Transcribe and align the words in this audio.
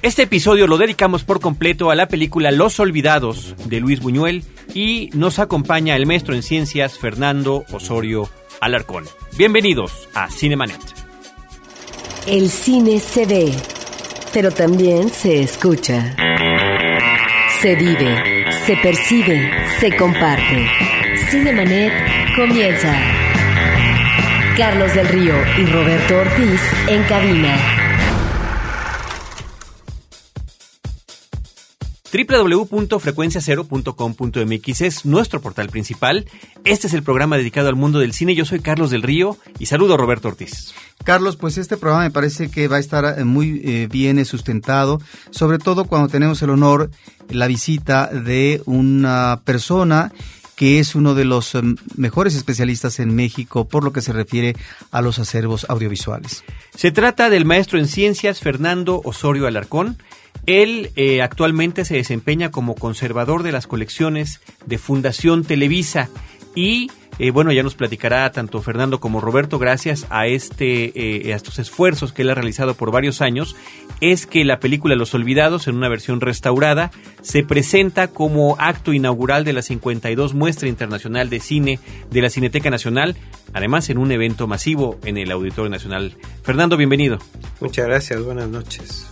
Este 0.00 0.22
episodio 0.22 0.68
lo 0.68 0.78
dedicamos 0.78 1.24
por 1.24 1.40
completo 1.40 1.90
a 1.90 1.96
la 1.96 2.06
película 2.06 2.52
Los 2.52 2.78
Olvidados 2.78 3.56
de 3.66 3.80
Luis 3.80 4.00
Buñuel 4.00 4.44
y 4.72 5.10
nos 5.12 5.40
acompaña 5.40 5.96
el 5.96 6.06
maestro 6.06 6.36
en 6.36 6.44
ciencias 6.44 6.96
Fernando 6.98 7.64
Osorio 7.72 8.28
Alarcón. 8.60 9.06
Bienvenidos 9.36 10.08
a 10.14 10.30
Cinemanet. 10.30 10.80
El 12.28 12.48
cine 12.48 13.00
se 13.00 13.26
ve, 13.26 13.52
pero 14.32 14.52
también 14.52 15.08
se 15.08 15.42
escucha. 15.42 16.14
Se 17.60 17.74
vive, 17.74 18.44
se 18.66 18.76
percibe, 18.76 19.50
se 19.80 19.96
comparte. 19.96 20.68
Cinemanet 21.28 21.92
comienza. 22.36 22.96
Carlos 24.56 24.94
del 24.94 25.08
Río 25.08 25.34
y 25.58 25.66
Roberto 25.66 26.18
Ortiz 26.18 26.60
en 26.86 27.02
cabina. 27.04 27.87
www.frecuenciacero.com.mx 32.12 34.80
es 34.80 35.04
nuestro 35.04 35.40
portal 35.40 35.68
principal. 35.68 36.26
Este 36.64 36.86
es 36.86 36.94
el 36.94 37.02
programa 37.02 37.36
dedicado 37.36 37.68
al 37.68 37.76
mundo 37.76 37.98
del 37.98 38.12
cine. 38.12 38.34
Yo 38.34 38.44
soy 38.44 38.60
Carlos 38.60 38.90
del 38.90 39.02
Río 39.02 39.36
y 39.58 39.66
saludo 39.66 39.94
a 39.94 39.98
Roberto 39.98 40.28
Ortiz. 40.28 40.74
Carlos, 41.04 41.36
pues 41.36 41.58
este 41.58 41.76
programa 41.76 42.04
me 42.04 42.10
parece 42.10 42.50
que 42.50 42.68
va 42.68 42.76
a 42.76 42.80
estar 42.80 43.18
eh, 43.18 43.24
muy 43.24 43.60
eh, 43.64 43.88
bien 43.90 44.24
sustentado, 44.24 45.00
sobre 45.30 45.58
todo 45.58 45.84
cuando 45.84 46.08
tenemos 46.08 46.42
el 46.42 46.50
honor, 46.50 46.90
la 47.28 47.46
visita 47.46 48.08
de 48.08 48.62
una 48.66 49.40
persona 49.44 50.12
que 50.58 50.80
es 50.80 50.96
uno 50.96 51.14
de 51.14 51.24
los 51.24 51.54
eh, 51.54 51.62
mejores 51.96 52.34
especialistas 52.34 52.98
en 52.98 53.14
México 53.14 53.68
por 53.68 53.84
lo 53.84 53.92
que 53.92 54.02
se 54.02 54.12
refiere 54.12 54.56
a 54.90 55.00
los 55.00 55.20
acervos 55.20 55.64
audiovisuales. 55.68 56.42
Se 56.74 56.90
trata 56.90 57.30
del 57.30 57.44
maestro 57.44 57.78
en 57.78 57.86
ciencias 57.86 58.40
Fernando 58.40 59.00
Osorio 59.04 59.46
Alarcón. 59.46 59.98
Él 60.46 60.90
eh, 60.96 61.22
actualmente 61.22 61.84
se 61.84 61.94
desempeña 61.94 62.50
como 62.50 62.74
conservador 62.74 63.44
de 63.44 63.52
las 63.52 63.68
colecciones 63.68 64.40
de 64.66 64.78
Fundación 64.78 65.44
Televisa 65.44 66.08
y 66.56 66.90
eh, 67.18 67.30
bueno, 67.30 67.52
ya 67.52 67.62
nos 67.62 67.74
platicará 67.74 68.30
tanto 68.30 68.62
Fernando 68.62 69.00
como 69.00 69.20
Roberto, 69.20 69.58
gracias 69.58 70.06
a, 70.10 70.26
este, 70.26 70.92
eh, 71.28 71.32
a 71.32 71.36
estos 71.36 71.58
esfuerzos 71.58 72.12
que 72.12 72.22
él 72.22 72.30
ha 72.30 72.34
realizado 72.34 72.74
por 72.74 72.92
varios 72.92 73.20
años, 73.20 73.56
es 74.00 74.26
que 74.26 74.44
la 74.44 74.60
película 74.60 74.94
Los 74.94 75.14
Olvidados, 75.14 75.66
en 75.66 75.76
una 75.76 75.88
versión 75.88 76.20
restaurada, 76.20 76.90
se 77.22 77.42
presenta 77.42 78.08
como 78.08 78.56
acto 78.58 78.92
inaugural 78.92 79.44
de 79.44 79.52
la 79.52 79.62
52 79.62 80.34
Muestra 80.34 80.68
Internacional 80.68 81.28
de 81.28 81.40
Cine 81.40 81.80
de 82.10 82.22
la 82.22 82.30
Cineteca 82.30 82.70
Nacional, 82.70 83.16
además 83.52 83.90
en 83.90 83.98
un 83.98 84.12
evento 84.12 84.46
masivo 84.46 84.98
en 85.04 85.18
el 85.18 85.30
Auditorio 85.32 85.70
Nacional. 85.70 86.16
Fernando, 86.42 86.76
bienvenido. 86.76 87.18
Muchas 87.60 87.86
gracias, 87.86 88.22
buenas 88.22 88.48
noches. 88.48 89.06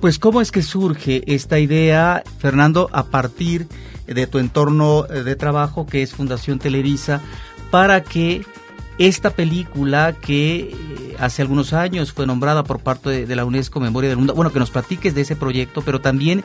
Pues 0.00 0.18
cómo 0.18 0.40
es 0.40 0.50
que 0.50 0.62
surge 0.62 1.22
esta 1.26 1.58
idea, 1.58 2.22
Fernando, 2.38 2.88
a 2.92 3.04
partir 3.04 3.66
de 3.66 3.89
tu 4.30 4.38
entorno 4.38 5.06
eh, 5.06 5.22
de 5.22 5.36
trabajo 5.36 5.86
que 5.86 6.02
es 6.02 6.14
Fundación 6.14 6.58
Televisa, 6.58 7.20
para 7.70 8.02
que 8.02 8.44
esta 8.98 9.30
película 9.30 10.14
que 10.20 10.56
eh, 10.56 11.16
hace 11.18 11.40
algunos 11.40 11.72
años 11.72 12.12
fue 12.12 12.26
nombrada 12.26 12.64
por 12.64 12.80
parte 12.80 13.26
de, 13.26 13.36
la 13.36 13.46
UNESCO 13.46 13.80
Memoria 13.80 14.10
del 14.10 14.18
Mundo, 14.18 14.34
bueno, 14.34 14.52
que 14.52 14.58
nos 14.58 14.70
platiques 14.70 15.14
de 15.14 15.22
ese 15.22 15.36
proyecto, 15.36 15.80
pero 15.80 16.02
también 16.02 16.44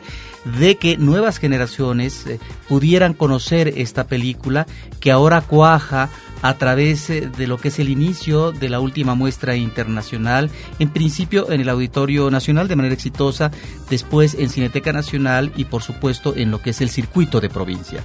de 0.58 0.76
que 0.76 0.96
nuevas 0.96 1.36
generaciones 1.36 2.26
eh, 2.26 2.40
pudieran 2.66 3.12
conocer 3.12 3.74
esta 3.76 4.06
película 4.06 4.66
que 5.00 5.12
ahora 5.12 5.42
cuaja 5.42 6.08
a 6.42 6.58
través 6.58 7.10
eh, 7.10 7.30
de 7.36 7.46
lo 7.46 7.58
que 7.58 7.68
es 7.68 7.78
el 7.78 7.88
inicio 7.88 8.52
de 8.52 8.68
la 8.68 8.80
última 8.80 9.14
muestra 9.14 9.56
internacional, 9.56 10.50
en 10.78 10.90
principio 10.90 11.50
en 11.50 11.60
el 11.60 11.68
Auditorio 11.68 12.30
Nacional 12.30 12.68
de 12.68 12.76
manera 12.76 12.94
exitosa, 12.94 13.50
después 13.90 14.34
en 14.34 14.50
Cineteca 14.50 14.92
Nacional 14.92 15.52
y 15.56 15.64
por 15.64 15.82
supuesto 15.82 16.34
en 16.36 16.50
lo 16.50 16.60
que 16.60 16.70
es 16.70 16.80
el 16.80 16.90
circuito 16.90 17.40
de 17.40 17.48
provincia. 17.48 18.04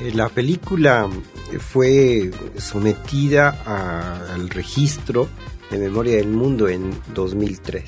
Eh, 0.00 0.12
la 0.14 0.28
película 0.28 1.08
fue 1.58 2.30
sometida 2.58 4.34
al 4.34 4.50
registro 4.50 5.28
de 5.70 5.78
Memoria 5.78 6.16
del 6.16 6.28
Mundo 6.28 6.68
en 6.68 6.90
2003. 7.14 7.84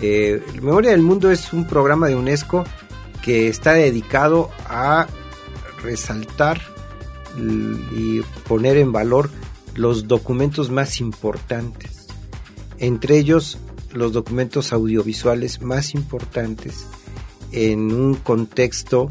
Eh, 0.00 0.42
Memoria 0.62 0.90
del 0.90 1.02
Mundo 1.02 1.30
es 1.30 1.52
un 1.52 1.66
programa 1.66 2.06
de 2.06 2.14
UNESCO 2.14 2.64
que 3.22 3.48
está 3.48 3.72
dedicado 3.72 4.50
a 4.68 5.06
resaltar 5.82 6.60
y 7.38 8.20
poner 8.48 8.76
en 8.76 8.92
valor 8.92 9.30
los 9.74 10.08
documentos 10.08 10.70
más 10.70 11.00
importantes, 11.00 12.06
entre 12.78 13.18
ellos 13.18 13.58
los 13.92 14.12
documentos 14.12 14.72
audiovisuales 14.72 15.60
más 15.62 15.94
importantes 15.94 16.86
en 17.52 17.92
un 17.92 18.14
contexto 18.14 19.08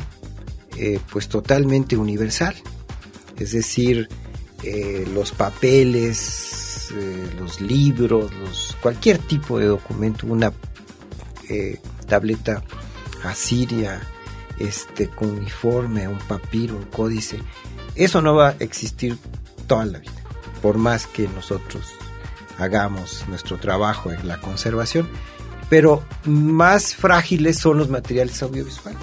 eh, 0.78 1.00
pues 1.10 1.30
totalmente 1.30 1.96
universal, 1.96 2.56
es 3.38 3.54
decir, 3.54 4.10
eh, 4.64 5.08
los 5.14 5.32
papeles, 5.32 6.90
eh, 6.94 7.30
los 7.40 7.62
libros, 7.62 8.32
cualquier 8.82 9.20
tipo 9.20 9.58
de 9.58 9.68
documento, 9.68 10.28
una 10.28 10.52
tableta 12.08 12.64
asiria, 13.24 14.02
este, 14.60 15.08
con 15.08 15.30
uniforme, 15.30 16.08
un 16.08 16.18
papiro, 16.18 16.76
un 16.76 16.86
códice, 16.86 17.40
eso 17.96 18.22
no 18.22 18.36
va 18.36 18.50
a 18.50 18.56
existir 18.60 19.18
toda 19.68 19.86
la 19.86 20.00
vida, 20.00 20.12
por 20.62 20.78
más 20.78 21.08
que 21.08 21.28
nosotros 21.28 21.86
hagamos 22.58 23.26
nuestro 23.28 23.58
trabajo 23.58 24.12
en 24.12 24.28
la 24.28 24.40
conservación, 24.40 25.10
pero 25.70 26.04
más 26.26 26.96
frágiles 26.96 27.58
son 27.58 27.78
los 27.78 27.90
materiales 27.90 28.42
audiovisuales, 28.44 29.02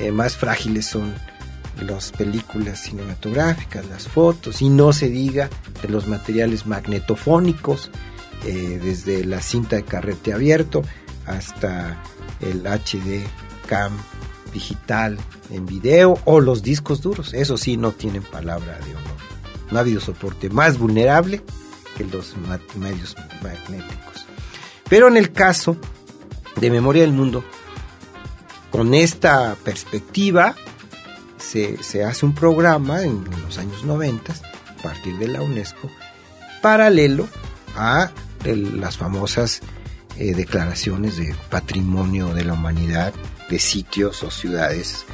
eh, 0.00 0.12
más 0.12 0.36
frágiles 0.36 0.86
son 0.86 1.14
las 1.80 2.10
películas 2.10 2.80
cinematográficas, 2.82 3.86
las 3.86 4.08
fotos, 4.08 4.62
y 4.62 4.68
no 4.68 4.92
se 4.92 5.08
diga 5.08 5.48
de 5.80 5.88
los 5.88 6.08
materiales 6.08 6.66
magnetofónicos, 6.66 7.90
eh, 8.44 8.80
desde 8.82 9.24
la 9.24 9.40
cinta 9.40 9.76
de 9.76 9.84
carrete 9.84 10.32
abierto 10.32 10.82
hasta 11.26 12.00
el 12.40 12.66
HD 12.66 13.26
cam 13.66 13.92
digital, 14.52 15.18
en 15.50 15.66
video 15.66 16.18
o 16.24 16.40
los 16.40 16.62
discos 16.62 17.00
duros. 17.00 17.34
Eso 17.34 17.56
sí, 17.56 17.76
no 17.76 17.92
tienen 17.92 18.22
palabra 18.22 18.78
de 18.78 18.94
honor. 18.94 19.18
No 19.70 19.78
ha 19.78 19.80
habido 19.80 20.00
soporte 20.00 20.50
más 20.50 20.78
vulnerable 20.78 21.42
que 21.96 22.04
los 22.04 22.34
medios 22.76 23.16
magnéticos. 23.42 24.26
Pero 24.88 25.08
en 25.08 25.16
el 25.16 25.32
caso 25.32 25.76
de 26.56 26.70
Memoria 26.70 27.02
del 27.02 27.12
Mundo, 27.12 27.44
con 28.70 28.94
esta 28.94 29.56
perspectiva, 29.64 30.54
se, 31.38 32.04
hace 32.04 32.26
un 32.26 32.34
programa 32.34 33.02
en, 33.02 33.24
los 33.42 33.58
años 33.58 33.84
90, 33.84 34.32
a 34.32 34.82
partir 34.82 35.16
de 35.18 35.28
la 35.28 35.42
UNESCO, 35.42 35.90
paralelo 36.62 37.28
a 37.76 38.10
las 38.44 38.96
famosas 38.96 39.60
eh, 40.16 40.34
declaraciones 40.34 41.16
de 41.16 41.34
patrimonio 41.50 42.34
de 42.34 42.44
la 42.44 42.54
humanidad 42.54 43.12
de 43.48 43.58
sitios 43.58 44.22
o 44.22 44.30
ciudades 44.30 45.04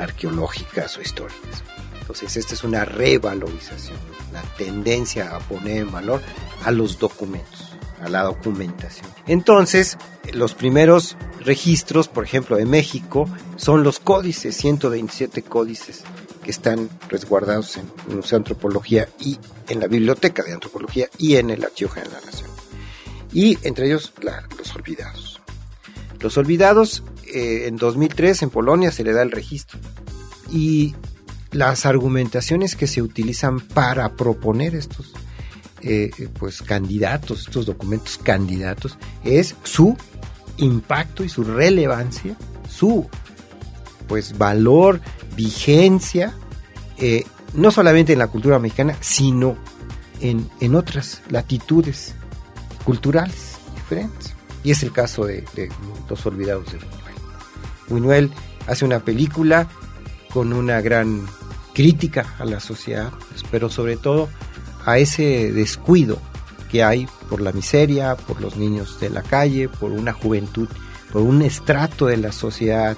arqueológicas 0.00 0.96
o 0.98 1.02
históricas. 1.02 1.62
Entonces, 2.00 2.36
esta 2.36 2.54
es 2.54 2.64
una 2.64 2.84
revalorización, 2.84 3.98
la 4.32 4.42
tendencia 4.56 5.36
a 5.36 5.38
poner 5.38 5.78
en 5.78 5.92
valor 5.92 6.20
a 6.64 6.72
los 6.72 6.98
documentos, 6.98 7.76
a 8.02 8.08
la 8.08 8.22
documentación. 8.22 9.06
Entonces, 9.28 9.96
los 10.32 10.54
primeros 10.54 11.16
registros, 11.44 12.08
por 12.08 12.24
ejemplo, 12.24 12.56
de 12.56 12.66
México, 12.66 13.28
son 13.56 13.84
los 13.84 14.00
códices, 14.00 14.56
127 14.56 15.42
códices 15.42 16.02
que 16.42 16.50
están 16.50 16.88
resguardados 17.08 17.76
en 17.76 17.88
el 18.08 18.16
Museo 18.16 18.38
de 18.38 18.42
Antropología 18.42 19.08
y 19.20 19.38
en 19.68 19.80
la 19.80 19.86
Biblioteca 19.86 20.42
de 20.42 20.52
Antropología 20.52 21.08
y 21.18 21.36
en 21.36 21.50
el 21.50 21.64
Archivo 21.64 21.90
General 21.90 22.12
de 22.12 22.20
la 22.20 22.26
Nación. 22.26 22.50
Y 23.32 23.58
entre 23.62 23.86
ellos, 23.86 24.12
los 24.58 24.74
olvidados. 24.74 25.40
Los 26.18 26.36
olvidados 26.36 27.02
eh, 27.32 27.66
en 27.66 27.76
2003 27.76 28.42
en 28.42 28.50
Polonia 28.50 28.90
se 28.90 29.04
le 29.04 29.12
da 29.12 29.22
el 29.22 29.30
registro. 29.30 29.78
Y 30.50 30.94
las 31.52 31.86
argumentaciones 31.86 32.76
que 32.76 32.86
se 32.86 33.02
utilizan 33.02 33.60
para 33.60 34.16
proponer 34.16 34.74
estos 34.74 35.12
eh, 35.82 36.10
pues 36.38 36.62
candidatos, 36.62 37.40
estos 37.40 37.66
documentos 37.66 38.18
candidatos, 38.18 38.98
es 39.24 39.56
su 39.62 39.96
impacto 40.58 41.24
y 41.24 41.28
su 41.28 41.44
relevancia, 41.44 42.36
su 42.68 43.08
pues 44.06 44.36
valor, 44.36 45.00
vigencia, 45.36 46.34
eh, 46.98 47.24
no 47.54 47.70
solamente 47.70 48.12
en 48.12 48.18
la 48.18 48.26
cultura 48.26 48.58
mexicana, 48.58 48.96
sino 49.00 49.56
en, 50.20 50.48
en 50.60 50.74
otras 50.74 51.22
latitudes 51.30 52.14
culturales 52.84 53.56
diferentes. 53.74 54.34
Y 54.62 54.72
es 54.72 54.82
el 54.82 54.92
caso 54.92 55.24
de, 55.24 55.44
de 55.54 55.70
Los 56.08 56.26
Olvidados 56.26 56.72
de 56.72 56.78
Buñuel 57.90 58.30
hace 58.66 58.84
una 58.84 59.00
película 59.00 59.68
con 60.32 60.52
una 60.52 60.80
gran 60.80 61.26
crítica 61.74 62.34
a 62.38 62.44
la 62.44 62.60
sociedad, 62.60 63.12
pero 63.50 63.68
sobre 63.68 63.96
todo 63.96 64.28
a 64.86 64.98
ese 64.98 65.52
descuido 65.52 66.18
que 66.70 66.82
hay 66.82 67.06
por 67.28 67.40
la 67.40 67.52
miseria, 67.52 68.16
por 68.16 68.40
los 68.40 68.56
niños 68.56 69.00
de 69.00 69.10
la 69.10 69.22
calle, 69.22 69.68
por 69.68 69.90
una 69.90 70.12
juventud, 70.12 70.68
por 71.12 71.22
un 71.22 71.42
estrato 71.42 72.06
de 72.06 72.16
la 72.16 72.32
sociedad, 72.32 72.96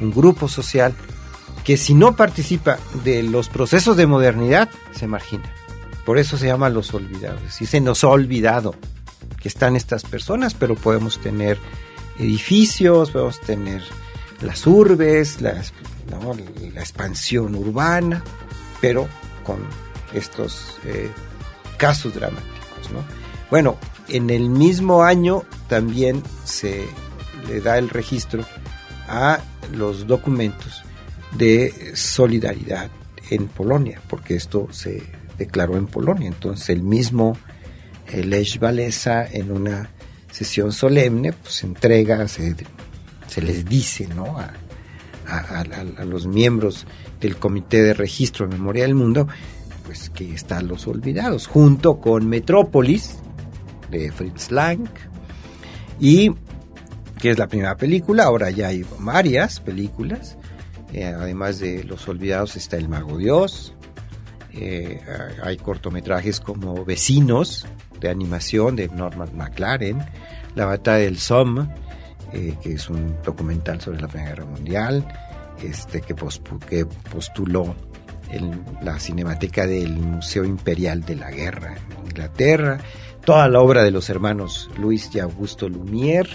un 0.00 0.10
grupo 0.10 0.48
social 0.48 0.94
que 1.64 1.76
si 1.76 1.94
no 1.94 2.16
participa 2.16 2.78
de 3.04 3.22
los 3.22 3.48
procesos 3.48 3.96
de 3.96 4.06
modernidad, 4.06 4.68
se 4.92 5.06
margina. 5.06 5.52
Por 6.04 6.18
eso 6.18 6.36
se 6.36 6.46
llama 6.46 6.68
los 6.68 6.92
olvidados. 6.92 7.60
Y 7.60 7.66
se 7.66 7.80
nos 7.80 8.02
ha 8.02 8.08
olvidado 8.08 8.74
que 9.40 9.48
están 9.48 9.76
estas 9.76 10.02
personas, 10.02 10.54
pero 10.54 10.74
podemos 10.74 11.20
tener 11.20 11.58
edificios, 12.18 13.10
podemos 13.10 13.40
tener 13.40 13.82
las 14.42 14.66
urbes, 14.66 15.40
la, 15.40 15.62
expansión 16.76 17.54
urbana, 17.54 18.22
pero 18.80 19.08
con 19.44 19.58
estos 20.12 20.76
eh, 20.84 21.10
casos 21.76 22.14
dramáticos. 22.14 22.52
Bueno, 23.50 23.78
en 24.08 24.30
el 24.30 24.48
mismo 24.48 25.02
año 25.02 25.44
también 25.68 26.22
se 26.44 26.86
le 27.48 27.60
da 27.60 27.78
el 27.78 27.88
registro 27.88 28.44
a 29.08 29.40
los 29.72 30.06
documentos 30.06 30.82
de 31.36 31.92
solidaridad 31.94 32.90
en 33.30 33.48
Polonia, 33.48 34.00
porque 34.08 34.34
esto 34.34 34.68
se 34.70 35.02
declaró 35.38 35.76
en 35.76 35.86
Polonia. 35.86 36.28
Entonces 36.28 36.68
el 36.70 36.82
mismo 36.82 37.36
Lech 38.12 38.60
Walesa 38.60 39.26
en 39.26 39.50
una 39.50 39.90
sesión 40.30 40.72
solemne 40.72 41.32
pues 41.32 41.62
entrega, 41.62 42.26
se, 42.28 42.54
les 43.40 43.64
dice 43.64 44.08
¿no? 44.08 44.38
A, 44.38 44.52
a, 45.26 46.04
los 46.04 46.26
miembros 46.26 46.86
del 47.20 47.36
Comité 47.36 47.82
de 47.82 47.94
Registro 47.94 48.46
de 48.46 48.56
Memoria 48.56 48.82
del 48.82 48.94
Mundo 48.94 49.28
pues 49.84 50.10
que 50.10 50.34
están 50.34 50.68
los 50.68 50.86
olvidados, 50.86 51.46
junto 51.46 52.00
con 52.00 52.28
Metrópolis 52.28 53.18
de 53.90 54.12
Fritz 54.12 54.50
Lang 54.50 54.88
y 55.98 56.30
que 57.18 57.30
es 57.30 57.38
la 57.38 57.46
primera 57.46 57.76
película, 57.76 58.24
ahora 58.24 58.50
ya 58.50 58.68
hay 58.68 58.84
varias 58.98 59.60
películas, 59.60 60.36
eh, 60.92 61.04
además 61.04 61.60
de 61.60 61.84
Los 61.84 62.08
Olvidados 62.08 62.56
está 62.56 62.76
El 62.76 62.88
Mago 62.88 63.16
Dios, 63.16 63.74
eh, 64.52 65.00
hay 65.42 65.56
cortometrajes 65.56 66.40
como 66.40 66.84
Vecinos, 66.84 67.66
de 68.00 68.10
animación 68.10 68.74
de 68.74 68.88
Norman 68.88 69.30
McLaren, 69.36 70.04
La 70.56 70.66
Batalla 70.66 71.04
del 71.04 71.18
Somme, 71.18 71.68
eh, 72.32 72.56
que 72.62 72.74
es 72.74 72.88
un 72.88 73.16
documental 73.24 73.80
sobre 73.80 74.00
la 74.00 74.08
Primera 74.08 74.30
Guerra 74.30 74.44
Mundial, 74.46 75.06
este, 75.62 76.00
que, 76.00 76.14
postuló 76.14 77.74
en 78.30 78.64
la 78.82 78.98
Cinemateca 78.98 79.66
del 79.66 79.96
Museo 79.96 80.44
Imperial 80.44 81.02
de 81.02 81.16
la 81.16 81.30
Guerra 81.30 81.74
en 81.76 82.06
Inglaterra, 82.06 82.78
toda 83.24 83.48
la 83.48 83.60
obra 83.60 83.84
de 83.84 83.90
los 83.90 84.08
hermanos 84.08 84.70
Luis 84.78 85.10
y 85.14 85.20
Augusto 85.20 85.68
Lumière, 85.68 86.30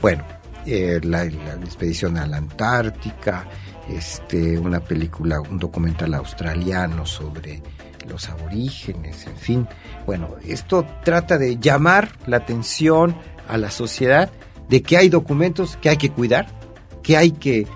bueno, 0.00 0.24
eh, 0.66 1.00
la, 1.02 1.24
expedición 1.24 2.18
a 2.18 2.26
la 2.26 2.36
Antártica, 2.36 3.46
este, 3.88 4.58
una 4.58 4.80
película, 4.80 5.40
un 5.40 5.58
documental 5.58 6.14
australiano 6.14 7.06
sobre 7.06 7.62
los 8.06 8.28
aborígenes, 8.28 9.26
en 9.26 9.36
fin. 9.36 9.68
Bueno, 10.06 10.36
esto 10.44 10.86
trata 11.04 11.38
de 11.38 11.58
llamar 11.58 12.10
la 12.26 12.38
atención 12.38 13.16
a 13.48 13.56
la 13.56 13.70
sociedad 13.70 14.30
de 14.68 14.82
que 14.82 14.96
hay 14.96 15.08
documentos 15.08 15.76
que 15.76 15.88
hay 15.88 15.96
que 15.96 16.10
cuidar, 16.10 16.46
que 17.02 17.16
hay 17.16 17.32
que 17.32 17.66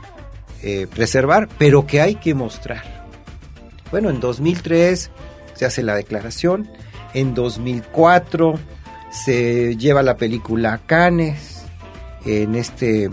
eh, 0.62 0.86
preservar, 0.94 1.48
pero 1.58 1.86
que 1.86 2.00
hay 2.00 2.16
que 2.16 2.34
mostrar. 2.34 3.06
Bueno, 3.90 4.10
en 4.10 4.20
2003 4.20 5.10
se 5.54 5.64
hace 5.64 5.82
la 5.82 5.94
declaración, 5.94 6.68
en 7.14 7.34
2004 7.34 8.58
se 9.10 9.76
lleva 9.76 10.02
la 10.02 10.16
película 10.16 10.74
a 10.74 10.78
Cannes, 10.78 11.62
en 12.24 12.54
este 12.54 13.10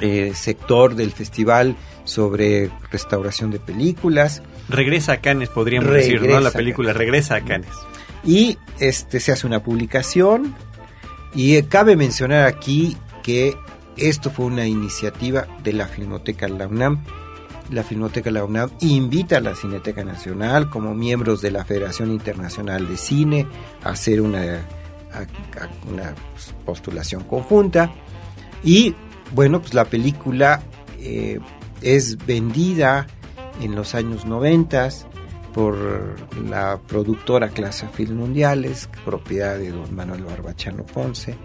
eh, 0.00 0.32
sector 0.34 0.94
del 0.94 1.12
festival 1.12 1.76
sobre 2.04 2.70
restauración 2.90 3.50
de 3.50 3.58
películas. 3.58 4.42
Regresa 4.68 5.12
a 5.12 5.16
Cannes, 5.18 5.48
podríamos 5.48 5.92
decir, 5.92 6.22
¿no? 6.22 6.40
La 6.40 6.50
película 6.50 6.92
Regresa 6.92 7.36
a 7.36 7.40
Cannes. 7.44 7.70
Y 8.24 8.58
este 8.78 9.20
se 9.20 9.32
hace 9.32 9.46
una 9.46 9.62
publicación 9.62 10.54
y 11.34 11.56
eh, 11.56 11.66
cabe 11.66 11.96
mencionar 11.96 12.46
aquí 12.46 12.96
que 13.22 13.56
esto 13.96 14.30
fue 14.30 14.46
una 14.46 14.66
iniciativa 14.66 15.46
de 15.62 15.72
la 15.72 15.86
Filmoteca 15.86 16.48
La 16.48 16.66
UNAM. 16.66 17.04
La 17.70 17.82
Filmoteca 17.82 18.30
La 18.30 18.44
UNAM 18.44 18.70
invita 18.80 19.38
a 19.38 19.40
la 19.40 19.54
Cineteca 19.54 20.04
Nacional 20.04 20.68
como 20.68 20.94
miembros 20.94 21.40
de 21.40 21.50
la 21.50 21.64
Federación 21.64 22.10
Internacional 22.10 22.88
de 22.88 22.96
Cine 22.96 23.46
a 23.84 23.90
hacer 23.90 24.20
una, 24.20 24.66
una 25.90 26.14
postulación 26.64 27.24
conjunta 27.24 27.92
y 28.64 28.94
bueno, 29.34 29.60
pues 29.60 29.74
la 29.74 29.84
película 29.86 30.62
eh, 30.98 31.38
es 31.80 32.18
vendida 32.26 33.06
en 33.60 33.74
los 33.74 33.94
años 33.94 34.24
90 34.26 34.88
por 35.54 35.76
la 36.48 36.80
productora 36.86 37.48
Clase 37.48 37.88
Film 37.88 38.16
Mundiales, 38.18 38.88
propiedad 39.04 39.58
de 39.58 39.70
don 39.70 39.94
Manuel 39.94 40.24
Barbachano 40.24 40.84
Ponce, 40.84 41.36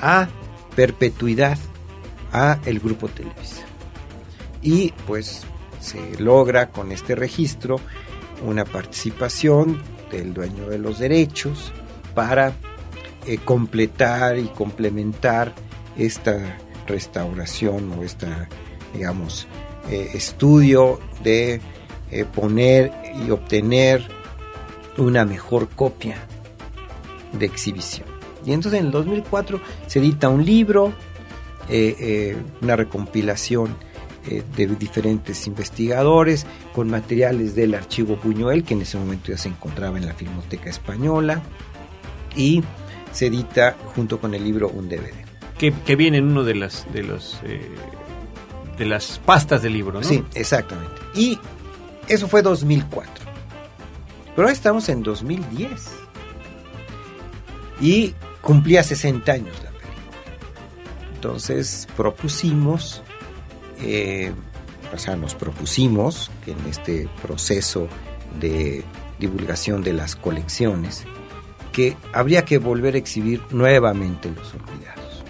a 0.00 0.28
perpetuidad 0.74 1.58
a 2.32 2.58
el 2.64 2.80
grupo 2.80 3.08
Televisa. 3.08 3.64
Y 4.62 4.92
pues 5.06 5.44
se 5.80 6.20
logra 6.20 6.70
con 6.70 6.92
este 6.92 7.14
registro 7.14 7.80
una 8.46 8.64
participación 8.64 9.82
del 10.10 10.34
dueño 10.34 10.68
de 10.68 10.78
los 10.78 10.98
derechos 10.98 11.72
para 12.14 12.54
eh, 13.26 13.38
completar 13.38 14.38
y 14.38 14.46
complementar 14.48 15.54
esta 15.96 16.58
restauración 16.86 17.92
o 17.92 18.02
este, 18.02 18.26
digamos, 18.94 19.46
eh, 19.90 20.10
estudio 20.14 20.98
de 21.22 21.60
eh, 22.10 22.24
poner 22.24 22.92
y 23.26 23.30
obtener 23.30 24.06
una 24.96 25.24
mejor 25.24 25.68
copia 25.68 26.16
de 27.32 27.46
exhibición. 27.46 28.06
Y 28.44 28.52
entonces 28.52 28.80
en 28.80 28.86
el 28.86 28.92
2004 28.92 29.60
se 29.86 29.98
edita 29.98 30.28
un 30.28 30.44
libro, 30.44 30.92
eh, 31.68 32.36
una 32.60 32.76
recompilación 32.76 33.76
de 34.56 34.66
diferentes 34.66 35.46
investigadores 35.46 36.46
con 36.74 36.90
materiales 36.90 37.54
del 37.54 37.74
archivo 37.74 38.18
Buñuel, 38.22 38.64
que 38.64 38.74
en 38.74 38.82
ese 38.82 38.98
momento 38.98 39.32
ya 39.32 39.38
se 39.38 39.48
encontraba 39.48 39.96
en 39.96 40.04
la 40.04 40.12
Filmoteca 40.12 40.68
Española, 40.68 41.40
y 42.36 42.62
se 43.12 43.26
edita 43.26 43.76
junto 43.94 44.20
con 44.20 44.34
el 44.34 44.44
libro 44.44 44.68
un 44.68 44.90
DVD 44.90 45.30
que, 45.84 45.96
viene 45.96 46.18
en 46.18 46.30
uno 46.30 46.42
de 46.42 46.54
las 46.54 46.90
de 46.92 47.02
los 47.02 47.38
eh, 47.44 47.60
de 48.78 48.86
las 48.86 49.18
pastas 49.18 49.62
del 49.62 49.74
libro, 49.74 50.00
¿no? 50.00 50.02
Sí, 50.02 50.24
exactamente. 50.34 50.94
Y 51.14 51.38
eso 52.10 52.28
fue 52.28 52.42
2004. 52.42 53.24
Pero 54.26 54.42
ahora 54.42 54.52
estamos 54.52 54.88
en 54.88 55.02
2010. 55.02 55.90
Y 57.80 58.14
cumplía 58.40 58.82
60 58.82 59.32
años 59.32 59.56
la 59.62 59.70
película. 59.70 59.92
Entonces 61.14 61.88
propusimos, 61.96 63.02
eh, 63.80 64.32
o 64.94 64.98
sea, 64.98 65.16
nos 65.16 65.34
propusimos 65.34 66.30
que 66.44 66.52
en 66.52 66.66
este 66.68 67.08
proceso 67.22 67.88
de 68.40 68.84
divulgación 69.18 69.82
de 69.82 69.92
las 69.92 70.16
colecciones, 70.16 71.04
que 71.72 71.96
habría 72.12 72.44
que 72.44 72.58
volver 72.58 72.96
a 72.96 72.98
exhibir 72.98 73.40
nuevamente 73.50 74.30
los 74.30 74.52
olvidados 74.54 75.24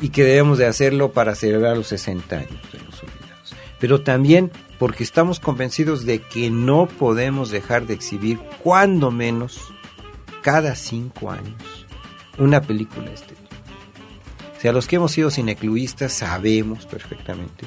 y 0.00 0.08
que 0.08 0.24
debemos 0.24 0.58
de 0.58 0.66
hacerlo 0.66 1.12
para 1.12 1.34
celebrar 1.34 1.76
los 1.76 1.86
60 1.88 2.36
años 2.36 2.72
de 2.72 2.78
los 2.80 3.02
olvidados. 3.02 3.54
Pero 3.78 4.02
también 4.02 4.50
porque 4.78 5.04
estamos 5.04 5.40
convencidos 5.40 6.04
de 6.04 6.20
que 6.20 6.50
no 6.50 6.86
podemos 6.86 7.50
dejar 7.50 7.86
de 7.86 7.94
exhibir, 7.94 8.38
cuando 8.62 9.10
menos, 9.10 9.72
cada 10.42 10.74
cinco 10.74 11.30
años, 11.30 11.86
una 12.38 12.60
película 12.60 13.06
de 13.06 13.14
este. 13.14 13.34
O 14.56 14.60
sea, 14.60 14.72
los 14.72 14.86
que 14.86 14.96
hemos 14.96 15.12
sido 15.12 15.30
cinecluistas 15.30 16.12
sabemos 16.12 16.86
perfectamente 16.86 17.66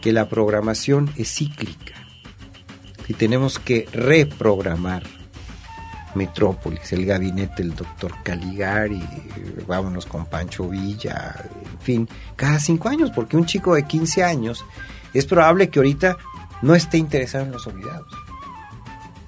que 0.00 0.12
la 0.12 0.28
programación 0.28 1.10
es 1.16 1.34
cíclica 1.34 1.94
y 3.06 3.14
tenemos 3.14 3.58
que 3.58 3.86
reprogramar 3.92 5.02
Metrópolis, 6.14 6.92
el 6.92 7.06
gabinete 7.06 7.62
del 7.62 7.74
doctor 7.74 8.14
Caligari, 8.22 9.02
vámonos 9.66 10.06
con 10.06 10.26
Pancho 10.26 10.68
Villa, 10.68 11.34
en 11.72 11.80
fin, 11.80 12.08
cada 12.36 12.58
cinco 12.58 12.88
años, 12.88 13.10
porque 13.10 13.36
un 13.36 13.46
chico 13.46 13.74
de 13.74 13.84
15 13.84 14.22
años 14.22 14.64
es 15.14 15.26
probable 15.26 15.70
que 15.70 15.78
ahorita 15.78 16.16
no 16.62 16.74
esté 16.74 16.98
interesado 16.98 17.44
en 17.44 17.52
los 17.52 17.66
olvidados. 17.66 18.08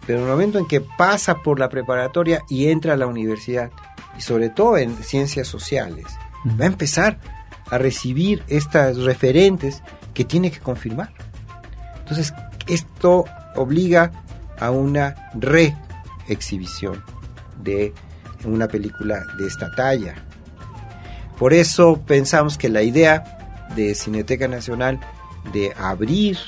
Pero 0.07 0.19
en 0.19 0.25
el 0.25 0.31
momento 0.31 0.59
en 0.59 0.67
que 0.67 0.81
pasa 0.81 1.43
por 1.43 1.59
la 1.59 1.69
preparatoria 1.69 2.43
y 2.49 2.69
entra 2.69 2.95
a 2.95 2.97
la 2.97 3.07
universidad, 3.07 3.71
y 4.17 4.21
sobre 4.21 4.49
todo 4.49 4.79
en 4.79 4.97
ciencias 5.03 5.49
sociales, 5.49 6.07
va 6.61 6.65
a 6.65 6.69
empezar 6.69 7.19
a 7.71 7.79
recibir 7.79 8.43
estas 8.49 8.99
referentes 8.99 9.83
que 10.13 10.25
tiene 10.25 10.51
que 10.51 10.61
confirmar. 10.61 11.13
Entonces, 11.99 12.33
esto 12.67 13.25
obliga 13.57 14.13
a 14.59 14.71
una 14.71 15.31
re 15.35 15.77
exhibición 16.29 17.03
de 17.63 17.93
una 18.45 18.69
película 18.69 19.23
de 19.39 19.47
esta 19.47 19.71
talla. 19.75 20.15
Por 21.39 21.53
eso 21.53 22.01
pensamos 22.07 22.59
que 22.59 22.69
la 22.69 22.83
idea 22.83 23.69
de 23.75 23.95
Cineteca 23.95 24.47
Nacional 24.49 25.01
de 25.53 25.73
abrir 25.77 26.39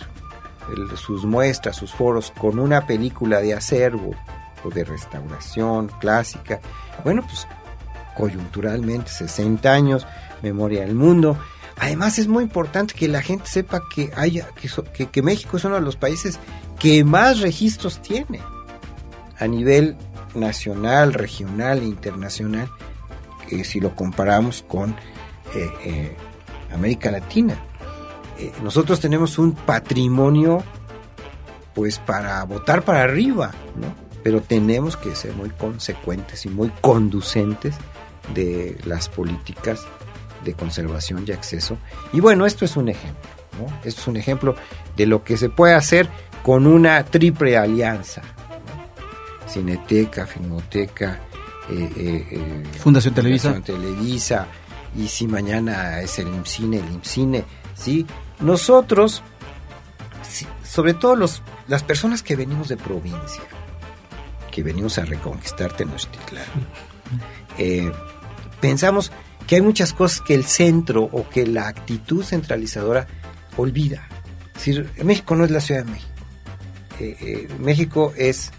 sus 0.96 1.24
muestras, 1.24 1.76
sus 1.76 1.92
foros 1.92 2.32
con 2.36 2.58
una 2.58 2.86
película 2.86 3.40
de 3.40 3.54
acervo 3.54 4.14
o 4.64 4.70
de 4.70 4.84
restauración 4.84 5.90
clásica, 6.00 6.60
bueno, 7.04 7.22
pues 7.22 7.46
coyunturalmente 8.16 9.10
60 9.10 9.72
años, 9.72 10.06
memoria 10.42 10.80
del 10.80 10.94
mundo. 10.94 11.38
Además 11.78 12.18
es 12.18 12.26
muy 12.26 12.44
importante 12.44 12.94
que 12.94 13.06
la 13.06 13.20
gente 13.20 13.46
sepa 13.46 13.82
que 13.94 14.10
haya 14.16 14.48
que, 14.94 15.06
que 15.06 15.22
México 15.22 15.58
es 15.58 15.64
uno 15.64 15.74
de 15.74 15.82
los 15.82 15.96
países 15.96 16.38
que 16.78 17.04
más 17.04 17.40
registros 17.40 18.00
tiene 18.00 18.40
a 19.38 19.46
nivel 19.46 19.96
nacional, 20.34 21.12
regional 21.12 21.80
e 21.80 21.84
internacional, 21.84 22.70
eh, 23.50 23.64
si 23.64 23.80
lo 23.80 23.94
comparamos 23.94 24.64
con 24.66 24.90
eh, 25.54 25.68
eh, 25.84 26.16
América 26.72 27.10
Latina. 27.10 27.58
Nosotros 28.62 29.00
tenemos 29.00 29.38
un 29.38 29.52
patrimonio 29.52 30.62
pues 31.74 31.98
para 31.98 32.42
votar 32.44 32.82
para 32.82 33.02
arriba, 33.02 33.52
¿no? 33.76 34.06
pero 34.26 34.42
tenemos 34.42 34.96
que 34.96 35.14
ser 35.14 35.34
muy 35.34 35.50
consecuentes 35.50 36.46
y 36.46 36.48
muy 36.48 36.70
conducentes 36.80 37.76
de 38.34 38.76
las 38.84 39.08
políticas 39.08 39.86
de 40.44 40.54
conservación 40.54 41.24
y 41.28 41.30
acceso. 41.30 41.78
Y 42.12 42.18
bueno, 42.18 42.44
esto 42.44 42.64
es 42.64 42.76
un 42.76 42.88
ejemplo, 42.88 43.28
¿no? 43.56 43.66
Esto 43.84 44.00
es 44.00 44.06
un 44.08 44.16
ejemplo 44.16 44.56
de 44.96 45.06
lo 45.06 45.22
que 45.22 45.36
se 45.36 45.48
puede 45.48 45.74
hacer 45.74 46.08
con 46.42 46.66
una 46.66 47.04
triple 47.04 47.56
alianza, 47.56 48.22
Cineteca, 49.48 50.26
Filmoteca, 50.26 51.20
eh, 51.70 51.90
eh, 51.96 52.26
eh, 52.30 52.62
Fundación 52.78 53.14
Televisa. 53.14 53.52
Fundación 53.52 53.80
Televisa, 53.80 54.46
y 54.96 55.06
si 55.06 55.28
mañana 55.28 56.00
es 56.00 56.18
el 56.18 56.28
IMCINE, 56.28 56.78
el 56.78 56.92
IMCINE, 56.94 57.44
¿sí? 57.74 58.06
Nosotros, 58.40 59.22
sobre 60.62 60.94
todo 60.94 61.16
los, 61.16 61.42
las 61.68 61.82
personas 61.82 62.22
que 62.22 62.36
venimos 62.36 62.68
de 62.68 62.76
provincia, 62.76 63.42
que 64.50 64.62
venimos 64.62 64.98
a 64.98 65.04
reconquistar 65.04 65.72
Tenochtitlan, 65.72 66.44
eh, 67.58 67.90
pensamos 68.60 69.12
que 69.46 69.56
hay 69.56 69.62
muchas 69.62 69.92
cosas 69.92 70.20
que 70.20 70.34
el 70.34 70.44
centro 70.44 71.04
o 71.04 71.28
que 71.28 71.46
la 71.46 71.68
actitud 71.68 72.24
centralizadora 72.24 73.06
olvida. 73.56 74.08
México 75.04 75.36
no 75.36 75.44
es 75.44 75.50
la 75.50 75.60
Ciudad 75.60 75.84
de 75.84 75.90
México. 75.92 76.12
México 77.60 78.12
es 78.16 78.50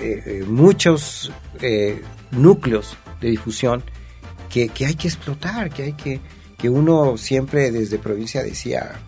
eh, 0.00 0.22
eh, 0.26 0.44
muchos 0.46 1.32
eh, 1.60 2.00
núcleos 2.30 2.96
de 3.20 3.30
difusión 3.30 3.82
que, 4.48 4.70
hay 4.86 4.94
que 4.94 5.08
explotar, 5.08 5.70
que 5.70 5.82
hay 5.82 5.92
que, 5.94 6.20
que 6.58 6.68
uno 6.68 7.16
siempre 7.16 7.70
desde 7.70 7.98
provincia 7.98 8.42
decía, 8.42 9.00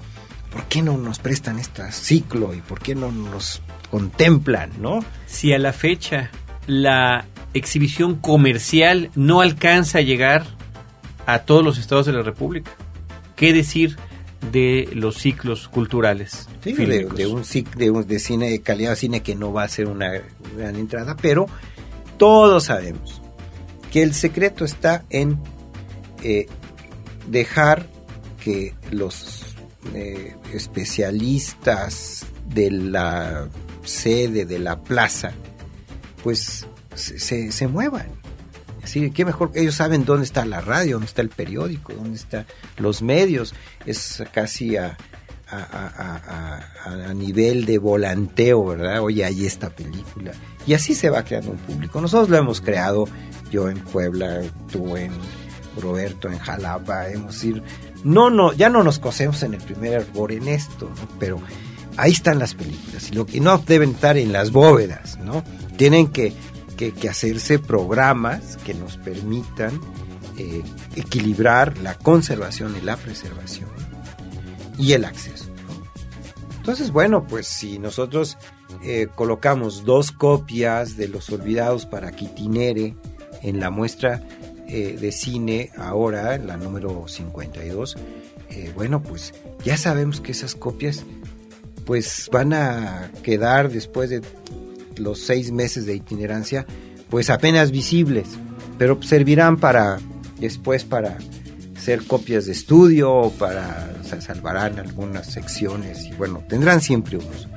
¿por 0.52 0.64
qué 0.64 0.82
no 0.82 0.96
nos 0.96 1.18
prestan 1.18 1.58
este 1.58 1.90
ciclo 1.92 2.54
y 2.54 2.60
por 2.60 2.80
qué 2.80 2.94
no 2.94 3.12
nos 3.12 3.60
contemplan, 3.90 4.70
no? 4.80 5.04
Si 5.26 5.52
a 5.52 5.58
la 5.58 5.72
fecha 5.72 6.30
la 6.66 7.26
exhibición 7.52 8.14
comercial 8.16 9.10
no 9.16 9.40
alcanza 9.40 9.98
a 9.98 10.02
llegar 10.02 10.46
a 11.26 11.40
todos 11.40 11.64
los 11.64 11.78
estados 11.78 12.06
de 12.06 12.12
la 12.12 12.22
República, 12.22 12.70
¿qué 13.36 13.52
decir 13.52 13.96
de 14.52 14.88
los 14.94 15.16
ciclos 15.16 15.68
culturales. 15.68 16.48
de, 16.64 17.26
un, 17.26 17.42
de, 17.76 18.04
de 18.06 18.18
cine 18.18 18.50
de 18.50 18.60
calidad, 18.60 18.96
cine 18.96 19.22
que 19.22 19.34
no 19.34 19.52
va 19.52 19.64
a 19.64 19.68
ser 19.68 19.86
una 19.86 20.10
gran 20.56 20.76
entrada, 20.76 21.16
pero 21.20 21.46
todos 22.16 22.64
sabemos 22.64 23.20
que 23.92 24.02
el 24.02 24.14
secreto 24.14 24.64
está 24.64 25.04
en 25.10 25.38
eh, 26.22 26.46
dejar 27.30 27.86
que 28.42 28.74
los 28.90 29.54
eh, 29.94 30.36
especialistas 30.52 32.26
de 32.46 32.70
la 32.70 33.48
sede, 33.84 34.44
de 34.44 34.58
la 34.58 34.80
plaza, 34.80 35.32
pues 36.22 36.66
se, 36.94 37.50
se 37.52 37.68
muevan 37.68 38.20
Sí, 38.84 39.10
qué 39.10 39.24
mejor 39.24 39.52
que 39.52 39.60
ellos 39.60 39.74
saben 39.74 40.04
dónde 40.04 40.24
está 40.24 40.44
la 40.44 40.60
radio, 40.60 40.94
dónde 40.94 41.06
está 41.06 41.22
el 41.22 41.28
periódico, 41.28 41.92
dónde 41.92 42.16
están 42.16 42.46
los 42.78 43.02
medios. 43.02 43.54
Es 43.86 44.22
casi 44.32 44.76
a, 44.76 44.96
a, 45.48 47.14
nivel 47.14 47.66
de 47.66 47.78
volanteo, 47.78 48.64
¿verdad? 48.66 49.02
Oye, 49.02 49.24
ahí 49.24 49.46
esta 49.46 49.70
película. 49.70 50.32
Y 50.66 50.74
así 50.74 50.94
se 50.94 51.10
va 51.10 51.24
creando 51.24 51.52
un 51.52 51.58
público. 51.58 52.00
Nosotros 52.00 52.30
lo 52.30 52.36
hemos 52.36 52.60
creado, 52.60 53.06
yo 53.50 53.68
en 53.68 53.78
Puebla, 53.78 54.40
tú 54.72 54.96
en 54.96 55.12
Roberto, 55.76 56.28
en 56.28 56.38
Jalapa, 56.38 57.08
hemos 57.08 57.42
ir. 57.44 57.62
No, 58.04 58.30
no, 58.30 58.52
ya 58.52 58.68
no 58.68 58.82
nos 58.82 58.98
cosemos 58.98 59.42
en 59.42 59.54
el 59.54 59.60
primer 59.60 60.00
árbol 60.00 60.32
en 60.32 60.48
esto, 60.48 60.88
¿no? 60.88 61.08
Pero 61.18 61.40
ahí 61.96 62.12
están 62.12 62.38
las 62.38 62.54
películas 62.54 63.10
y, 63.10 63.14
lo, 63.14 63.26
que 63.26 63.40
no 63.40 63.58
deben 63.58 63.90
estar 63.90 64.16
en 64.16 64.32
las 64.32 64.50
bóvedas, 64.50 65.18
¿no? 65.18 65.44
Tienen 65.76 66.08
que 66.08 66.34
que, 66.88 67.08
hacerse 67.08 67.58
programas 67.58 68.56
que 68.64 68.72
nos 68.72 68.96
permitan 68.96 69.80
eh, 70.38 70.62
equilibrar 70.96 71.76
la 71.78 71.94
conservación 71.94 72.74
y 72.76 72.80
la 72.80 72.96
preservación 72.96 73.68
y 74.78 74.92
el 74.94 75.04
acceso. 75.04 75.46
Entonces, 76.56 76.90
bueno, 76.90 77.26
pues 77.26 77.46
si 77.46 77.78
nosotros 77.78 78.38
eh, 78.82 79.08
colocamos 79.14 79.84
dos 79.84 80.10
copias 80.10 80.96
de 80.96 81.08
Los 81.08 81.28
Olvidados 81.30 81.84
para 81.84 82.12
Quitinere 82.12 82.96
en 83.42 83.60
la 83.60 83.70
muestra 83.70 84.22
eh, 84.70 84.96
de 85.00 85.12
cine 85.12 85.70
ahora, 85.76 86.38
la 86.38 86.56
número 86.56 87.06
52, 87.06 87.96
bueno, 88.74 89.02
pues 89.02 89.32
ya 89.64 89.76
sabemos 89.76 90.20
que 90.20 90.32
esas 90.32 90.54
copias 90.54 91.04
pues 91.84 92.28
van 92.32 92.52
a 92.52 93.10
quedar 93.22 93.70
después 93.70 94.10
de 94.10 94.22
los 94.96 95.20
seis 95.20 95.50
meses 95.50 95.86
de 95.86 95.94
itinerancia, 95.94 96.66
pues 97.08 97.30
apenas 97.30 97.70
visibles, 97.70 98.28
pero 98.78 99.02
servirán 99.02 99.56
para 99.56 99.98
después 100.38 100.84
para 100.84 101.18
ser 101.78 102.04
copias 102.06 102.46
de 102.46 102.52
estudio 102.52 103.12
o 103.12 103.30
para 103.32 103.90
salvarán 104.20 104.78
algunas 104.78 105.26
secciones 105.26 106.04
y 106.04 106.12
bueno, 106.12 106.42
tendrán 106.48 106.80
siempre 106.80 107.16
unos. 107.16 107.48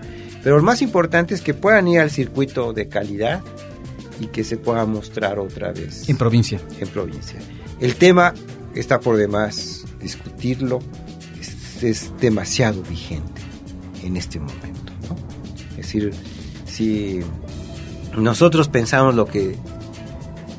Pero 0.44 0.58
lo 0.58 0.64
más 0.64 0.82
importante 0.82 1.34
es 1.34 1.42
que 1.42 1.54
puedan 1.54 1.88
ir 1.88 2.00
al 2.00 2.12
circuito 2.12 2.74
de 2.74 2.88
calidad 2.88 3.42
y 4.24 4.28
que 4.28 4.44
se 4.44 4.58
pueda 4.58 4.86
mostrar 4.86 5.38
otra 5.40 5.72
vez. 5.72 6.08
En 6.08 6.18
provincia. 6.18 6.60
En 6.80 6.88
provincia. 6.88 7.40
El 7.80 7.96
tema 7.96 8.34
está 8.74 9.00
por 9.00 9.18
demás 9.18 9.84
discutirlo, 10.02 10.80
es, 11.82 12.12
demasiado 12.22 12.82
vigente 12.84 13.42
en 14.04 14.16
este 14.16 14.40
momento. 14.40 14.94
Es 15.72 15.78
decir, 15.78 16.14
si 16.66 17.20
nosotros 18.16 18.70
pensamos 18.70 19.16
lo 19.16 19.26
que, 19.26 19.58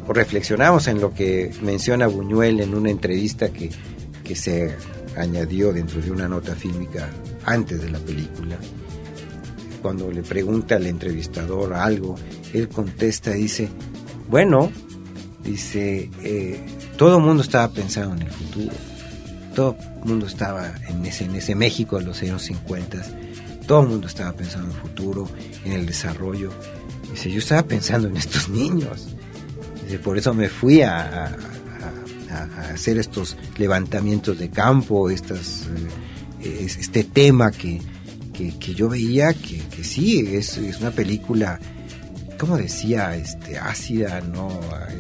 o 0.07 0.13
reflexionamos 0.13 0.87
en 0.89 1.01
lo 1.01 1.15
que 1.15 1.51
menciona 1.63 2.07
Buñuel 2.07 2.61
en 2.61 2.75
una 2.75 2.91
entrevista 2.91 3.49
que, 3.49 3.71
que 4.23 4.37
se 4.37 4.77
añadió 5.17 5.73
dentro 5.73 6.03
de 6.03 6.11
una 6.11 6.29
nota 6.29 6.55
fílmica 6.55 7.09
antes 7.47 7.81
de 7.81 7.91
la 7.91 7.99
película, 7.99 8.59
cuando 9.85 10.11
le 10.11 10.23
pregunta 10.23 10.77
al 10.77 10.87
entrevistador 10.87 11.75
algo, 11.75 12.15
él 12.55 12.71
contesta 12.71 13.33
dice, 13.33 13.69
bueno, 14.31 14.73
dice, 15.43 16.09
eh, 16.23 16.59
todo 16.97 17.19
el 17.19 17.23
mundo 17.23 17.43
estaba 17.43 17.69
pensando 17.69 18.15
en 18.15 18.23
el 18.23 18.31
futuro, 18.31 18.75
todo 19.55 19.77
el 20.03 20.09
mundo 20.09 20.27
estaba 20.27 20.73
en 20.89 21.05
ese, 21.05 21.55
México 21.55 21.99
de 21.99 22.07
los 22.07 22.23
años 22.23 22.41
50 22.45 23.05
todo 23.67 23.83
el 23.83 23.89
mundo 23.89 24.07
estaba 24.07 24.33
pensando 24.33 24.71
en 24.71 24.75
el 24.75 24.81
futuro, 24.81 25.29
en 25.67 25.73
el 25.73 25.85
desarrollo. 25.85 26.51
Dice, 27.11 27.31
yo 27.31 27.41
estaba 27.41 27.63
pensando 27.65 28.09
en 28.09 28.17
estos 28.17 28.49
niños. 28.49 29.09
Dice, 29.85 29.99
por 29.99 30.17
eso 30.17 30.33
me 30.33 30.49
fui 30.49 30.81
a, 30.81 31.37
hacer 32.73 32.97
estos 32.97 33.37
levantamientos 33.59 34.39
de 34.39 34.49
campo, 34.49 35.11
eh, 35.11 35.17
este 36.41 37.05
tema 37.05 37.51
que, 37.51 37.83
que, 38.35 38.75
yo 38.75 38.89
veía 38.91 39.33
que, 39.33 39.63
sí, 39.83 40.19
es, 40.37 40.59
es 40.59 40.81
una 40.81 40.91
película 40.91 41.59
¿cómo 42.39 42.57
decía? 42.57 43.17
Este, 43.17 43.59
ácida, 43.59 44.21
¿no? 44.21 44.49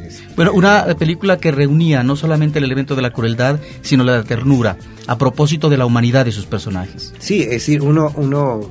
Este, 0.07 0.25
bueno, 0.37 0.53
una 0.53 0.87
película 0.97 1.39
que 1.39 1.51
reunía 1.51 2.03
no 2.03 2.17
solamente 2.17 2.59
el 2.59 2.65
elemento 2.65 2.97
de 2.97 3.03
la 3.03 3.13
crueldad, 3.13 3.61
sino 3.83 4.05
la 4.05 4.23
ternura, 4.25 4.79
a 5.07 5.19
propósito 5.19 5.69
de 5.69 5.77
la 5.77 5.87
humanidad 5.87 6.25
de 6.25 6.33
sus 6.33 6.47
personajes. 6.47 7.13
Sí, 7.19 7.43
es 7.43 7.51
decir, 7.51 7.83
uno, 7.83 8.13
uno 8.17 8.71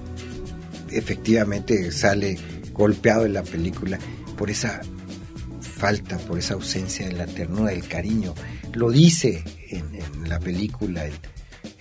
efectivamente 0.90 1.92
sale 1.92 2.38
golpeado 2.72 3.26
en 3.26 3.34
la 3.34 3.44
película 3.44 4.00
por 4.38 4.50
esa 4.50 4.82
falta, 5.62 6.18
por 6.18 6.40
esa 6.40 6.56
ausencia 6.56 7.08
de 7.08 7.14
la 7.14 7.26
ternura, 7.26 7.72
del 7.72 7.88
cariño. 7.88 8.34
Lo 8.74 8.90
dice 8.90 9.44
en, 9.70 9.94
la 10.28 10.40
película 10.40 11.06
el, 11.06 11.14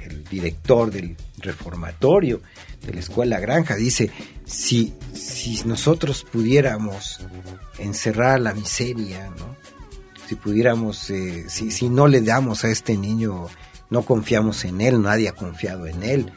el 0.04 0.24
director 0.24 0.90
del 0.90 1.16
reformatorio 1.42 2.40
de 2.84 2.94
la 2.94 3.00
escuela 3.00 3.40
Granja, 3.40 3.76
dice, 3.76 4.10
si, 4.44 4.94
si 5.12 5.62
nosotros 5.64 6.24
pudiéramos 6.30 7.20
encerrar 7.78 8.40
la 8.40 8.54
miseria, 8.54 9.30
¿no? 9.38 9.56
si 10.26 10.36
pudiéramos, 10.36 11.10
eh, 11.10 11.44
si, 11.48 11.70
si 11.70 11.88
no 11.88 12.08
le 12.08 12.22
damos 12.22 12.64
a 12.64 12.68
este 12.68 12.96
niño, 12.96 13.46
no 13.90 14.02
confiamos 14.02 14.64
en 14.64 14.80
él, 14.80 15.02
nadie 15.02 15.28
ha 15.28 15.32
confiado 15.32 15.86
en 15.86 16.02
él, 16.02 16.32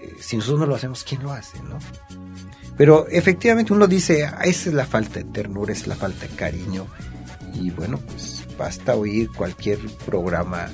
eh, 0.00 0.14
si 0.20 0.36
nosotros 0.36 0.60
no 0.60 0.66
lo 0.66 0.74
hacemos, 0.74 1.04
¿quién 1.04 1.22
lo 1.22 1.32
hace? 1.32 1.62
¿no? 1.62 1.78
Pero 2.76 3.06
efectivamente 3.08 3.72
uno 3.72 3.86
dice, 3.86 4.22
esa 4.22 4.68
es 4.68 4.74
la 4.74 4.86
falta 4.86 5.20
de 5.20 5.24
ternura, 5.24 5.72
es 5.72 5.86
la 5.86 5.94
falta 5.94 6.26
de 6.26 6.34
cariño, 6.34 6.86
y 7.54 7.70
bueno, 7.70 7.98
pues 7.98 8.44
basta 8.58 8.94
oír 8.94 9.30
cualquier 9.30 9.78
programa 10.06 10.68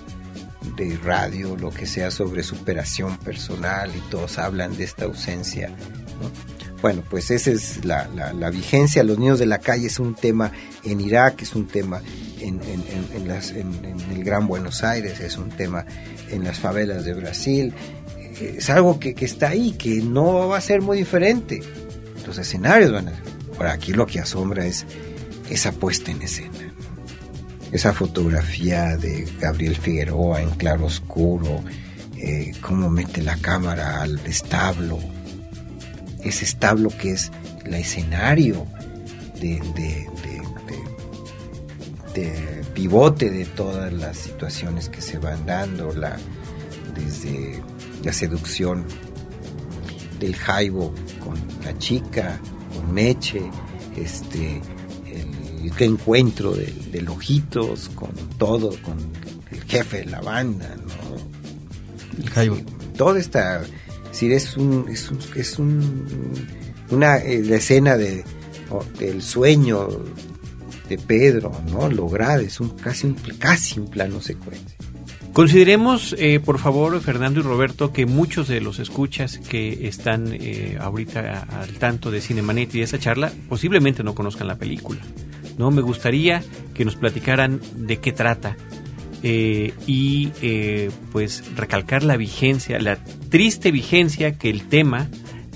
de 0.77 0.97
radio, 0.97 1.57
lo 1.57 1.71
que 1.71 1.87
sea 1.87 2.11
sobre 2.11 2.43
superación 2.43 3.17
personal 3.19 3.91
y 3.95 4.01
todos 4.11 4.39
hablan 4.39 4.77
de 4.77 4.85
esta 4.85 5.05
ausencia. 5.05 5.71
Bueno, 6.81 7.03
pues 7.09 7.31
esa 7.31 7.51
es 7.51 7.85
la, 7.85 8.09
la, 8.09 8.51
vigencia. 8.51 9.03
Los 9.03 9.19
niños 9.19 9.39
de 9.39 9.47
la 9.47 9.59
calle 9.59 9.89
es 9.89 9.99
un 9.99 10.15
tema 10.15 10.53
en 10.85 11.01
Irak, 11.01 11.43
es 11.43 11.55
un 11.55 11.67
tema 11.67 12.01
en, 12.41 12.61
el 14.13 14.25
Gran 14.25 14.47
Buenos 14.47 14.85
Aires, 14.85 15.19
es 15.21 15.37
un 15.37 15.51
tema 15.51 15.85
en 16.31 16.45
las 16.45 16.59
favelas 16.59 17.05
de 17.05 17.15
Brasil. 17.15 17.75
Es 18.41 18.71
algo 18.71 19.01
que, 19.01 19.15
que 19.15 19.25
está 19.25 19.49
ahí, 19.49 19.73
que 19.73 19.97
no 20.03 20.49
va 20.49 20.59
a 20.59 20.61
ser 20.61 20.81
muy 20.81 20.99
diferente. 20.99 21.61
Los 22.27 22.39
escenarios 22.39 22.93
van 22.93 23.09
a 23.09 23.11
ser. 23.11 23.25
Por 23.57 23.67
aquí 23.67 23.93
lo 23.93 24.07
que 24.07 24.21
asombra 24.21 24.65
es 24.65 24.87
esa 25.51 25.73
puesta 25.73 26.13
en 26.13 26.23
escena 26.23 26.68
esa 27.73 27.93
fotografía 27.93 28.97
de 28.97 29.29
Gabriel 29.41 29.77
Figueroa 29.77 30.43
en 30.43 30.51
claro 30.51 30.87
oscuro, 30.87 31.63
eh, 32.17 32.53
cómo 32.61 32.89
mete 32.91 33.23
la 33.23 33.37
cámara 33.37 34.03
al 34.03 34.19
establo, 34.27 34.99
ese 36.25 36.45
establo 36.45 36.91
que 36.91 37.13
es 37.13 37.31
el 37.65 37.75
escenario 37.75 38.67
de, 39.41 39.61
pivote 42.75 43.31
de 43.31 43.45
todas 43.45 43.93
las 43.93 44.17
situaciones 44.17 44.89
que 44.89 45.01
se 45.01 45.19
van 45.19 45.45
dando, 45.47 45.93
la, 45.93 46.17
desde 46.95 47.61
la 48.05 48.13
seducción 48.13 48.85
del 50.21 50.35
Jaibo 50.35 50.95
con 51.19 51.37
la 51.65 51.77
chica, 51.79 52.41
con 52.75 52.93
Meche, 52.93 53.43
este, 53.97 54.61
el 55.63 55.83
encuentro 55.83 56.53
de, 56.53 57.03
Lojitos 57.03 57.89
con 57.91 58.11
todo, 58.39 58.71
con 58.83 58.97
el 59.51 59.63
jefe 59.65 59.99
de 59.99 60.07
la 60.07 60.21
banda, 60.21 60.75
¿no? 60.77 62.23
El 62.23 62.31
Jaibo. 62.31 62.57
toda 62.97 63.19
esta, 63.19 63.65
si 64.11 64.33
es 64.33 64.57
un, 64.57 64.87
es, 64.89 65.11
un, 65.11 65.19
es 65.37 65.59
un, 65.59 66.05
una 66.91 67.19
eh, 67.19 67.43
la 67.45 67.57
escena 67.57 67.97
de 67.97 68.25
del 68.99 69.23
sueño 69.23 69.89
de 70.89 70.99
Pedro, 70.99 71.53
¿no? 71.71 71.89
Lograr, 71.89 72.41
es 72.41 72.61
un 72.61 72.71
casi 72.71 73.07
un 73.07 73.15
casi 73.39 73.81
un 73.81 73.89
plano 73.89 74.21
secuencia. 74.21 74.77
Consideremos, 75.33 76.17
eh, 76.19 76.41
por 76.41 76.59
favor, 76.59 77.01
Fernando 77.01 77.41
y 77.41 77.43
Roberto, 77.45 77.93
que 77.93 78.07
muchos 78.07 78.49
de 78.49 78.61
los 78.61 78.81
escuchas 78.81 79.39
que 79.39 79.87
están 79.87 80.33
eh, 80.33 80.77
ahorita 80.81 81.47
al 81.61 81.75
tanto 81.75 82.11
de 82.11 82.21
Cinemanet 82.21 82.75
y 82.75 82.79
de 82.79 82.85
esa 82.85 82.99
charla 82.99 83.31
posiblemente 83.49 84.03
no 84.03 84.15
conozcan 84.15 84.49
la 84.49 84.57
película. 84.57 85.01
¿No? 85.59 85.71
Me 85.71 85.83
gustaría 85.83 86.43
que 86.75 86.85
nos 86.85 86.97
platicaran 86.97 87.61
de 87.75 87.99
qué 87.99 88.13
trata 88.13 88.57
eh, 89.23 89.75
y 89.87 90.31
eh, 90.43 90.91
pues 91.11 91.57
recalcar 91.57 92.05
la 92.05 92.17
vigencia, 92.17 92.79
la 92.79 92.97
triste 93.29 93.73
vigencia 93.73 94.39
que 94.39 94.49
el 94.49 94.69
tema 94.69 95.09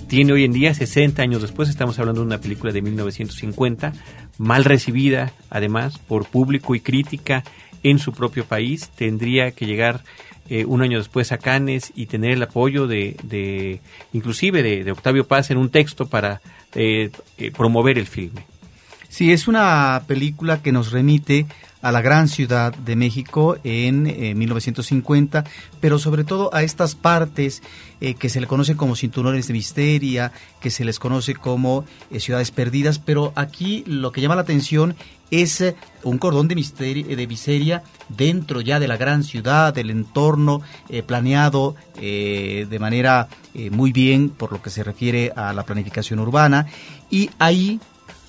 tiene 0.09 0.33
hoy 0.33 0.45
en 0.45 0.53
día, 0.53 0.75
60 0.75 1.23
años 1.23 1.43
después, 1.43 1.69
estamos 1.69 1.99
hablando 1.99 2.23
de 2.23 2.27
una 2.27 2.41
película 2.41 2.73
de 2.73 2.83
1950, 2.83 3.93
mal 4.39 4.65
recibida 4.65 5.33
además 5.49 5.99
por 5.99 6.27
público 6.27 6.75
y 6.75 6.81
crítica 6.81 7.45
en 7.85 7.99
su 7.99 8.13
propio 8.13 8.45
país, 8.45 8.91
tendría 8.97 9.53
que 9.53 9.67
llegar 9.67 10.03
eh, 10.49 10.65
un 10.65 10.83
año 10.83 10.99
después 10.99 11.31
a 11.31 11.39
Cannes 11.39 11.93
y 11.95 12.07
tener 12.07 12.33
el 12.33 12.43
apoyo 12.43 12.88
de, 12.88 13.17
de 13.23 13.81
inclusive 14.12 14.62
de, 14.62 14.91
Octavio 14.91 15.27
Paz 15.29 15.53
en 15.53 15.57
un 15.57 15.71
texto 15.71 16.09
para 16.09 16.41
promover 17.55 17.99
el 17.99 18.07
filme. 18.07 18.52
Sí, 19.12 19.31
es 19.31 19.46
una 19.46 20.05
película 20.07 20.62
que 20.62 20.72
nos 20.72 20.90
remite 20.90 21.44
a 21.83 21.92
la 21.92 22.01
gran 22.01 22.29
ciudad 22.29 22.75
de 22.75 22.96
México 22.96 23.59
en 23.62 24.05
1950, 24.38 25.40
eh, 25.40 25.44
pero 25.83 25.98
sobre 25.98 26.25
todo 26.25 26.48
a 26.55 26.62
estas 26.62 26.94
partes 26.94 27.62
eh, 28.01 28.14
que 28.14 28.31
se 28.31 28.40
le 28.40 28.46
conocen 28.46 28.79
como 28.79 28.96
cinturones 28.96 29.48
de 29.48 29.53
misteria, 29.53 30.33
que 30.62 30.70
se 30.70 30.87
les 30.87 30.98
conoce 30.98 31.35
como 31.35 31.85
eh, 32.11 32.20
ciudades 32.20 32.51
perdidas, 32.53 33.01
pero 33.01 33.35
aquí 33.37 33.85
lo 33.87 34.12
que 34.12 34.22
llama 34.22 34.37
la 34.37 34.40
atención 34.40 34.96
es 35.31 35.62
un 36.05 36.16
cordón 36.16 36.48
de, 36.48 36.55
misterio, 36.55 37.14
de 37.14 37.27
miseria 37.27 37.83
dentro 38.09 38.62
ya 38.62 38.81
de 38.81 38.88
la 38.88 38.96
gran 38.96 39.25
ciudad, 39.25 39.75
del 39.75 39.90
entorno 39.90 40.61
planeado 41.07 41.75
de 41.94 42.79
manera 42.79 43.29
muy 43.70 43.92
bien 43.92 44.29
por 44.29 44.53
lo 44.53 44.61
que 44.61 44.68
se 44.68 44.85
refiere 44.85 45.33
a 45.35 45.55
la 45.55 45.64
planificación 45.64 46.18
urbana. 46.18 46.66
Y 47.11 47.31
ahí 47.38 47.81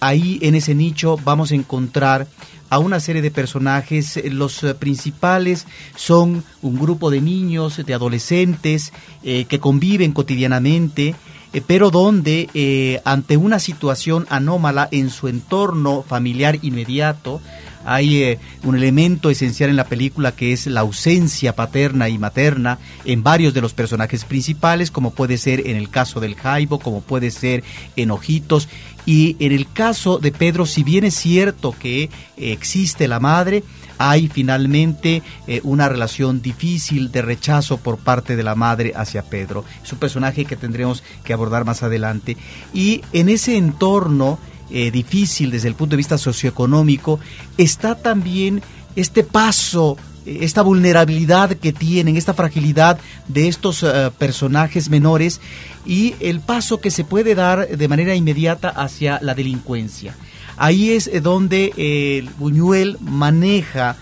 ahí 0.03 0.39
en 0.41 0.55
ese 0.55 0.75
nicho 0.75 1.17
vamos 1.23 1.51
a 1.51 1.55
encontrar 1.55 2.27
a 2.69 2.79
una 2.79 2.99
serie 2.99 3.21
de 3.21 3.31
personajes. 3.31 4.19
Los 4.31 4.63
eh, 4.63 4.73
principales 4.73 5.67
son 5.95 6.43
un 6.61 6.79
grupo 6.79 7.11
de 7.11 7.21
niños, 7.21 7.81
de 7.85 7.93
adolescentes 7.93 8.91
eh, 9.23 9.45
que 9.45 9.59
conviven 9.59 10.11
cotidianamente, 10.11 11.15
eh, 11.53 11.61
pero 11.65 11.91
donde 11.91 13.01
ante 13.05 13.37
una 13.37 13.59
situación 13.59 14.25
anómala 14.29 14.89
en 14.91 15.09
su 15.09 15.27
entorno 15.27 16.01
familiar 16.01 16.57
inmediato, 16.63 17.41
hay 17.85 18.37
un 18.63 18.75
elemento 18.75 19.29
esencial 19.29 19.69
en 19.69 19.75
la 19.75 19.85
película 19.85 20.33
que 20.33 20.53
es 20.53 20.67
la 20.67 20.81
ausencia 20.81 21.55
paterna 21.55 22.09
y 22.09 22.17
materna 22.17 22.79
en 23.05 23.23
varios 23.23 23.53
de 23.53 23.61
los 23.61 23.73
personajes 23.73 24.25
principales, 24.25 24.91
como 24.91 25.11
puede 25.11 25.37
ser 25.37 25.67
en 25.67 25.75
el 25.75 25.89
caso 25.89 26.19
del 26.19 26.35
Jaibo, 26.35 26.79
como 26.79 27.01
puede 27.01 27.31
ser 27.31 27.63
en 27.95 28.11
Ojitos, 28.11 28.67
y 29.05 29.35
en 29.39 29.51
el 29.51 29.69
caso 29.71 30.17
de 30.17 30.31
Pedro, 30.31 30.65
si 30.65 30.83
bien 30.83 31.03
es 31.03 31.15
cierto 31.15 31.75
que 31.77 32.09
existe 32.37 33.07
la 33.07 33.19
madre, 33.19 33.63
hay 33.97 34.27
finalmente 34.27 35.21
eh, 35.47 35.61
una 35.63 35.89
relación 35.89 36.41
difícil 36.41 37.11
de 37.11 37.21
rechazo 37.21 37.77
por 37.77 37.97
parte 37.97 38.35
de 38.35 38.43
la 38.43 38.55
madre 38.55 38.93
hacia 38.95 39.23
Pedro. 39.23 39.65
Es 39.83 39.91
un 39.91 39.99
personaje 39.99 40.45
que 40.45 40.55
tendremos 40.55 41.03
que 41.23 41.33
abordar 41.33 41.65
más 41.65 41.83
adelante. 41.83 42.37
Y 42.73 43.01
en 43.11 43.29
ese 43.29 43.57
entorno 43.57 44.39
eh, 44.73 44.91
difícil 44.91 45.51
desde 45.51 45.69
el 45.69 45.75
punto 45.75 45.91
de 45.91 45.97
vista 45.97 46.17
socioeconómico 46.17 47.19
está 47.57 47.95
también 47.95 48.61
este 48.95 49.23
paso 49.23 49.97
esta 50.25 50.61
vulnerabilidad 50.61 51.51
que 51.51 51.73
tienen, 51.73 52.17
esta 52.17 52.33
fragilidad 52.33 52.99
de 53.27 53.47
estos 53.47 53.83
eh, 53.83 54.11
personajes 54.17 54.89
menores 54.89 55.41
y 55.85 56.15
el 56.19 56.39
paso 56.39 56.79
que 56.79 56.91
se 56.91 57.03
puede 57.03 57.35
dar 57.35 57.67
de 57.67 57.87
manera 57.87 58.15
inmediata 58.15 58.69
hacia 58.69 59.19
la 59.21 59.35
delincuencia. 59.35 60.15
Ahí 60.57 60.91
es 60.91 61.07
eh, 61.07 61.19
donde 61.19 61.73
eh, 61.77 62.25
Buñuel 62.37 62.97
maneja 63.01 63.97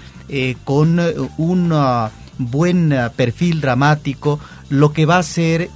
con 0.64 0.98
un 1.38 1.74
buen 2.38 2.96
perfil 3.18 3.60
dramático 3.60 4.40
lo 4.70 4.94
que 4.94 5.06
va 5.06 5.18
a 5.18 5.24
ser 5.24 5.70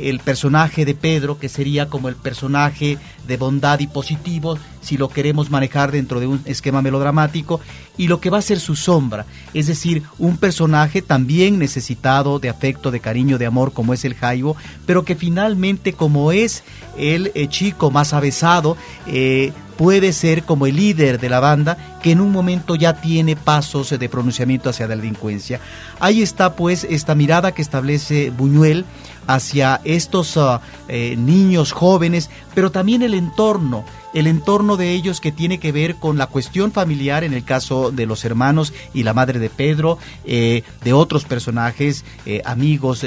el 0.00 0.20
personaje 0.20 0.84
de 0.84 0.94
Pedro, 0.94 1.38
que 1.38 1.48
sería 1.48 1.88
como 1.88 2.08
el 2.08 2.16
personaje 2.16 2.98
de 3.26 3.36
bondad 3.36 3.80
y 3.80 3.86
positivo, 3.86 4.58
si 4.80 4.96
lo 4.96 5.08
queremos 5.08 5.50
manejar 5.50 5.92
dentro 5.92 6.20
de 6.20 6.26
un 6.26 6.40
esquema 6.44 6.82
melodramático, 6.82 7.60
y 7.96 8.08
lo 8.08 8.20
que 8.20 8.30
va 8.30 8.38
a 8.38 8.42
ser 8.42 8.60
su 8.60 8.76
sombra, 8.76 9.26
es 9.54 9.66
decir, 9.66 10.02
un 10.18 10.36
personaje 10.36 11.02
también 11.02 11.58
necesitado 11.58 12.38
de 12.38 12.48
afecto, 12.48 12.90
de 12.90 13.00
cariño, 13.00 13.38
de 13.38 13.46
amor, 13.46 13.72
como 13.72 13.92
es 13.92 14.04
el 14.04 14.14
Jaibo, 14.14 14.56
pero 14.86 15.04
que 15.04 15.16
finalmente, 15.16 15.92
como 15.92 16.32
es 16.32 16.62
el 16.96 17.32
eh, 17.34 17.48
chico 17.48 17.90
más 17.90 18.12
avesado, 18.12 18.76
eh, 19.06 19.52
puede 19.78 20.12
ser 20.12 20.42
como 20.42 20.66
el 20.66 20.74
líder 20.74 21.20
de 21.20 21.28
la 21.28 21.38
banda 21.38 21.98
que 22.02 22.10
en 22.10 22.20
un 22.20 22.32
momento 22.32 22.74
ya 22.74 23.00
tiene 23.00 23.36
pasos 23.36 23.96
de 23.96 24.08
pronunciamiento 24.08 24.68
hacia 24.68 24.88
la 24.88 24.96
delincuencia. 24.96 25.60
Ahí 26.00 26.20
está 26.20 26.54
pues 26.54 26.84
esta 26.90 27.14
mirada 27.14 27.52
que 27.52 27.62
establece 27.62 28.30
Buñuel 28.30 28.84
hacia 29.28 29.82
estos 29.84 30.36
ah, 30.38 30.62
eh, 30.88 31.14
niños 31.16 31.72
jóvenes, 31.72 32.30
pero 32.54 32.72
también 32.72 33.02
el 33.02 33.12
entorno, 33.12 33.84
el 34.14 34.26
entorno 34.26 34.78
de 34.78 34.92
ellos 34.92 35.20
que 35.20 35.32
tiene 35.32 35.60
que 35.60 35.70
ver 35.70 35.96
con 35.96 36.16
la 36.16 36.28
cuestión 36.28 36.72
familiar, 36.72 37.24
en 37.24 37.34
el 37.34 37.44
caso 37.44 37.92
de 37.92 38.06
los 38.06 38.24
hermanos 38.24 38.72
y 38.94 39.02
la 39.02 39.12
madre 39.12 39.38
de 39.38 39.50
Pedro, 39.50 39.98
eh, 40.24 40.62
de 40.82 40.92
otros 40.94 41.26
personajes, 41.26 42.06
eh, 42.24 42.40
amigos, 42.46 43.04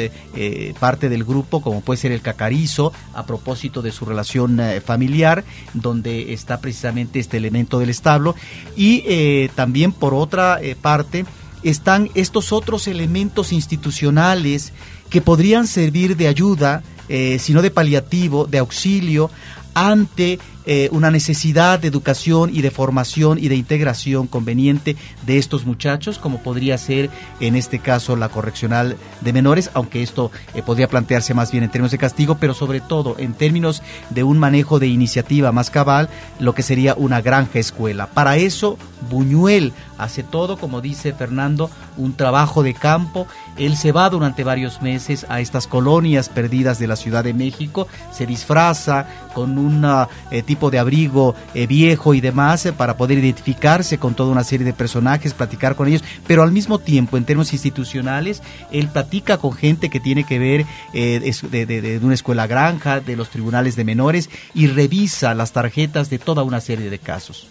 parte 0.80 1.10
del 1.10 1.24
grupo, 1.24 1.62
como 1.62 1.82
puede 1.82 1.98
ser 2.00 2.12
el 2.12 2.22
Cacarizo, 2.22 2.94
a 3.16 3.26
propósito 3.26 3.82
de 3.82 3.92
su 3.92 4.06
relación 4.06 4.62
familiar, 4.86 5.44
donde 5.74 6.34
está 6.34 6.62
precisamente 6.62 7.20
este 7.20 7.38
elemento 7.38 7.80
del 7.80 7.90
establo, 7.90 8.36
y 8.76 9.48
también 9.56 9.92
por 9.92 10.14
otra 10.14 10.60
parte 10.82 11.26
están 11.64 12.10
estos 12.14 12.52
otros 12.52 12.88
elementos 12.88 13.52
institucionales 13.52 14.72
que 15.12 15.22
podrían 15.22 15.68
servir 15.68 16.18
de 16.18 16.28
ayuda 16.28 16.82
eh, 17.10 17.38
sino 17.40 17.62
de 17.62 17.70
paliativo, 17.70 18.46
de 18.46 18.60
auxilio 18.60 19.30
ante 19.74 20.40
eh, 20.66 20.90
una 20.92 21.10
necesidad 21.10 21.80
de 21.80 21.88
educación 21.88 22.52
y 22.54 22.62
de 22.62 22.70
formación 22.72 23.40
y 23.40 23.48
de 23.48 23.56
integración 23.56 24.28
conveniente 24.28 24.96
de 25.26 25.38
estos 25.38 25.66
muchachos, 25.66 26.20
como 26.20 26.44
podría 26.44 26.78
ser 26.78 27.10
en 27.40 27.56
este 27.56 27.80
caso 27.80 28.16
la 28.16 28.30
correccional 28.30 28.96
de 29.22 29.34
menores, 29.34 29.72
aunque 29.74 30.04
esto 30.04 30.32
eh, 30.54 30.62
podría 30.62 30.88
plantearse 30.88 31.34
más 31.34 31.52
bien 31.52 31.64
en 31.64 31.72
términos 31.72 31.92
de 31.92 31.98
castigo, 31.98 32.38
pero 32.40 32.54
sobre 32.54 32.80
todo 32.80 33.16
en 33.18 33.34
términos 33.34 33.82
de 34.12 34.24
un 34.24 34.38
manejo 34.38 34.78
de 34.78 34.88
iniciativa 34.88 35.52
más 35.52 35.72
cabal, 35.72 36.10
lo 36.40 36.54
que 36.54 36.64
sería 36.64 36.94
una 36.94 37.22
granja 37.22 37.58
escuela. 37.58 38.08
Para 38.08 38.38
eso, 38.38 38.78
Buñuel 39.10 39.74
hace 39.98 40.22
todo, 40.22 40.58
como 40.58 40.82
dice 40.82 41.14
Fernando, 41.14 41.72
un 41.98 42.14
trabajo 42.14 42.62
de 42.62 42.74
campo. 42.74 43.28
Él 43.62 43.78
se 43.78 43.92
va 43.92 44.10
durante 44.10 44.44
varios 44.44 44.82
meses 44.82 45.24
a 45.30 45.40
estas 45.40 45.68
colonias 45.68 46.30
perdidas 46.30 46.80
de 46.80 46.88
la 46.88 46.96
Ciudad 46.96 47.24
de 47.24 47.36
México, 47.36 47.88
se 48.12 48.26
disfraza 48.26 49.06
con 49.36 49.60
un 49.60 49.86
eh, 50.32 50.42
tipo 50.42 50.72
de 50.72 50.80
abrigo 50.80 51.36
eh, 51.54 51.68
viejo 51.68 52.16
y 52.16 52.22
demás 52.22 52.66
eh, 52.66 52.74
para 52.74 52.98
poder 52.98 53.20
identificarse 53.20 54.00
con 54.00 54.16
toda 54.16 54.32
una 54.32 54.44
serie 54.44 54.66
de 54.66 54.74
personajes, 54.74 55.36
platicar 55.36 55.76
con 55.76 55.88
ellos, 55.88 56.04
pero 56.26 56.42
al 56.42 56.52
mismo 56.52 56.80
tiempo 56.80 57.18
en 57.18 57.24
términos 57.24 57.54
institucionales, 57.54 58.42
él 58.72 58.88
platica 58.88 59.38
con 59.38 59.54
gente 59.54 59.92
que 59.92 60.00
tiene 60.00 60.24
que 60.24 60.40
ver 60.40 60.66
de, 60.92 62.00
una 62.02 62.16
escuela 62.16 62.48
granja, 62.48 63.00
de 63.00 63.16
los 63.16 63.30
tribunales 63.30 63.76
de 63.76 63.84
menores 63.84 64.32
y 64.56 64.66
revisa 64.66 65.36
las 65.36 65.52
tarjetas 65.52 66.10
de 66.10 66.18
toda 66.18 66.42
una 66.42 66.62
serie 66.62 66.90
de 66.90 66.98
casos. 66.98 67.51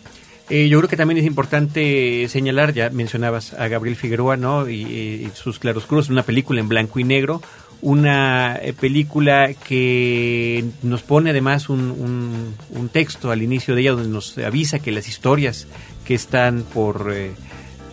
Eh, 0.50 0.68
yo 0.68 0.78
creo 0.78 0.88
que 0.88 0.96
también 0.96 1.18
es 1.18 1.24
importante 1.24 2.26
señalar, 2.28 2.74
ya 2.74 2.90
mencionabas 2.90 3.54
a 3.54 3.68
Gabriel 3.68 3.96
Figueroa, 3.96 4.36
¿no? 4.36 4.68
Y, 4.68 4.82
y 4.82 5.30
sus 5.34 5.60
claroscuros, 5.60 6.10
una 6.10 6.24
película 6.24 6.60
en 6.60 6.68
blanco 6.68 6.98
y 6.98 7.04
negro, 7.04 7.40
una 7.82 8.56
eh, 8.56 8.72
película 8.72 9.54
que 9.54 10.64
nos 10.82 11.02
pone 11.02 11.30
además 11.30 11.68
un, 11.68 12.54
un, 12.70 12.88
texto 12.88 13.30
al 13.30 13.42
inicio 13.42 13.74
de 13.74 13.82
ella 13.82 13.92
donde 13.92 14.08
nos 14.08 14.36
avisa 14.38 14.80
que 14.80 14.92
las 14.92 15.08
historias 15.08 15.66
que 16.04 16.14
están 16.14 16.64
por, 16.74 17.12
eh, 17.14 17.32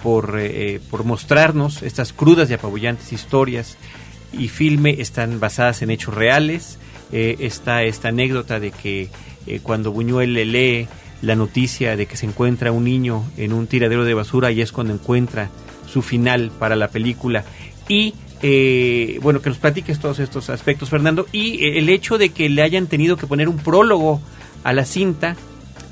por, 0.03 0.39
por 0.89 1.03
mostrarnos, 1.03 1.83
estas 1.83 2.11
crudas 2.11 2.49
y 2.49 2.55
apabullantes 2.55 3.13
historias 3.13 3.77
y 4.33 4.49
filme 4.49 4.97
están 4.99 5.39
basadas 5.39 5.81
en 5.81 5.91
hechos 5.91 6.13
reales. 6.13 6.79
Eh, 7.13 7.37
está 7.39 7.83
esta 7.83 8.09
anécdota 8.09 8.59
de 8.59 8.71
que 8.71 9.09
cuando 9.63 9.93
Buñuel 9.93 10.33
le 10.33 10.43
lee 10.43 10.87
la 11.21 11.35
noticia 11.35 11.95
de 11.95 12.05
que 12.05 12.17
se 12.17 12.25
encuentra 12.25 12.71
un 12.71 12.83
niño 12.83 13.23
en 13.37 13.53
un 13.53 13.67
tiradero 13.67 14.05
de 14.05 14.13
basura 14.13 14.51
y 14.51 14.61
es 14.61 14.71
cuando 14.71 14.93
encuentra 14.93 15.49
su 15.87 16.01
final 16.01 16.51
para 16.57 16.75
la 16.75 16.89
película. 16.89 17.43
Y 17.87 18.13
eh, 18.41 19.19
bueno, 19.21 19.41
que 19.41 19.49
nos 19.49 19.57
platiques 19.57 19.99
todos 19.99 20.19
estos 20.19 20.49
aspectos, 20.49 20.89
Fernando, 20.89 21.25
y 21.31 21.63
eh, 21.63 21.79
el 21.79 21.89
hecho 21.89 22.17
de 22.17 22.29
que 22.29 22.49
le 22.49 22.61
hayan 22.61 22.87
tenido 22.87 23.17
que 23.17 23.27
poner 23.27 23.49
un 23.49 23.57
prólogo 23.57 24.21
a 24.63 24.73
la 24.73 24.85
cinta, 24.85 25.35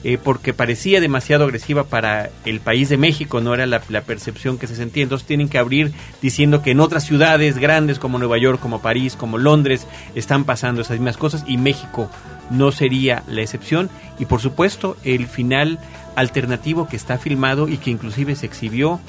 eh, 0.08 0.20
porque 0.24 0.54
parecía 0.54 1.02
demasiado 1.02 1.46
agresiva 1.46 1.86
para 1.86 2.30
el 2.46 2.60
país 2.60 2.90
de 2.90 2.98
México, 2.98 3.42
no 3.42 3.56
era 3.56 3.66
la, 3.66 3.80
percepción 3.80 4.60
que 4.60 4.68
se 4.68 4.76
sentía, 4.76 5.02
entonces 5.02 5.26
tienen 5.26 5.50
que 5.50 5.58
abrir 5.58 5.94
diciendo 6.22 6.62
que 6.62 6.70
en 6.70 6.80
otras 6.80 7.06
ciudades 7.06 7.58
grandes 7.58 7.98
como 7.98 8.20
Nueva 8.20 8.38
York, 8.38 8.60
como 8.60 8.84
París, 8.84 9.16
como 9.16 9.40
Londres, 9.40 9.88
están 10.14 10.44
pasando 10.44 10.84
esas 10.84 11.00
mismas 11.00 11.18
cosas 11.18 11.44
y 11.48 11.58
México 11.58 12.08
no 12.52 12.72
sería 12.72 13.24
la 13.28 13.42
excepción, 13.42 13.90
y 14.20 14.26
por 14.26 14.42
supuesto 14.42 14.96
el 15.04 15.26
final 15.26 15.80
alternativo 16.16 16.88
que 16.88 16.98
está 16.98 17.18
filmado 17.18 17.68
y 17.68 17.78
que 17.78 17.90
inclusive 17.90 18.36
se 18.36 18.46
exhibió 18.46 19.00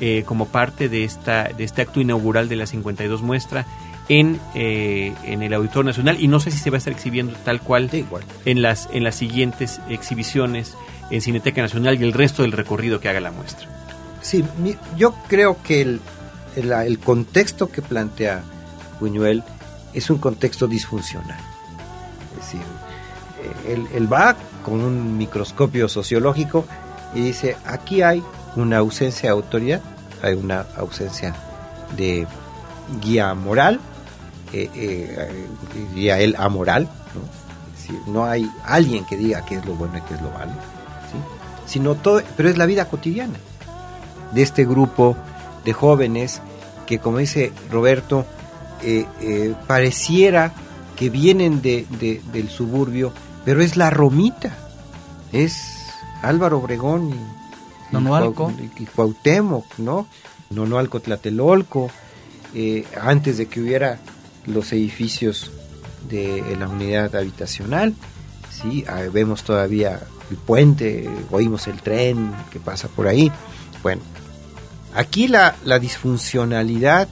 eh, 0.00 0.22
como 0.24 0.46
parte 0.46 0.88
de, 0.88 1.02
esta, 1.02 1.48
de 1.48 1.64
este 1.64 1.82
acto 1.82 2.00
inaugural 2.00 2.48
de 2.48 2.54
la 2.54 2.66
52 2.68 3.22
muestra 3.22 3.66
en, 4.08 4.40
eh, 4.54 5.14
en 5.24 5.42
el 5.42 5.54
Auditorio 5.54 5.84
Nacional 5.84 6.20
y 6.20 6.28
no 6.28 6.40
sé 6.40 6.50
si 6.50 6.58
se 6.58 6.70
va 6.70 6.76
a 6.76 6.78
estar 6.78 6.92
exhibiendo 6.92 7.32
tal 7.44 7.60
cual, 7.60 7.88
Sí. 7.90 8.04
En, 8.44 8.60
las, 8.62 8.88
en 8.92 9.02
las 9.04 9.14
siguientes 9.14 9.80
exhibiciones 9.88 10.74
en 11.10 11.20
Cineteca 11.20 11.62
Nacional 11.62 12.00
y 12.00 12.04
el 12.04 12.12
resto 12.12 12.42
del 12.42 12.52
recorrido 12.52 13.00
que 13.00 13.08
haga 13.08 13.20
la 13.20 13.30
muestra. 13.30 13.68
Sí, 14.20 14.44
mi- 14.58 14.76
yo 14.96 15.14
creo 15.28 15.56
que 15.62 15.80
el, 15.82 16.00
el, 16.56 16.72
el 16.72 16.98
contexto 16.98 17.70
que 17.70 17.82
plantea 17.82 18.42
Buñuel 19.00 19.42
es 19.92 20.10
un 20.10 20.18
contexto 20.18 20.66
disfuncional. 20.66 21.38
Es 22.32 22.44
decir, 22.46 22.60
eh, 23.42 23.72
él, 23.74 23.86
él 23.94 24.12
va 24.12 24.34
con 24.64 24.80
un 24.82 25.16
microscopio 25.18 25.88
sociológico 25.88 26.64
y 27.14 27.20
dice, 27.20 27.56
aquí 27.66 28.02
hay 28.02 28.22
una 28.56 28.78
ausencia 28.78 29.28
de 29.28 29.32
autoridad, 29.34 29.80
hay 30.22 30.34
una 30.34 30.64
ausencia 30.76 31.34
de 31.96 32.26
guía 33.02 33.34
moral, 33.34 33.78
eh, 34.62 34.70
eh, 34.74 35.46
diría 35.94 36.18
él 36.20 36.34
amoral, 36.38 36.84
¿no? 37.14 37.20
Es 37.74 37.82
decir, 37.88 38.00
no 38.06 38.24
hay 38.24 38.50
alguien 38.64 39.04
que 39.04 39.16
diga 39.16 39.44
qué 39.44 39.56
es 39.56 39.64
lo 39.66 39.74
bueno 39.74 39.98
y 39.98 40.00
qué 40.02 40.14
es 40.14 40.22
lo 40.22 40.30
malo, 40.30 40.52
¿sí? 40.52 41.18
sino 41.66 41.94
todo, 41.94 42.22
pero 42.36 42.48
es 42.48 42.56
la 42.56 42.66
vida 42.66 42.88
cotidiana 42.88 43.34
de 44.32 44.42
este 44.42 44.64
grupo 44.64 45.16
de 45.64 45.72
jóvenes 45.72 46.40
que, 46.86 46.98
como 46.98 47.18
dice 47.18 47.52
Roberto, 47.70 48.26
eh, 48.82 49.06
eh, 49.20 49.54
pareciera 49.66 50.52
que 50.96 51.08
vienen 51.10 51.60
de, 51.62 51.86
de- 52.00 52.20
del 52.32 52.48
suburbio, 52.48 53.12
pero 53.44 53.60
es 53.62 53.76
la 53.76 53.90
Romita, 53.90 54.56
es 55.32 55.86
Álvaro 56.22 56.58
Obregón 56.58 57.10
y. 57.10 57.92
Cuau- 58.34 58.70
y 58.78 58.84
Cuauhtémoc, 58.86 59.66
¿no? 59.78 60.06
Nonualco 60.50 61.00
Tlatelolco, 61.00 61.90
eh, 62.54 62.84
antes 63.00 63.38
de 63.38 63.46
que 63.46 63.60
hubiera 63.60 63.98
los 64.46 64.72
edificios 64.72 65.50
de 66.08 66.56
la 66.58 66.68
unidad 66.68 67.14
habitacional, 67.16 67.94
¿sí? 68.50 68.84
Ah, 68.88 69.02
vemos 69.12 69.42
todavía 69.44 70.00
el 70.30 70.36
puente, 70.36 71.08
oímos 71.30 71.66
el 71.66 71.80
tren 71.80 72.32
que 72.50 72.60
pasa 72.60 72.88
por 72.88 73.08
ahí. 73.08 73.30
Bueno, 73.82 74.02
aquí 74.94 75.28
la, 75.28 75.56
la 75.64 75.78
disfuncionalidad 75.78 77.08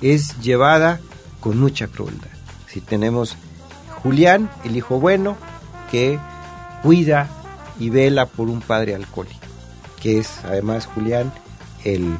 es 0.00 0.38
llevada 0.40 1.00
con 1.40 1.58
mucha 1.58 1.88
crueldad. 1.88 2.28
Si 2.68 2.80
tenemos 2.80 3.36
Julián, 4.02 4.50
el 4.64 4.76
hijo 4.76 4.98
bueno, 4.98 5.36
que 5.90 6.18
cuida 6.82 7.28
y 7.78 7.90
vela 7.90 8.26
por 8.26 8.48
un 8.48 8.60
padre 8.60 8.94
alcohólico, 8.94 9.38
que 10.00 10.18
es 10.18 10.30
además 10.44 10.86
Julián 10.86 11.32
el, 11.84 12.16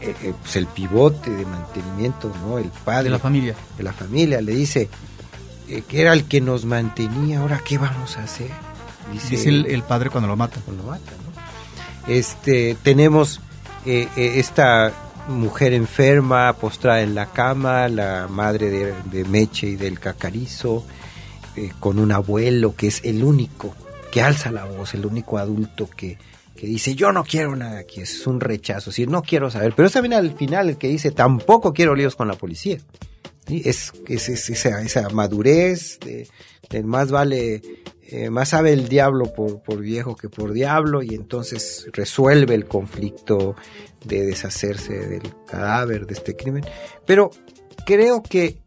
eh, 0.00 0.14
eh, 0.22 0.34
pues 0.40 0.56
el 0.56 0.66
pivote 0.66 1.30
de 1.30 1.44
mantenimiento, 1.44 2.32
¿no? 2.42 2.58
El 2.58 2.70
padre 2.84 3.04
de 3.04 3.10
la 3.10 3.18
familia. 3.18 3.54
de 3.76 3.82
la 3.82 3.92
familia, 3.92 4.40
le 4.40 4.52
dice 4.52 4.88
eh, 5.68 5.82
que 5.86 6.00
era 6.00 6.14
el 6.14 6.24
que 6.24 6.40
nos 6.40 6.64
mantenía, 6.64 7.40
ahora 7.40 7.60
qué 7.64 7.76
vamos 7.76 8.16
a 8.16 8.24
hacer. 8.24 8.50
Dice 9.12 9.48
el, 9.48 9.66
el 9.66 9.82
padre 9.82 10.08
cuando 10.08 10.28
lo 10.28 10.36
mata. 10.36 10.58
cuando 10.64 10.84
mata, 10.84 11.10
¿no? 11.10 12.12
Este, 12.12 12.76
tenemos 12.82 13.40
eh, 13.84 14.08
esta 14.16 14.92
mujer 15.28 15.74
enferma, 15.74 16.54
postrada 16.54 17.02
en 17.02 17.14
la 17.14 17.26
cama, 17.26 17.88
la 17.88 18.26
madre 18.28 18.70
de, 18.70 18.94
de 19.04 19.24
Meche 19.24 19.66
y 19.68 19.76
del 19.76 20.00
Cacarizo, 20.00 20.84
con 21.78 21.98
un 21.98 22.10
abuelo 22.10 22.74
que 22.74 22.86
es 22.86 23.02
el 23.04 23.22
único 23.22 23.74
que 24.10 24.22
alza 24.22 24.50
la 24.50 24.64
voz, 24.64 24.94
el 24.94 25.04
único 25.04 25.36
adulto 25.36 25.90
que, 25.94 26.16
que 26.60 26.66
dice 26.66 26.94
yo 26.94 27.10
no 27.10 27.24
quiero 27.24 27.56
nada 27.56 27.78
aquí, 27.78 28.02
es 28.02 28.26
un 28.26 28.38
rechazo, 28.38 28.90
es 28.90 29.08
no 29.08 29.22
quiero 29.22 29.50
saber, 29.50 29.72
pero 29.74 29.88
también 29.88 30.12
al 30.12 30.36
final 30.36 30.68
el 30.68 30.76
que 30.76 30.88
dice 30.88 31.10
tampoco 31.10 31.72
quiero 31.72 31.94
líos 31.94 32.16
con 32.16 32.28
la 32.28 32.34
policía. 32.34 32.76
Es, 33.48 33.94
es, 34.06 34.28
es 34.28 34.50
esa, 34.66 35.08
madurez 35.08 35.98
de, 36.00 36.82
más 36.82 37.10
vale 37.10 37.62
eh, 38.08 38.28
más 38.28 38.50
sabe 38.50 38.74
el 38.74 38.88
diablo 38.88 39.32
por, 39.32 39.62
por 39.62 39.78
viejo 39.80 40.14
que 40.14 40.28
por 40.28 40.52
diablo 40.52 41.02
y 41.02 41.14
entonces 41.14 41.86
resuelve 41.94 42.54
el 42.54 42.66
conflicto 42.66 43.56
de 44.04 44.26
deshacerse 44.26 44.92
del 44.92 45.32
cadáver 45.46 46.06
de 46.06 46.12
este 46.12 46.36
crimen. 46.36 46.64
Pero 47.06 47.30
creo 47.86 48.22
que 48.22 48.58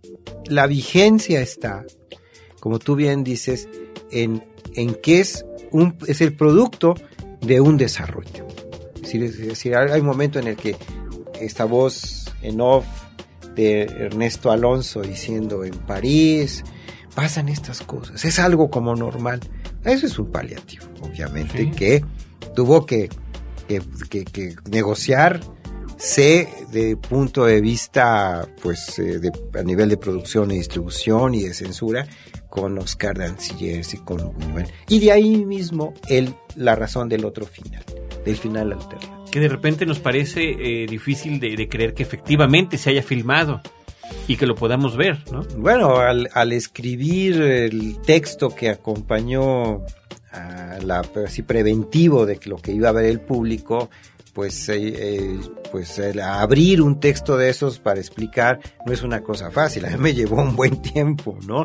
la 0.47 0.65
vigencia 0.65 1.41
está, 1.41 1.85
como 2.59 2.79
tú 2.79 2.95
bien 2.95 3.23
dices, 3.23 3.69
en, 4.09 4.43
en 4.73 4.95
que 4.95 5.19
es, 5.19 5.45
un, 5.71 5.95
es 6.07 6.21
el 6.21 6.35
producto 6.35 6.95
de 7.43 7.61
un 7.61 7.77
desarrollo. 7.77 8.47
Es 8.95 9.01
decir, 9.03 9.23
es 9.23 9.37
decir, 9.37 9.75
hay 9.75 9.99
un 9.99 10.07
momento 10.07 10.39
en 10.39 10.47
el 10.47 10.55
que 10.55 10.75
esta 11.39 11.65
voz 11.65 12.31
en 12.41 12.61
off 12.61 12.85
de 13.55 13.83
Ernesto 13.83 14.51
Alonso 14.51 15.01
diciendo 15.01 15.63
en 15.63 15.73
París, 15.73 16.63
pasan 17.15 17.49
estas 17.49 17.81
cosas, 17.81 18.23
es 18.25 18.39
algo 18.39 18.69
como 18.69 18.95
normal. 18.95 19.39
Eso 19.83 20.07
es 20.07 20.17
un 20.17 20.31
paliativo, 20.31 20.85
obviamente, 21.01 21.57
Sí. 21.59 21.71
que 21.71 22.05
tuvo 22.55 22.85
que, 22.85 23.09
que, 23.67 23.81
que- 24.09 24.25
que 24.25 24.55
negociar 24.69 25.41
sé 25.97 26.49
de 26.71 26.97
punto 26.97 27.45
de 27.45 27.61
vista 27.61 28.47
pues 28.61 28.97
eh, 28.99 29.19
de, 29.19 29.31
a 29.57 29.63
nivel 29.63 29.89
de 29.89 29.97
producción 29.97 30.51
y 30.51 30.55
distribución 30.55 31.35
y 31.35 31.43
de 31.43 31.53
censura 31.53 32.07
con 32.53 32.77
Oscar 32.77 33.17
Dancillers 33.17 33.95
y 33.95 33.97
con 33.97 34.31
Buñuel 34.31 34.67
y 34.87 34.99
de 34.99 35.11
ahí 35.11 35.43
mismo 35.43 35.95
el 36.07 36.35
la 36.55 36.75
razón 36.75 37.09
del 37.09 37.25
otro 37.25 37.47
final 37.47 37.83
del 38.23 38.37
final 38.37 38.73
alternativo 38.73 39.25
Que 39.31 39.39
de 39.39 39.49
repente 39.49 39.87
nos 39.87 39.97
parece 39.97 40.51
eh, 40.51 40.85
difícil 40.85 41.39
de, 41.39 41.55
de 41.55 41.67
creer 41.67 41.95
que 41.95 42.03
efectivamente 42.03 42.77
se 42.77 42.91
haya 42.91 43.01
filmado 43.01 43.59
y 44.27 44.35
que 44.35 44.45
lo 44.45 44.53
podamos 44.53 44.95
ver, 44.95 45.17
¿no? 45.31 45.41
Bueno, 45.57 45.97
al, 45.97 46.29
al 46.33 46.51
escribir 46.51 47.41
el 47.41 47.99
texto 48.05 48.53
que 48.53 48.69
acompañó 48.69 49.81
a 50.31 50.77
la 50.85 51.01
así 51.25 51.41
preventivo 51.41 52.27
de 52.27 52.39
lo 52.45 52.57
que 52.57 52.71
iba 52.71 52.89
a 52.89 52.91
ver 52.91 53.05
el 53.05 53.19
público, 53.19 53.89
pues, 54.33 54.67
eh, 54.69 54.77
eh, 54.81 55.39
pues 55.71 55.99
el 55.99 56.19
abrir 56.19 56.81
un 56.81 56.99
texto 56.99 57.37
de 57.37 57.49
esos 57.49 57.79
para 57.79 57.99
explicar 57.99 58.59
no 58.85 58.91
es 58.91 59.03
una 59.03 59.21
cosa 59.21 59.51
fácil, 59.51 59.85
a 59.85 59.89
mí 59.91 59.97
me 59.97 60.13
llevó 60.13 60.41
un 60.41 60.55
buen 60.55 60.81
tiempo, 60.81 61.37
¿no? 61.47 61.63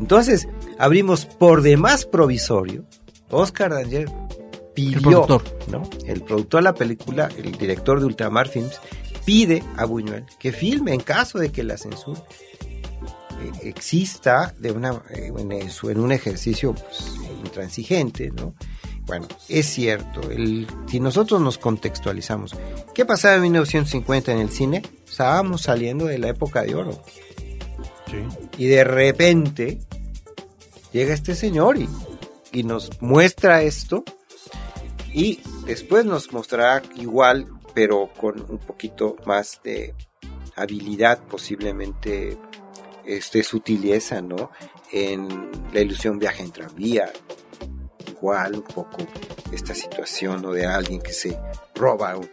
Entonces, 0.00 0.48
abrimos 0.78 1.26
por 1.26 1.62
demás 1.62 2.06
provisorio, 2.06 2.84
Oscar 3.30 3.72
Danger 3.72 4.08
pidió, 4.74 4.96
El 4.96 5.02
productor. 5.02 5.42
¿no? 5.68 5.82
El 6.06 6.22
productor 6.22 6.60
de 6.60 6.64
la 6.64 6.74
película, 6.74 7.28
el 7.36 7.52
director 7.52 7.98
de 7.98 8.06
Ultramar 8.06 8.48
Films, 8.48 8.80
pide 9.24 9.62
a 9.76 9.84
Buñuel 9.84 10.26
que 10.38 10.52
filme 10.52 10.92
en 10.92 11.00
caso 11.00 11.38
de 11.38 11.50
que 11.50 11.64
la 11.64 11.78
censura 11.78 12.20
eh, 13.40 13.68
exista 13.68 14.54
de 14.58 14.70
una, 14.72 15.02
en, 15.10 15.52
eso, 15.52 15.90
en 15.90 15.98
un 15.98 16.12
ejercicio 16.12 16.74
pues, 16.74 17.14
intransigente, 17.44 18.30
¿no? 18.30 18.54
Bueno, 19.06 19.28
es 19.48 19.66
cierto, 19.66 20.30
el, 20.30 20.66
si 20.86 20.98
nosotros 20.98 21.40
nos 21.40 21.58
contextualizamos, 21.58 22.56
¿qué 22.94 23.04
pasaba 23.04 23.36
en 23.36 23.42
1950 23.42 24.32
en 24.32 24.38
el 24.38 24.50
cine? 24.50 24.82
Estábamos 25.06 25.62
saliendo 25.62 26.06
de 26.06 26.18
la 26.18 26.28
época 26.28 26.62
de 26.62 26.74
oro. 26.74 27.02
Y 28.56 28.66
de 28.66 28.84
repente 28.84 29.80
llega 30.92 31.12
este 31.12 31.34
señor 31.34 31.78
y, 31.78 31.88
y 32.52 32.62
nos 32.62 33.02
muestra 33.02 33.62
esto 33.62 34.04
y 35.12 35.40
después 35.66 36.04
nos 36.04 36.32
mostrará 36.32 36.82
igual, 36.96 37.46
pero 37.74 38.10
con 38.16 38.40
un 38.48 38.58
poquito 38.58 39.16
más 39.26 39.60
de 39.62 39.94
habilidad, 40.56 41.20
posiblemente 41.24 42.36
este, 43.04 43.42
sutileza, 43.42 44.20
¿no? 44.22 44.50
En 44.92 45.50
la 45.72 45.80
ilusión 45.80 46.18
viaja 46.18 46.42
en 46.42 46.52
tranvía, 46.52 47.12
igual 48.16 48.54
un 48.54 48.62
poco 48.62 48.98
esta 49.52 49.74
situación 49.74 50.42
¿no? 50.42 50.52
de 50.52 50.66
alguien 50.66 51.00
que 51.00 51.12
se 51.12 51.38
roba 51.74 52.16
un, 52.16 52.28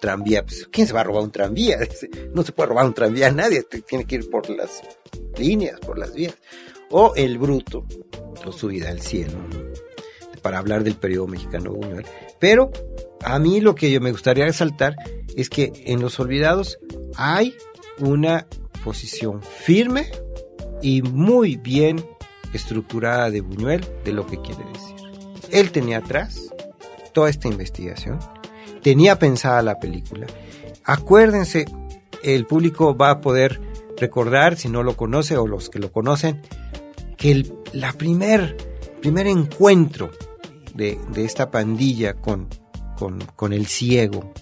tranvía. 0.00 0.44
Pues, 0.44 0.68
¿Quién 0.70 0.86
se 0.86 0.92
va 0.92 1.00
a 1.00 1.04
robar 1.04 1.22
un 1.22 1.30
tranvía? 1.30 1.78
No 2.34 2.42
se 2.42 2.52
puede 2.52 2.68
robar 2.68 2.86
un 2.86 2.94
tranvía 2.94 3.28
a 3.28 3.32
nadie, 3.32 3.62
tiene 3.62 4.04
que 4.04 4.16
ir 4.16 4.30
por 4.30 4.48
las 4.50 4.82
líneas, 5.36 5.80
por 5.80 5.98
las 5.98 6.14
vías. 6.14 6.34
O 6.90 7.14
el 7.16 7.38
bruto, 7.38 7.86
o 8.44 8.52
subida 8.52 8.88
al 8.88 9.00
cielo, 9.00 9.38
para 10.42 10.58
hablar 10.58 10.84
del 10.84 10.94
periodo 10.94 11.26
mexicano 11.26 11.72
Buñuel. 11.72 12.06
Pero 12.38 12.70
a 13.22 13.38
mí 13.38 13.60
lo 13.60 13.74
que 13.74 13.90
yo 13.90 14.00
me 14.00 14.12
gustaría 14.12 14.46
resaltar 14.46 14.96
es 15.36 15.50
que 15.50 15.72
en 15.86 16.00
Los 16.00 16.18
Olvidados 16.18 16.78
hay 17.16 17.54
una 17.98 18.46
posición 18.84 19.42
firme 19.42 20.10
y 20.80 21.02
muy 21.02 21.56
bien 21.56 22.04
estructurada 22.52 23.30
de 23.30 23.40
Buñuel 23.40 23.84
de 24.04 24.12
lo 24.12 24.26
que 24.26 24.40
quiere 24.40 24.64
decir. 24.72 24.87
Él 25.52 25.70
tenía 25.72 25.98
atrás 25.98 26.40
toda 27.12 27.30
esta 27.30 27.48
investigación, 27.48 28.18
tenía 28.82 29.18
pensada 29.18 29.62
la 29.62 29.78
película. 29.78 30.26
Acuérdense, 30.84 31.66
el 32.22 32.46
público 32.46 32.96
va 32.96 33.10
a 33.10 33.20
poder 33.20 33.60
recordar, 33.98 34.56
si 34.56 34.68
no 34.68 34.82
lo 34.82 34.96
conoce 34.96 35.36
o 35.36 35.46
los 35.46 35.70
que 35.70 35.78
lo 35.78 35.90
conocen, 35.92 36.40
que 37.16 37.32
el 37.32 37.52
la 37.72 37.92
primer, 37.92 38.56
primer 39.00 39.26
encuentro 39.26 40.10
de, 40.74 40.98
de 41.12 41.24
esta 41.24 41.50
pandilla 41.50 42.14
con, 42.14 42.48
con, 42.96 43.18
con 43.36 43.52
el 43.52 43.66
ciego 43.66 44.32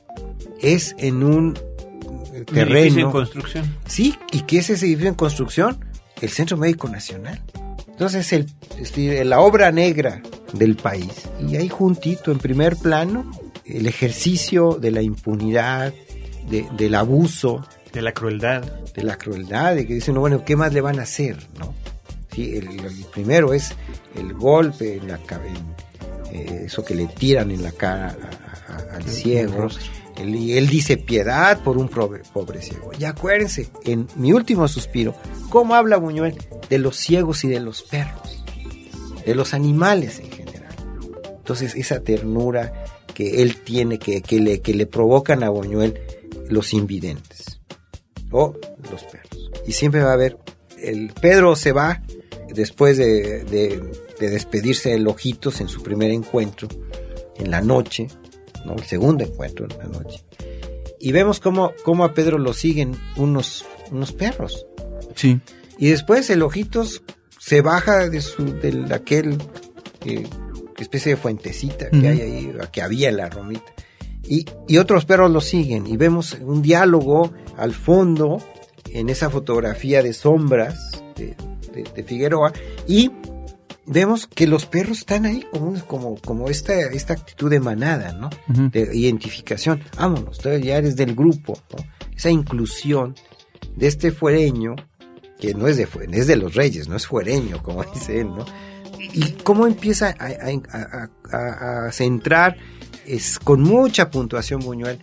es 0.60 0.94
en 0.98 1.22
un 1.22 1.56
eh, 1.56 2.44
Un 2.50 2.58
edificio 2.58 2.62
en 2.62 2.68
terreno. 2.68 3.12
construcción. 3.12 3.76
Sí, 3.86 4.16
y 4.32 4.40
que 4.42 4.58
es 4.58 4.70
ese 4.70 4.86
edificio 4.86 5.08
en 5.08 5.14
construcción, 5.14 5.84
el 6.20 6.28
Centro 6.28 6.56
Médico 6.56 6.88
Nacional. 6.88 7.42
Entonces, 7.88 8.30
el, 8.34 8.46
este, 8.78 9.24
la 9.24 9.40
obra 9.40 9.72
negra 9.72 10.22
del 10.58 10.76
país. 10.76 11.10
Y 11.48 11.56
ahí 11.56 11.68
juntito, 11.68 12.32
en 12.32 12.38
primer 12.38 12.76
plano, 12.76 13.30
el 13.64 13.86
ejercicio 13.86 14.78
de 14.80 14.90
la 14.90 15.02
impunidad, 15.02 15.92
de- 16.48 16.66
del 16.76 16.94
abuso, 16.94 17.66
De 17.92 18.02
la 18.02 18.12
crueldad. 18.12 18.62
de 18.94 19.02
la 19.02 19.16
crueldad, 19.18 19.74
de 19.74 19.86
que 19.86 19.94
dicen, 19.94 20.14
no, 20.14 20.20
bueno, 20.20 20.44
¿qué 20.44 20.54
más 20.56 20.72
le 20.72 20.80
van 20.80 20.98
a 21.00 21.02
hacer? 21.02 21.36
¿no? 21.58 21.74
Sí, 22.32 22.54
el, 22.56 22.68
el 22.68 23.04
primero 23.12 23.52
es 23.54 23.72
el 24.14 24.34
golpe, 24.34 24.96
en 24.96 25.08
la, 25.08 25.18
ca- 25.18 25.40
en, 25.46 26.34
eh, 26.36 26.62
eso 26.66 26.84
que 26.84 26.94
le 26.94 27.06
tiran 27.06 27.50
en 27.50 27.62
la 27.62 27.72
cara 27.72 28.16
a- 28.68 28.72
a- 28.72 28.96
al 28.96 29.04
ciego. 29.04 29.68
Él, 30.18 30.34
y 30.34 30.56
él 30.56 30.66
dice 30.68 30.96
piedad 30.96 31.62
por 31.62 31.76
un 31.76 31.88
pobre, 31.88 32.22
pobre 32.32 32.62
ciego. 32.62 32.90
Y 32.98 33.04
acuérdense, 33.04 33.68
en 33.84 34.06
mi 34.16 34.32
último 34.32 34.66
suspiro, 34.68 35.14
¿cómo 35.50 35.74
habla 35.74 35.96
Buñuel 35.98 36.36
de 36.70 36.78
los 36.78 36.96
ciegos 36.96 37.44
y 37.44 37.48
de 37.48 37.60
los 37.60 37.82
perros? 37.82 38.42
De 39.26 39.34
los 39.34 39.52
animales 39.54 40.20
en. 40.20 40.35
Entonces, 41.46 41.76
esa 41.76 42.00
ternura 42.00 42.72
que 43.14 43.40
él 43.40 43.58
tiene, 43.62 44.00
que, 44.00 44.20
que, 44.20 44.40
le, 44.40 44.60
que 44.62 44.74
le 44.74 44.84
provocan 44.86 45.44
a 45.44 45.48
Buñuel 45.48 45.94
los 46.48 46.72
invidentes 46.74 47.60
o 48.32 48.56
los 48.90 49.04
perros. 49.04 49.48
Y 49.64 49.70
siempre 49.70 50.02
va 50.02 50.10
a 50.10 50.14
haber, 50.14 50.38
el 50.76 51.12
Pedro 51.20 51.54
se 51.54 51.70
va 51.70 52.02
después 52.52 52.96
de, 52.98 53.44
de- 53.44 53.80
de 54.18 54.28
despedirse 54.30 54.90
de 54.98 55.06
Ojitos 55.06 55.60
en 55.60 55.68
su 55.68 55.84
primer 55.84 56.10
encuentro, 56.10 56.66
en 57.36 57.52
la 57.52 57.60
noche, 57.60 58.08
¿no? 58.64 58.72
el 58.74 58.82
segundo 58.82 59.22
encuentro 59.22 59.68
en 59.70 59.78
la 59.78 59.84
noche. 59.84 60.24
Y 60.98 61.12
vemos 61.12 61.38
cómo, 61.38 61.74
cómo 61.84 62.04
a 62.04 62.12
Pedro 62.12 62.38
lo 62.38 62.54
siguen 62.54 62.96
unos, 63.16 63.64
unos 63.92 64.12
perros. 64.12 64.66
Sí. 65.14 65.38
Y 65.78 65.90
después 65.90 66.28
el 66.28 66.42
Ojitos 66.42 67.02
se 67.38 67.60
baja 67.60 68.08
de 68.08 68.20
su, 68.20 68.44
de 68.58 68.84
aquel 68.92 69.38
eh, 70.04 70.24
especie 70.82 71.12
de 71.14 71.16
fuentecita 71.16 71.90
que 71.90 72.08
hay 72.08 72.20
ahí, 72.20 72.52
que 72.72 72.82
había 72.82 73.08
en 73.08 73.16
la 73.18 73.28
romita. 73.28 73.72
Y, 74.28 74.44
y 74.66 74.78
otros 74.78 75.04
perros 75.04 75.30
lo 75.30 75.40
siguen 75.40 75.86
y 75.86 75.96
vemos 75.96 76.36
un 76.40 76.60
diálogo 76.62 77.32
al 77.56 77.72
fondo 77.72 78.38
en 78.92 79.08
esa 79.08 79.30
fotografía 79.30 80.02
de 80.02 80.12
sombras 80.12 81.02
de, 81.16 81.36
de- 81.72 81.84
de 81.94 82.02
Figueroa 82.02 82.52
y 82.88 83.10
vemos 83.86 84.26
que 84.26 84.46
los 84.48 84.66
perros 84.66 84.98
están 84.98 85.26
ahí 85.26 85.44
como, 85.52 85.80
como, 85.86 86.16
como 86.20 86.48
esta, 86.48 86.74
esta 86.90 87.12
actitud 87.12 87.50
de 87.50 87.60
manada, 87.60 88.12
¿no? 88.14 88.30
De 88.70 88.90
identificación. 88.96 89.82
Vámonos, 89.96 90.38
tú 90.38 90.48
ya 90.58 90.76
eres 90.78 90.96
del 90.96 91.14
grupo. 91.14 91.58
¿no? 91.70 91.84
Esa 92.16 92.30
inclusión 92.30 93.14
de 93.76 93.86
este 93.86 94.10
fuereño, 94.10 94.74
que 95.38 95.54
no 95.54 95.68
es 95.68 95.76
de, 95.76 95.86
es 96.12 96.26
de 96.26 96.36
los 96.36 96.54
reyes, 96.54 96.88
no 96.88 96.96
es 96.96 97.06
fuereño, 97.06 97.62
como 97.62 97.84
dice 97.94 98.20
él, 98.20 98.28
¿no? 98.28 98.44
Y 99.12 99.32
cómo 99.42 99.66
empieza 99.66 100.14
a, 100.18 101.90
centrar 101.92 102.56
es, 103.06 103.38
con 103.38 103.62
mucha 103.62 104.10
puntuación 104.10 104.60
Buñuel 104.60 104.98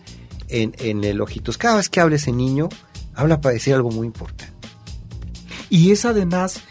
en, 0.48 0.74
en 0.78 1.04
el 1.04 1.20
Ojitos. 1.20 1.58
Cada 1.58 1.76
vez 1.76 1.88
que 1.88 2.00
habla 2.00 2.16
ese 2.16 2.32
niño, 2.32 2.68
habla 3.14 3.40
para 3.40 3.54
decir 3.54 3.74
algo 3.74 3.90
muy 3.90 4.06
importante. 4.06 4.52
Y 5.70 5.90
es 5.90 6.04
además, 6.04 6.62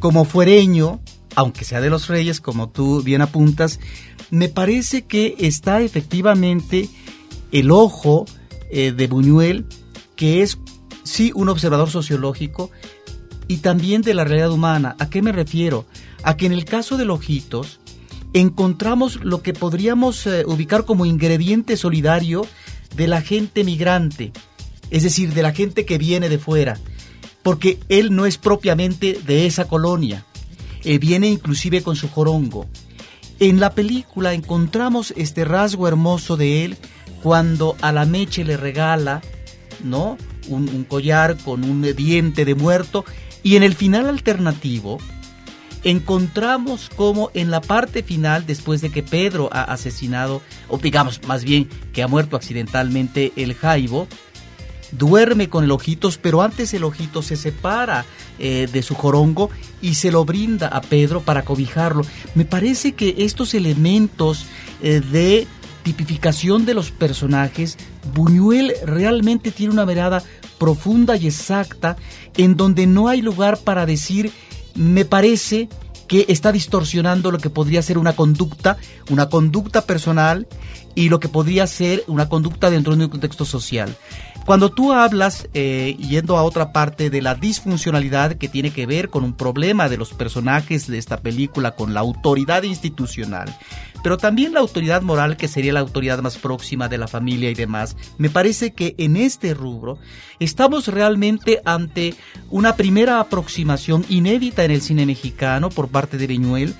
como 0.00 0.24
fuereño, 0.24 1.00
aunque 1.34 1.64
sea 1.64 1.80
de 1.80 1.90
los 1.90 2.08
reyes, 2.08 2.40
como 2.40 2.70
tú 2.70 3.02
bien 3.02 3.22
apuntas, 3.22 3.78
me 4.30 4.48
parece 4.48 5.02
que 5.02 5.36
está 5.38 5.80
efectivamente 5.80 6.88
el 7.52 7.70
ojo 7.70 8.26
eh, 8.70 8.92
de 8.92 9.06
Buñuel, 9.06 9.66
que 10.16 10.42
es 10.42 10.58
sí 11.04 11.32
un 11.34 11.48
observador 11.48 11.90
sociológico 11.90 12.70
y 13.46 13.58
también 13.58 14.02
de 14.02 14.14
la 14.14 14.24
realidad 14.24 14.50
humana. 14.50 14.96
¿A 14.98 15.08
qué 15.08 15.22
me 15.22 15.32
refiero? 15.32 15.86
A 16.22 16.36
que 16.36 16.46
en 16.46 16.52
el 16.52 16.64
caso 16.64 16.96
de 16.96 17.08
Ojitos 17.08 17.80
encontramos 18.32 19.24
lo 19.24 19.42
que 19.42 19.54
podríamos 19.54 20.26
eh, 20.26 20.44
ubicar 20.46 20.84
como 20.84 21.06
ingrediente 21.06 21.76
solidario 21.76 22.46
de 22.94 23.08
la 23.08 23.22
gente 23.22 23.64
migrante, 23.64 24.32
es 24.90 25.02
decir, 25.02 25.32
de 25.32 25.42
la 25.42 25.52
gente 25.52 25.84
que 25.86 25.98
viene 25.98 26.28
de 26.28 26.38
fuera 26.38 26.78
porque 27.48 27.78
él 27.88 28.14
no 28.14 28.26
es 28.26 28.36
propiamente 28.36 29.18
de 29.26 29.46
esa 29.46 29.68
colonia. 29.68 30.26
Él 30.84 30.98
viene 30.98 31.28
inclusive 31.28 31.82
con 31.82 31.96
su 31.96 32.06
jorongo. 32.06 32.66
En 33.40 33.58
la 33.58 33.72
película 33.72 34.34
encontramos 34.34 35.14
este 35.16 35.46
rasgo 35.46 35.88
hermoso 35.88 36.36
de 36.36 36.66
él 36.66 36.76
cuando 37.22 37.74
a 37.80 37.90
la 37.90 38.04
Meche 38.04 38.44
le 38.44 38.58
regala, 38.58 39.22
¿no? 39.82 40.18
Un, 40.48 40.68
un 40.68 40.84
collar 40.84 41.38
con 41.38 41.64
un 41.64 41.82
diente 41.96 42.44
de 42.44 42.54
muerto 42.54 43.06
y 43.42 43.56
en 43.56 43.62
el 43.62 43.74
final 43.74 44.10
alternativo 44.10 44.98
encontramos 45.90 46.90
como 46.94 47.30
en 47.34 47.50
la 47.50 47.60
parte 47.60 48.02
final, 48.02 48.46
después 48.46 48.80
de 48.80 48.90
que 48.90 49.02
Pedro 49.02 49.48
ha 49.52 49.62
asesinado, 49.62 50.42
o 50.68 50.78
digamos 50.78 51.20
más 51.26 51.44
bien 51.44 51.68
que 51.92 52.02
ha 52.02 52.08
muerto 52.08 52.36
accidentalmente 52.36 53.32
el 53.36 53.54
Jaibo, 53.54 54.06
duerme 54.92 55.48
con 55.48 55.64
el 55.64 55.70
ojitos, 55.70 56.18
pero 56.18 56.42
antes 56.42 56.74
el 56.74 56.84
ojito 56.84 57.22
se 57.22 57.36
separa 57.36 58.04
eh, 58.38 58.68
de 58.70 58.82
su 58.82 58.94
jorongo 58.94 59.50
y 59.80 59.94
se 59.94 60.10
lo 60.10 60.24
brinda 60.24 60.68
a 60.68 60.80
Pedro 60.80 61.22
para 61.22 61.42
cobijarlo. 61.42 62.02
Me 62.34 62.44
parece 62.44 62.92
que 62.92 63.14
estos 63.18 63.54
elementos 63.54 64.46
eh, 64.82 65.00
de 65.00 65.46
tipificación 65.82 66.66
de 66.66 66.74
los 66.74 66.90
personajes, 66.90 67.78
Buñuel 68.14 68.74
realmente 68.84 69.50
tiene 69.50 69.72
una 69.72 69.86
mirada 69.86 70.22
profunda 70.58 71.16
y 71.16 71.28
exacta 71.28 71.96
en 72.36 72.56
donde 72.56 72.86
no 72.86 73.08
hay 73.08 73.22
lugar 73.22 73.58
para 73.58 73.86
decir, 73.86 74.30
me 74.78 75.04
parece 75.04 75.68
que 76.06 76.24
está 76.28 76.52
distorsionando 76.52 77.30
lo 77.30 77.38
que 77.38 77.50
podría 77.50 77.82
ser 77.82 77.98
una 77.98 78.14
conducta, 78.14 78.78
una 79.10 79.28
conducta 79.28 79.82
personal 79.82 80.48
y 80.94 81.10
lo 81.10 81.20
que 81.20 81.28
podría 81.28 81.66
ser 81.66 82.02
una 82.06 82.28
conducta 82.28 82.70
dentro 82.70 82.96
de 82.96 83.04
un 83.04 83.10
contexto 83.10 83.44
social. 83.44 83.94
Cuando 84.46 84.70
tú 84.70 84.94
hablas, 84.94 85.46
eh, 85.52 85.94
yendo 86.00 86.38
a 86.38 86.42
otra 86.42 86.72
parte, 86.72 87.10
de 87.10 87.20
la 87.20 87.34
disfuncionalidad 87.34 88.36
que 88.36 88.48
tiene 88.48 88.70
que 88.70 88.86
ver 88.86 89.10
con 89.10 89.22
un 89.22 89.34
problema 89.34 89.90
de 89.90 89.98
los 89.98 90.14
personajes 90.14 90.86
de 90.86 90.96
esta 90.96 91.18
película, 91.18 91.72
con 91.72 91.92
la 91.92 92.00
autoridad 92.00 92.62
institucional, 92.62 93.54
pero 94.02 94.16
también 94.16 94.52
la 94.52 94.60
autoridad 94.60 95.02
moral, 95.02 95.36
que 95.36 95.48
sería 95.48 95.72
la 95.72 95.80
autoridad 95.80 96.20
más 96.20 96.38
próxima 96.38 96.88
de 96.88 96.98
la 96.98 97.08
familia 97.08 97.50
y 97.50 97.54
demás, 97.54 97.96
me 98.16 98.30
parece 98.30 98.72
que 98.72 98.94
en 98.98 99.16
este 99.16 99.54
rubro 99.54 99.98
estamos 100.38 100.88
realmente 100.88 101.60
ante 101.64 102.14
una 102.50 102.76
primera 102.76 103.20
aproximación 103.20 104.04
inédita 104.08 104.64
en 104.64 104.70
el 104.70 104.82
cine 104.82 105.06
mexicano 105.06 105.70
por 105.70 105.88
parte 105.88 106.16
de 106.16 106.26
Beñuel 106.26 106.74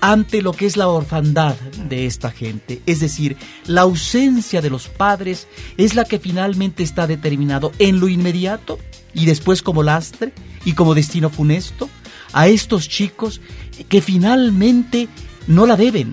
ante 0.00 0.42
lo 0.42 0.52
que 0.52 0.66
es 0.66 0.76
la 0.76 0.88
orfandad 0.88 1.54
de 1.88 2.04
esta 2.04 2.30
gente. 2.30 2.82
Es 2.84 3.00
decir, 3.00 3.38
la 3.66 3.82
ausencia 3.82 4.60
de 4.60 4.68
los 4.68 4.88
padres 4.88 5.48
es 5.78 5.94
la 5.94 6.04
que 6.04 6.18
finalmente 6.18 6.82
está 6.82 7.06
determinado 7.06 7.72
en 7.78 8.00
lo 8.00 8.08
inmediato 8.08 8.78
y 9.14 9.24
después 9.24 9.62
como 9.62 9.82
lastre 9.82 10.34
y 10.66 10.74
como 10.74 10.94
destino 10.94 11.30
funesto 11.30 11.88
a 12.34 12.48
estos 12.48 12.86
chicos 12.88 13.40
que 13.88 14.02
finalmente 14.02 15.08
no 15.46 15.66
la 15.66 15.76
deben. 15.76 16.12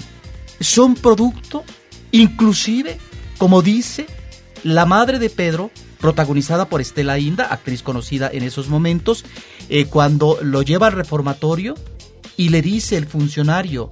Son 0.61 0.95
producto, 0.95 1.63
inclusive, 2.11 2.97
como 3.37 3.61
dice 3.61 4.07
la 4.63 4.85
madre 4.85 5.19
de 5.19 5.29
Pedro, 5.29 5.71
protagonizada 5.99 6.69
por 6.69 6.81
Estela 6.81 7.19
Inda, 7.19 7.45
actriz 7.45 7.83
conocida 7.83 8.29
en 8.31 8.43
esos 8.43 8.69
momentos, 8.69 9.25
eh, 9.69 9.85
cuando 9.85 10.37
lo 10.41 10.61
lleva 10.61 10.87
al 10.87 10.93
reformatorio 10.93 11.75
y 12.37 12.49
le 12.49 12.61
dice 12.61 12.97
el 12.97 13.07
funcionario, 13.07 13.89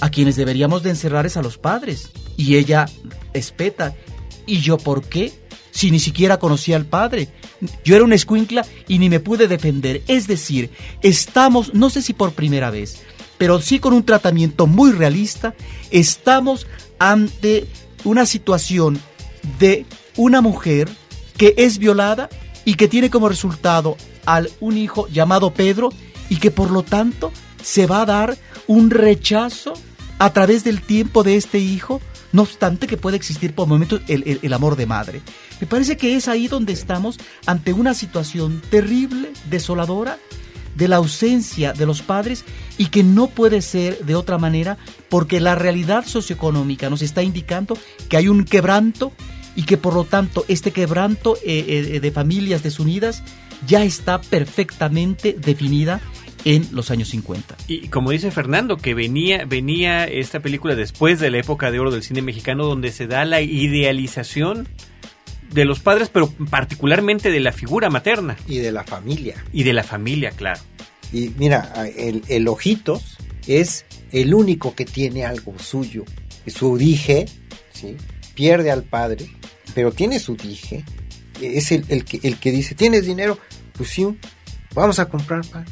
a 0.00 0.10
quienes 0.10 0.36
deberíamos 0.36 0.82
de 0.82 0.90
encerrar 0.90 1.26
es 1.26 1.36
a 1.36 1.42
los 1.42 1.58
padres. 1.58 2.10
Y 2.36 2.56
ella 2.56 2.86
espeta, 3.34 3.94
¿y 4.46 4.60
yo 4.60 4.78
por 4.78 5.04
qué? 5.04 5.32
Si 5.70 5.90
ni 5.90 6.00
siquiera 6.00 6.38
conocía 6.38 6.76
al 6.76 6.86
padre. 6.86 7.28
Yo 7.84 7.94
era 7.94 8.04
una 8.04 8.14
escuincla 8.14 8.66
y 8.88 8.98
ni 8.98 9.08
me 9.08 9.20
pude 9.20 9.46
defender. 9.46 10.02
Es 10.08 10.26
decir, 10.26 10.70
estamos, 11.02 11.74
no 11.74 11.90
sé 11.90 12.02
si 12.02 12.14
por 12.14 12.32
primera 12.32 12.70
vez, 12.70 13.02
pero 13.40 13.58
sí 13.58 13.78
con 13.78 13.94
un 13.94 14.04
tratamiento 14.04 14.66
muy 14.66 14.92
realista, 14.92 15.54
estamos 15.90 16.66
ante 16.98 17.66
una 18.04 18.26
situación 18.26 19.00
de 19.58 19.86
una 20.18 20.42
mujer 20.42 20.90
que 21.38 21.54
es 21.56 21.78
violada 21.78 22.28
y 22.66 22.74
que 22.74 22.86
tiene 22.86 23.08
como 23.08 23.30
resultado 23.30 23.96
al 24.26 24.50
un 24.60 24.76
hijo 24.76 25.08
llamado 25.08 25.54
Pedro 25.54 25.88
y 26.28 26.36
que 26.36 26.50
por 26.50 26.70
lo 26.70 26.82
tanto 26.82 27.32
se 27.62 27.86
va 27.86 28.02
a 28.02 28.04
dar 28.04 28.36
un 28.66 28.90
rechazo 28.90 29.72
a 30.18 30.34
través 30.34 30.62
del 30.62 30.82
tiempo 30.82 31.22
de 31.22 31.36
este 31.36 31.60
hijo, 31.60 32.02
no 32.32 32.42
obstante 32.42 32.86
que 32.86 32.98
puede 32.98 33.16
existir 33.16 33.54
por 33.54 33.66
momentos 33.66 34.02
el, 34.06 34.52
amor 34.52 34.76
de 34.76 34.84
madre. 34.84 35.22
Me 35.62 35.66
parece 35.66 35.96
que 35.96 36.14
es 36.14 36.28
ahí 36.28 36.46
donde 36.46 36.74
estamos 36.74 37.16
ante 37.46 37.72
una 37.72 37.94
situación 37.94 38.60
terrible, 38.70 39.32
desoladora, 39.48 40.18
de 40.74 40.88
la 40.88 40.96
ausencia 40.96 41.72
de 41.72 41.86
los 41.86 42.02
padres 42.02 42.44
y 42.78 42.86
que 42.86 43.02
no 43.02 43.28
puede 43.28 43.62
ser 43.62 44.04
de 44.04 44.14
otra 44.14 44.38
manera 44.38 44.78
porque 45.08 45.40
la 45.40 45.54
realidad 45.54 46.06
socioeconómica 46.06 46.90
nos 46.90 47.02
está 47.02 47.22
indicando 47.22 47.76
que 48.08 48.16
hay 48.16 48.28
un 48.28 48.44
quebranto 48.44 49.12
y 49.56 49.64
que 49.64 49.76
por 49.76 49.94
lo 49.94 50.04
tanto 50.04 50.44
este 50.48 50.70
quebranto 50.70 51.36
eh, 51.44 51.64
eh, 51.94 52.00
de 52.00 52.10
familias 52.12 52.62
desunidas 52.62 53.22
ya 53.66 53.84
está 53.84 54.20
perfectamente 54.20 55.36
definida 55.38 56.00
en 56.44 56.68
los 56.72 56.90
años 56.90 57.08
50. 57.08 57.56
Y 57.68 57.88
como 57.88 58.10
dice 58.10 58.30
Fernando, 58.30 58.76
que 58.76 58.94
venía, 58.94 59.44
venía 59.44 60.04
esta 60.04 60.40
película 60.40 60.74
después 60.74 61.20
de 61.20 61.30
la 61.30 61.38
época 61.38 61.70
de 61.70 61.78
oro 61.80 61.90
del 61.90 62.02
cine 62.02 62.22
mexicano, 62.22 62.64
donde 62.64 62.92
se 62.92 63.06
da 63.06 63.24
la 63.24 63.42
idealización 63.42 64.66
de 65.52 65.64
los 65.64 65.80
padres, 65.80 66.08
pero 66.12 66.30
particularmente 66.50 67.30
de 67.30 67.40
la 67.40 67.52
figura 67.52 67.90
materna. 67.90 68.36
Y 68.46 68.58
de 68.58 68.72
la 68.72 68.84
familia. 68.84 69.44
Y 69.52 69.64
de 69.64 69.72
la 69.72 69.82
familia, 69.82 70.30
claro. 70.30 70.60
Y 71.12 71.30
mira, 71.36 71.72
el, 71.96 72.22
el 72.28 72.48
Ojitos 72.48 73.18
es 73.46 73.84
el 74.12 74.34
único 74.34 74.74
que 74.74 74.84
tiene 74.84 75.24
algo 75.24 75.58
suyo. 75.58 76.04
Su 76.46 76.76
dije, 76.76 77.26
¿sí? 77.72 77.96
pierde 78.34 78.70
al 78.70 78.84
padre, 78.84 79.28
pero 79.74 79.92
tiene 79.92 80.18
su 80.18 80.36
dije. 80.36 80.84
Es 81.40 81.72
el, 81.72 81.84
el, 81.88 82.04
que, 82.04 82.20
el 82.22 82.38
que 82.38 82.52
dice, 82.52 82.74
¿tienes 82.74 83.06
dinero? 83.06 83.38
Pues 83.76 83.90
sí, 83.90 84.06
vamos 84.74 84.98
a 84.98 85.08
comprar 85.08 85.46
pan 85.46 85.64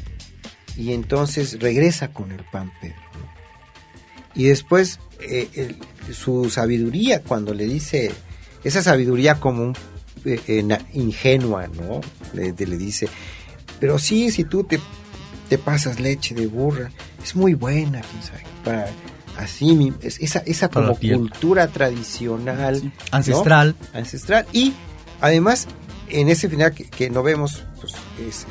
y 0.79 0.93
entonces 0.93 1.59
regresa 1.59 2.13
con 2.13 2.31
el 2.31 2.43
pan 2.45 2.71
Pedro. 2.79 2.95
Y 4.33 4.45
después 4.45 4.99
eh, 5.19 5.75
su 6.13 6.49
sabiduría, 6.49 7.21
cuando 7.21 7.53
le 7.53 7.65
dice, 7.65 8.11
esa 8.63 8.81
sabiduría 8.81 9.39
como 9.39 9.73
eh, 10.25 10.77
ingenua, 10.93 11.67
¿no? 11.67 12.01
Le, 12.33 12.51
dice, 12.53 13.07
pero 13.79 13.99
sí, 13.99 14.31
si 14.31 14.43
tú 14.43 14.63
te, 14.63 14.79
te, 15.47 15.57
pasas 15.57 15.99
leche 15.99 16.35
de 16.35 16.47
burra, 16.47 16.91
es 17.23 17.35
muy 17.35 17.53
buena, 17.53 18.01
para 18.63 18.87
así, 19.37 19.93
esa, 20.01 20.39
esa 20.39 20.69
como 20.69 20.95
cultura 20.95 21.67
tradicional. 21.67 22.91
Ancestral. 23.11 23.75
Ancestral. 23.93 24.45
Y 24.51 24.73
además, 25.21 25.67
en 26.09 26.29
ese 26.29 26.49
final 26.49 26.73
que, 26.73 27.09
no 27.09 27.23
vemos, 27.23 27.63
pues, 27.79 27.93
es, 28.27 28.45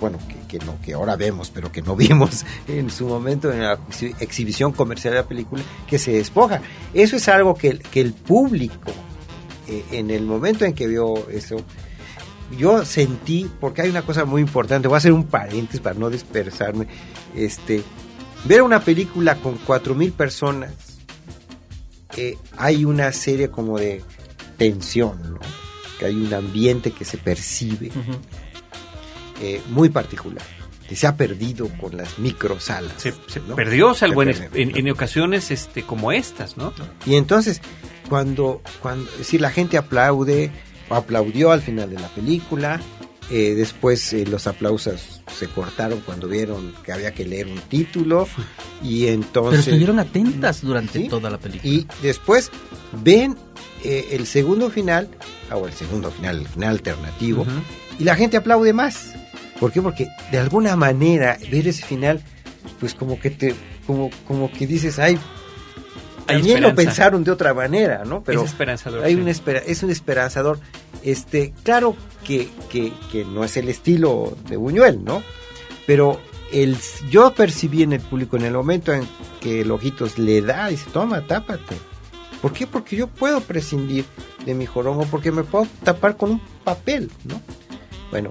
bueno, 0.00 0.18
que 0.28 0.38
que, 0.48 0.58
no, 0.58 0.80
que 0.80 0.94
ahora 0.94 1.14
vemos, 1.14 1.50
pero 1.54 1.70
que 1.70 1.82
no 1.82 1.94
vimos 1.96 2.44
en 2.66 2.90
su 2.90 3.06
momento 3.06 3.52
en 3.52 3.62
la 3.62 3.78
exhibición 4.18 4.72
comercial 4.72 5.14
de 5.14 5.20
la 5.20 5.26
película, 5.28 5.62
que 5.86 5.98
se 5.98 6.12
despoja. 6.12 6.60
Eso 6.94 7.16
es 7.16 7.28
algo 7.28 7.54
que, 7.54 7.78
que 7.78 8.00
el 8.00 8.14
público, 8.14 8.92
eh, 9.68 9.84
en 9.92 10.10
el 10.10 10.24
momento 10.24 10.64
en 10.64 10.72
que 10.72 10.86
vio 10.86 11.28
eso, 11.28 11.56
yo 12.56 12.84
sentí, 12.84 13.50
porque 13.60 13.82
hay 13.82 13.90
una 13.90 14.02
cosa 14.02 14.24
muy 14.24 14.40
importante, 14.40 14.88
voy 14.88 14.96
a 14.96 14.98
hacer 14.98 15.12
un 15.12 15.24
paréntesis 15.24 15.80
para 15.80 15.98
no 15.98 16.10
dispersarme, 16.10 16.86
este, 17.34 17.82
ver 18.44 18.62
una 18.62 18.80
película 18.80 19.36
con 19.36 19.58
cuatro 19.58 19.94
mil 19.94 20.12
personas, 20.12 20.72
eh, 22.16 22.36
hay 22.56 22.84
una 22.84 23.12
serie 23.12 23.50
como 23.50 23.78
de 23.78 24.02
tensión, 24.56 25.38
que 25.98 26.06
hay 26.06 26.14
un 26.14 26.32
ambiente 26.32 26.90
que 26.90 27.04
se 27.04 27.18
percibe. 27.18 27.90
Eh, 29.40 29.62
muy 29.68 29.88
particular 29.88 30.44
que 30.88 30.96
se 30.96 31.06
ha 31.06 31.16
perdido 31.16 31.68
con 31.80 31.96
las 31.96 32.18
microsalas. 32.18 32.94
Se, 32.96 33.12
se 33.26 33.40
perdió, 33.40 33.92
salvo 33.92 34.22
en, 34.22 34.34
en, 34.54 34.90
ocasiones 34.90 35.50
este, 35.50 35.82
como 35.82 36.12
estas, 36.12 36.56
¿no? 36.56 36.72
Y 37.04 37.16
entonces, 37.16 37.60
cuando, 38.08 38.62
cuando 38.80 39.10
si 39.22 39.38
la 39.38 39.50
gente 39.50 39.76
aplaude, 39.76 40.50
o 40.88 40.94
aplaudió 40.94 41.50
al 41.50 41.60
final 41.60 41.90
de 41.90 42.00
la 42.00 42.08
película, 42.08 42.80
eh, 43.30 43.54
después 43.54 44.12
eh, 44.14 44.24
los 44.26 44.46
aplausos 44.46 45.20
se 45.30 45.48
cortaron 45.48 46.00
cuando 46.00 46.28
vieron 46.28 46.74
que 46.82 46.92
había 46.92 47.12
que 47.12 47.26
leer 47.26 47.46
un 47.46 47.60
título, 47.60 48.26
y 48.82 49.08
entonces... 49.08 49.64
Pero 49.64 49.70
estuvieron 49.76 49.98
atentas 49.98 50.62
durante 50.62 51.08
toda 51.08 51.30
la 51.30 51.38
película. 51.38 51.72
Y 51.72 51.86
después 52.02 52.50
ven 53.02 53.36
el 53.84 54.26
segundo 54.26 54.70
final, 54.70 55.08
o 55.52 55.66
el 55.66 55.72
segundo 55.72 56.10
final, 56.10 56.40
el 56.40 56.48
final 56.48 56.70
alternativo, 56.70 57.46
y 57.98 58.04
la 58.04 58.16
gente 58.16 58.36
aplaude 58.36 58.72
más. 58.72 59.14
¿Por 59.60 59.72
qué? 59.72 59.82
Porque 59.82 60.08
de 60.30 60.38
alguna 60.38 60.76
manera 60.76 61.36
ver 61.50 61.68
ese 61.68 61.84
final, 61.84 62.22
pues 62.80 62.94
como 62.94 63.18
que 63.18 63.30
te, 63.30 63.54
como, 63.86 64.10
como 64.26 64.52
que 64.52 64.66
dices, 64.66 64.98
ay, 64.98 65.18
también 66.28 66.62
lo 66.62 66.74
pensaron 66.74 67.24
de 67.24 67.30
otra 67.30 67.54
manera, 67.54 68.04
¿no? 68.04 68.22
Pero 68.22 68.42
es 68.42 68.50
esperanzador. 68.50 69.04
Hay 69.04 69.14
un 69.14 69.28
es 69.28 69.82
un 69.82 69.90
esperanzador. 69.90 70.60
Este, 71.02 71.52
claro 71.62 71.96
que, 72.24 72.48
que, 72.70 72.92
que, 73.10 73.24
no 73.24 73.44
es 73.44 73.56
el 73.56 73.68
estilo 73.68 74.36
de 74.48 74.56
Buñuel, 74.56 75.04
¿no? 75.04 75.22
Pero 75.86 76.20
el, 76.52 76.76
yo 77.10 77.34
percibí 77.34 77.82
en 77.82 77.94
el 77.94 78.00
público 78.00 78.36
en 78.36 78.44
el 78.44 78.52
momento 78.52 78.92
en 78.92 79.08
que 79.40 79.62
el 79.62 79.70
Ojitos 79.70 80.18
le 80.18 80.42
da, 80.42 80.68
dice, 80.68 80.86
toma, 80.92 81.26
tápate. 81.26 81.76
¿Por 82.42 82.52
qué? 82.52 82.66
Porque 82.66 82.96
yo 82.96 83.08
puedo 83.08 83.40
prescindir 83.40 84.04
de 84.44 84.54
mi 84.54 84.66
jorongo, 84.66 85.06
porque 85.10 85.32
me 85.32 85.42
puedo 85.42 85.66
tapar 85.82 86.16
con 86.16 86.32
un 86.32 86.40
papel, 86.62 87.10
¿no? 87.24 87.40
Bueno, 88.10 88.30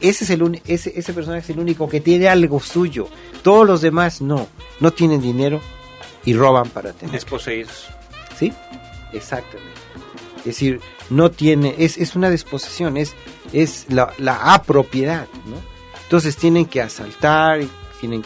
ese, 0.00 0.24
es 0.24 0.30
el 0.30 0.60
ese, 0.66 0.92
ese 0.98 1.12
personaje 1.12 1.42
es 1.42 1.50
el 1.50 1.60
único 1.60 1.88
que 1.88 2.00
tiene 2.00 2.28
algo 2.28 2.60
suyo. 2.60 3.08
Todos 3.42 3.66
los 3.66 3.80
demás 3.80 4.20
no. 4.20 4.48
No 4.80 4.92
tienen 4.92 5.22
dinero 5.22 5.60
y 6.26 6.34
roban 6.34 6.68
para 6.68 6.92
tener. 6.92 7.12
Desposeídos. 7.12 7.86
¿Sí? 8.38 8.52
Exactamente. 9.14 9.80
Es 10.40 10.44
decir, 10.44 10.80
no 11.08 11.30
tiene, 11.30 11.74
es, 11.78 11.96
es 11.96 12.14
una 12.14 12.28
desposesión, 12.28 12.98
es, 12.98 13.14
es 13.52 13.86
la, 13.88 14.12
la 14.18 14.52
apropiedad, 14.52 15.26
¿no? 15.46 15.56
Entonces 16.02 16.36
tienen 16.36 16.66
que 16.66 16.82
asaltar, 16.82 17.60
tienen, 18.00 18.22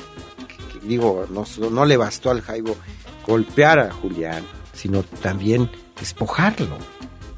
digo, 0.83 1.27
no, 1.31 1.47
no 1.71 1.85
le 1.87 1.97
bastó 1.97 2.31
al 2.31 2.43
Jaibo 2.43 2.77
golpear 3.27 3.79
a 3.79 3.93
Julián, 3.93 4.45
sino 4.75 5.03
también 5.03 5.71
despojarlo. 5.99 6.77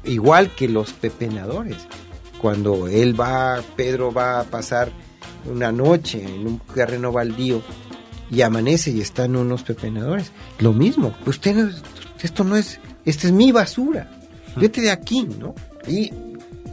Igual 0.03 0.49
que 0.49 0.67
los 0.67 0.91
pepenadores. 0.91 1.77
Cuando 2.41 2.87
él 2.87 3.19
va, 3.19 3.61
Pedro 3.77 4.11
va 4.11 4.41
a 4.41 4.43
pasar 4.43 4.91
una 5.45 5.71
noche 5.71 6.23
en 6.23 6.45
un 6.45 6.59
terreno 6.59 7.11
baldío 7.13 7.61
y 8.33 8.41
amanece 8.41 8.91
y 8.91 9.01
están 9.01 9.35
unos 9.35 9.63
pepenadores. 9.63 10.31
Lo 10.59 10.73
mismo, 10.73 11.13
usted 11.25 11.69
esto 12.21 12.43
no 12.43 12.57
es, 12.57 12.79
esta 13.05 13.27
es 13.27 13.33
mi 13.33 13.51
basura. 13.51 14.09
Vete 14.55 14.81
de 14.81 14.91
aquí, 14.91 15.27
¿no? 15.39 15.53
Y 15.87 16.11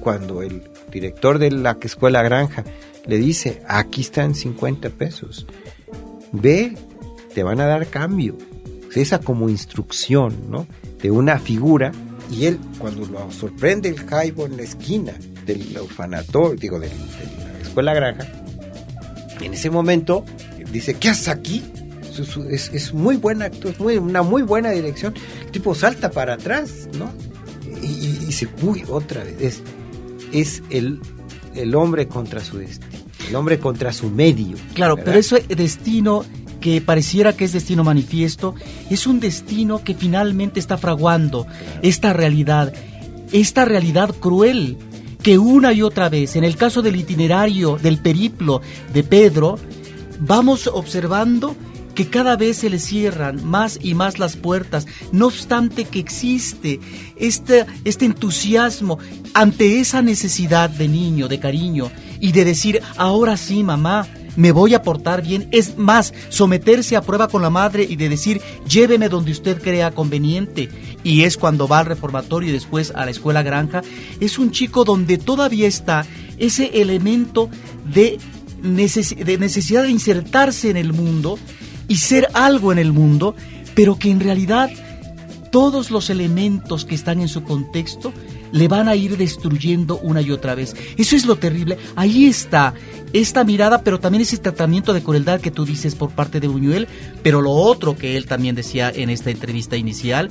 cuando 0.00 0.42
el 0.42 0.62
director 0.90 1.38
de 1.38 1.50
la 1.50 1.76
escuela 1.82 2.22
granja 2.22 2.64
le 3.06 3.18
dice, 3.18 3.62
aquí 3.68 4.00
están 4.00 4.34
50 4.34 4.90
pesos, 4.90 5.46
ve, 6.32 6.76
te 7.34 7.42
van 7.42 7.61
a 7.61 7.66
dar 7.66 7.86
cambio. 7.88 8.36
Esa 8.94 9.20
como 9.20 9.48
instrucción, 9.48 10.50
¿no? 10.50 10.66
De 11.00 11.11
una 11.11 11.38
figura 11.38 11.92
y 12.30 12.46
él, 12.46 12.58
cuando 12.78 13.06
lo 13.06 13.30
sorprende 13.32 13.88
el 13.88 13.98
Jaibo 13.98 14.46
en 14.46 14.56
la 14.56 14.62
esquina 14.62 15.12
del 15.46 15.76
orfanatorio, 15.76 16.56
digo, 16.56 16.78
de, 16.78 16.88
la 16.88 17.61
escuela 17.61 17.92
granja, 17.92 18.26
en 19.40 19.54
ese 19.54 19.70
momento 19.70 20.24
dice, 20.72 20.94
¿qué 20.94 21.08
haces 21.08 21.28
aquí? 21.28 21.62
Es, 22.50 22.92
muy 22.92 23.16
buena 23.16 23.46
es 23.46 23.80
muy, 23.80 23.96
una 23.96 24.22
muy 24.22 24.42
buena 24.42 24.70
dirección. 24.70 25.14
El 25.44 25.50
tipo 25.50 25.74
salta 25.74 26.10
para 26.10 26.34
atrás, 26.34 26.88
¿no? 26.98 27.12
Y, 27.82 28.08
dice, 28.26 28.48
uy, 28.62 28.84
otra 28.88 29.24
vez. 29.24 29.36
Es, 29.40 29.62
es 30.32 30.62
el, 30.70 31.00
el 31.54 31.74
hombre 31.74 32.08
contra 32.08 32.40
su 32.40 32.58
destino, 32.58 33.04
el 33.28 33.36
hombre 33.36 33.58
contra 33.58 33.92
su 33.92 34.10
medio. 34.10 34.56
Claro, 34.74 34.96
pero 34.96 35.18
ese 35.18 35.40
destino 35.48 36.24
que 36.60 36.80
pareciera 36.80 37.32
que 37.34 37.44
es 37.44 37.52
destino 37.52 37.82
manifiesto, 37.84 38.54
es 38.90 39.06
un 39.06 39.18
destino 39.18 39.82
que 39.82 39.94
finalmente 39.94 40.60
está 40.60 40.76
fraguando 40.76 41.46
esta 41.82 42.12
realidad, 42.12 42.72
esta 43.32 43.64
realidad 43.64 44.14
cruel 44.20 44.76
que 45.22 45.38
una 45.38 45.72
y 45.72 45.82
otra 45.82 46.08
vez, 46.08 46.36
en 46.36 46.44
el 46.44 46.56
caso 46.56 46.82
del 46.82 46.96
itinerario, 46.96 47.76
del 47.76 47.98
periplo 47.98 48.60
de 48.92 49.02
Pedro, 49.02 49.58
vamos 50.20 50.68
observando 50.72 51.56
que 51.94 52.08
cada 52.08 52.36
vez 52.36 52.58
se 52.58 52.70
le 52.70 52.78
cierran 52.78 53.44
más 53.44 53.78
y 53.82 53.94
más 53.94 54.18
las 54.18 54.36
puertas, 54.36 54.86
no 55.12 55.26
obstante 55.26 55.84
que 55.84 55.98
existe 55.98 56.80
este, 57.16 57.66
este 57.84 58.04
entusiasmo 58.04 58.98
ante 59.34 59.80
esa 59.80 60.00
necesidad 60.00 60.70
de 60.70 60.88
niño, 60.88 61.28
de 61.28 61.40
cariño, 61.40 61.90
y 62.20 62.32
de 62.32 62.44
decir, 62.44 62.80
ahora 62.96 63.36
sí, 63.36 63.62
mamá, 63.64 64.06
me 64.36 64.52
voy 64.52 64.74
a 64.74 64.82
portar 64.82 65.22
bien. 65.22 65.48
Es 65.50 65.76
más, 65.76 66.14
someterse 66.28 66.96
a 66.96 67.02
prueba 67.02 67.28
con 67.28 67.42
la 67.42 67.50
madre 67.50 67.86
y 67.88 67.96
de 67.96 68.08
decir, 68.08 68.40
lléveme 68.68 69.08
donde 69.08 69.32
usted 69.32 69.60
crea 69.60 69.90
conveniente. 69.90 70.68
Y 71.02 71.22
es 71.22 71.36
cuando 71.36 71.66
va 71.66 71.80
al 71.80 71.86
reformatorio 71.86 72.50
y 72.50 72.52
después 72.52 72.92
a 72.94 73.04
la 73.04 73.10
escuela 73.10 73.42
granja. 73.42 73.82
Es 74.20 74.38
un 74.38 74.50
chico 74.50 74.84
donde 74.84 75.18
todavía 75.18 75.66
está 75.66 76.06
ese 76.38 76.80
elemento 76.80 77.48
de, 77.92 78.18
de 78.62 79.38
necesidad 79.38 79.82
de 79.82 79.90
insertarse 79.90 80.70
en 80.70 80.76
el 80.76 80.92
mundo 80.92 81.38
y 81.88 81.96
ser 81.96 82.28
algo 82.34 82.72
en 82.72 82.78
el 82.78 82.92
mundo, 82.92 83.34
pero 83.74 83.98
que 83.98 84.11
en 84.11 84.20
realidad 84.20 84.70
todos 85.50 85.90
los 85.90 86.11
elementos 86.11 86.84
que 86.84 86.94
están 86.94 87.20
en 87.20 87.28
su 87.28 87.42
contexto 87.42 88.12
le 88.52 88.68
van 88.68 88.88
a 88.88 88.96
ir 88.96 89.16
destruyendo 89.16 89.98
una 89.98 90.20
y 90.20 90.30
otra 90.30 90.54
vez. 90.54 90.74
Eso 90.96 91.16
es 91.16 91.26
lo 91.26 91.36
terrible. 91.36 91.78
Ahí 91.96 92.26
está 92.26 92.74
esta 93.12 93.44
mirada, 93.44 93.82
pero 93.82 94.00
también 94.00 94.22
ese 94.22 94.38
tratamiento 94.38 94.92
de 94.92 95.02
crueldad 95.02 95.40
que 95.40 95.50
tú 95.50 95.64
dices 95.64 95.94
por 95.94 96.11
parte 96.11 96.40
de 96.40 96.48
Buñuel, 96.48 96.88
pero 97.22 97.40
lo 97.40 97.52
otro 97.52 97.96
que 97.96 98.16
él 98.16 98.26
también 98.26 98.54
decía 98.54 98.90
en 98.94 99.11
esta 99.11 99.30
entrevista 99.30 99.76
inicial, 99.76 100.30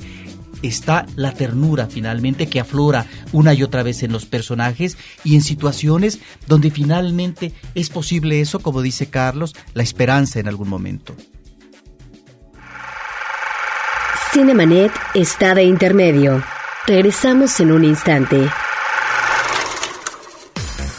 está 0.62 1.06
la 1.16 1.32
ternura 1.32 1.86
finalmente 1.86 2.48
que 2.48 2.60
aflora 2.60 3.06
una 3.32 3.54
y 3.54 3.62
otra 3.62 3.82
vez 3.82 4.02
en 4.02 4.12
los 4.12 4.26
personajes 4.26 4.96
y 5.24 5.34
en 5.34 5.42
situaciones 5.42 6.20
donde 6.46 6.70
finalmente 6.70 7.52
es 7.74 7.90
posible 7.90 8.40
eso, 8.40 8.60
como 8.60 8.82
dice 8.82 9.08
Carlos, 9.08 9.54
la 9.74 9.82
esperanza 9.82 10.40
en 10.40 10.48
algún 10.48 10.68
momento. 10.68 11.14
Cinemanet 14.32 14.92
está 15.14 15.54
de 15.56 15.64
intermedio. 15.64 16.42
Regresamos 16.86 17.58
en 17.58 17.72
un 17.72 17.84
instante. 17.84 18.48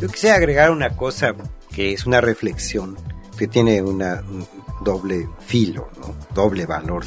Yo 0.00 0.06
quisiera 0.06 0.36
agregar 0.36 0.70
una 0.70 0.90
cosa 0.90 1.34
que 1.74 1.94
es 1.94 2.06
una 2.06 2.20
reflexión 2.20 2.96
que 3.36 3.48
tiene 3.48 3.82
una, 3.82 4.22
un 4.30 4.46
doble 4.84 5.28
filo, 5.40 5.88
¿no? 5.98 6.14
doble 6.34 6.66
valor. 6.66 7.04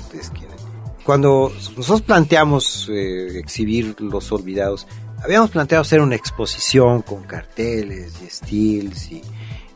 Cuando 1.04 1.52
nosotros 1.78 2.02
planteamos 2.02 2.90
eh, 2.92 3.40
exhibir 3.40 3.96
Los 4.02 4.32
Olvidados, 4.32 4.88
habíamos 5.24 5.52
planteado 5.52 5.84
hacer 5.84 6.02
una 6.02 6.16
exposición 6.16 7.02
con 7.02 7.24
carteles 7.24 8.14
y 8.22 8.30
stills 8.30 9.12
y 9.12 9.22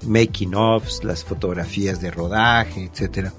making 0.05 0.55
ofs, 0.55 1.03
las 1.03 1.23
fotografías 1.23 2.01
de 2.01 2.11
rodaje, 2.11 2.89
etcétera. 2.91 3.33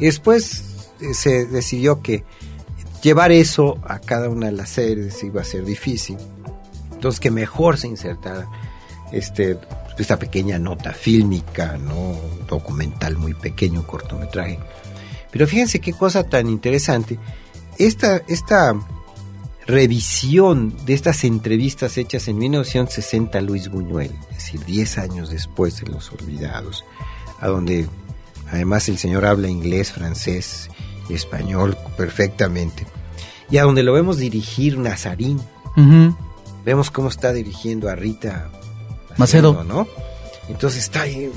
Y 0.00 0.06
después 0.06 0.90
eh, 1.00 1.14
se 1.14 1.46
decidió 1.46 2.02
que 2.02 2.24
llevar 3.02 3.30
eso 3.32 3.78
a 3.84 3.98
cada 3.98 4.28
una 4.28 4.46
de 4.46 4.52
las 4.52 4.70
series 4.70 5.22
iba 5.22 5.42
a 5.42 5.44
ser 5.44 5.64
difícil. 5.64 6.16
Entonces 6.92 7.20
que 7.20 7.30
mejor 7.30 7.78
se 7.78 7.88
insertara 7.88 8.48
este 9.12 9.58
esta 9.98 10.18
pequeña 10.18 10.58
nota 10.58 10.92
fílmica, 10.92 11.78
¿no? 11.78 11.94
Un 11.94 12.46
documental 12.46 13.16
muy 13.16 13.34
pequeño, 13.34 13.80
un 13.80 13.86
cortometraje. 13.86 14.58
Pero 15.30 15.46
fíjense 15.46 15.80
qué 15.80 15.92
cosa 15.92 16.24
tan 16.24 16.48
interesante. 16.48 17.18
Esta, 17.78 18.22
esta 18.28 18.74
revisión 19.66 20.74
de 20.84 20.94
estas 20.94 21.24
entrevistas 21.24 21.96
hechas 21.96 22.28
en 22.28 22.38
1960 22.38 23.38
a 23.38 23.40
Luis 23.40 23.68
Buñuel, 23.68 24.12
es 24.30 24.36
decir, 24.36 24.64
10 24.64 24.98
años 24.98 25.30
después 25.30 25.80
de 25.80 25.90
Los 25.90 26.10
Olvidados, 26.12 26.84
a 27.40 27.48
donde 27.48 27.88
además 28.50 28.88
el 28.88 28.98
señor 28.98 29.24
habla 29.24 29.48
inglés, 29.48 29.92
francés 29.92 30.68
y 31.08 31.14
español 31.14 31.76
perfectamente, 31.96 32.86
y 33.50 33.58
a 33.58 33.62
donde 33.62 33.82
lo 33.82 33.92
vemos 33.92 34.18
dirigir 34.18 34.78
Nazarín. 34.78 35.40
Vemos 36.64 36.90
cómo 36.90 37.08
está 37.08 37.32
dirigiendo 37.32 37.88
a 37.88 37.94
Rita 37.94 38.50
Macedo. 39.16 39.64
¿no? 39.64 39.86
Entonces 40.48 40.84
está 40.84 41.02
ahí 41.02 41.30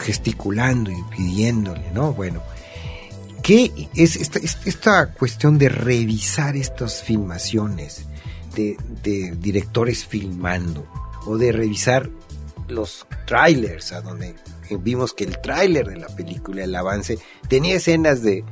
gesticulando 0.00 0.90
y 0.90 1.02
pidiéndole, 1.16 1.90
¿no? 1.92 2.12
Bueno, 2.12 2.42
¿qué 3.42 3.88
es 3.94 4.16
esta, 4.16 4.40
esta 4.40 5.12
cuestión 5.12 5.58
de 5.58 5.68
revisar 5.68 6.56
estas 6.56 7.02
filmaciones, 7.02 8.04
de, 8.54 8.76
de, 9.02 9.36
directores 9.36 10.04
filmando, 10.04 10.86
o 11.24 11.38
de 11.38 11.52
revisar 11.52 12.10
los 12.68 13.06
trailers, 13.26 13.92
a 13.92 14.00
donde 14.00 14.34
vimos 14.80 15.12
que 15.12 15.24
el 15.24 15.40
tráiler 15.40 15.86
de 15.86 15.96
la 15.96 16.08
película, 16.08 16.64
el 16.64 16.74
avance, 16.74 17.18
tenía 17.48 17.76
escenas 17.76 18.22
de, 18.22 18.44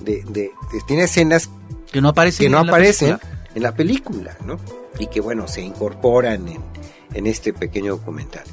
de, 0.00 0.24
de, 0.28 0.52
tiene 0.86 1.04
escenas 1.04 1.50
que 1.92 2.00
no 2.00 2.08
aparecen, 2.08 2.46
que 2.46 2.50
no 2.50 2.58
aparecen 2.58 3.18
en 3.54 3.62
la 3.62 3.74
película, 3.74 4.36
¿no? 4.44 4.58
Y 4.98 5.06
que 5.08 5.20
bueno, 5.20 5.46
se 5.48 5.60
incorporan 5.60 6.48
en, 6.48 6.62
en 7.14 7.26
este 7.26 7.52
pequeño 7.52 7.96
documental. 7.96 8.44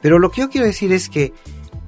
Pero 0.00 0.18
lo 0.18 0.30
que 0.30 0.42
yo 0.42 0.50
quiero 0.50 0.66
decir 0.66 0.92
es 0.92 1.08
que 1.08 1.32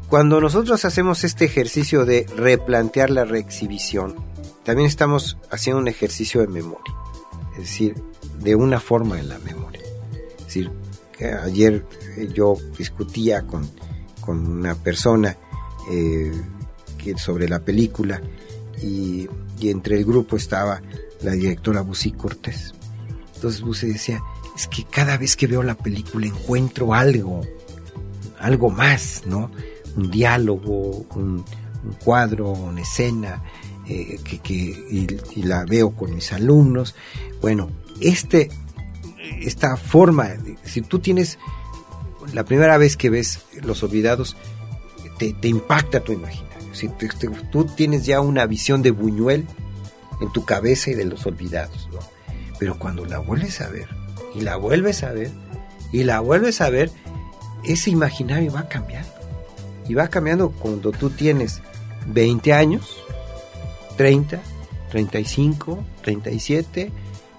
cuando 0.08 0.40
nosotros 0.40 0.84
hacemos 0.84 1.24
este 1.24 1.44
ejercicio 1.44 2.04
de 2.04 2.26
replantear 2.36 3.10
la 3.10 3.24
reexhibición, 3.24 4.16
también 4.64 4.88
estamos 4.88 5.38
haciendo 5.50 5.80
un 5.80 5.88
ejercicio 5.88 6.40
de 6.40 6.48
memoria, 6.48 6.94
es 7.52 7.58
decir, 7.58 7.94
de 8.40 8.54
una 8.56 8.80
forma 8.80 9.18
en 9.20 9.28
la 9.28 9.38
memoria. 9.38 9.82
Es 10.38 10.44
decir, 10.46 10.70
que 11.16 11.26
ayer 11.26 11.84
yo 12.34 12.56
discutía 12.76 13.42
con, 13.42 13.70
con 14.20 14.46
una 14.46 14.74
persona 14.74 15.36
eh, 15.90 16.32
que, 16.98 17.16
sobre 17.16 17.48
la 17.48 17.60
película 17.60 18.20
y, 18.82 19.28
y 19.60 19.70
entre 19.70 19.96
el 19.96 20.04
grupo 20.04 20.36
estaba 20.36 20.82
la 21.22 21.32
directora 21.32 21.82
Busi 21.82 22.12
Cortés. 22.12 22.74
Entonces 23.34 23.60
Busi 23.60 23.92
decía, 23.92 24.22
es 24.60 24.66
que 24.66 24.84
cada 24.84 25.16
vez 25.16 25.36
que 25.36 25.46
veo 25.46 25.62
la 25.62 25.74
película 25.74 26.26
encuentro 26.26 26.92
algo, 26.92 27.40
algo 28.38 28.68
más, 28.68 29.22
¿no? 29.24 29.50
Un 29.96 30.10
diálogo, 30.10 31.06
un, 31.14 31.42
cuadro, 32.04 32.50
una 32.50 32.82
escena, 32.82 33.42
eh, 33.88 34.20
que, 34.22 34.38
que 34.38 34.54
y, 34.54 35.06
y, 35.34 35.42
la 35.44 35.64
veo 35.64 35.92
con 35.92 36.14
mis 36.14 36.34
alumnos. 36.34 36.94
Bueno, 37.40 37.70
este, 38.02 38.50
esta 39.40 39.78
forma, 39.78 40.28
si 40.62 40.82
tú 40.82 40.98
tienes, 40.98 41.38
la 42.34 42.44
primera 42.44 42.76
vez 42.76 42.98
que 42.98 43.08
ves 43.08 43.40
Los 43.62 43.82
Olvidados, 43.82 44.36
te, 45.18 45.48
impacta 45.48 46.00
tu 46.00 46.12
imaginario. 46.12 46.74
Si 46.74 46.88
te, 46.88 47.08
te, 47.08 47.28
tú 47.50 47.64
tienes 47.64 48.04
ya 48.04 48.20
una 48.20 48.44
visión 48.44 48.82
de 48.82 48.90
Buñuel 48.90 49.46
en 50.20 50.30
tu 50.34 50.44
cabeza 50.44 50.90
y 50.90 50.94
de 50.94 51.06
Los 51.06 51.24
Olvidados. 51.24 51.88
Pero 52.58 52.78
cuando 52.78 53.06
la 53.06 53.20
vuelves 53.20 53.62
a 53.62 53.70
ver, 53.70 53.88
y 54.34 54.40
la 54.40 54.56
vuelves 54.56 55.02
a 55.02 55.12
ver, 55.12 55.30
y 55.92 56.04
la 56.04 56.20
vuelves 56.20 56.60
a 56.60 56.70
ver, 56.70 56.90
ese 57.64 57.90
imaginario 57.90 58.52
va 58.52 58.68
cambiando. 58.68 59.10
Y 59.88 59.94
va 59.94 60.08
cambiando 60.08 60.50
cuando 60.50 60.92
tú 60.92 61.10
tienes 61.10 61.60
20 62.06 62.52
años, 62.52 62.96
30, 63.96 64.40
35, 64.90 65.84
37. 66.02 66.92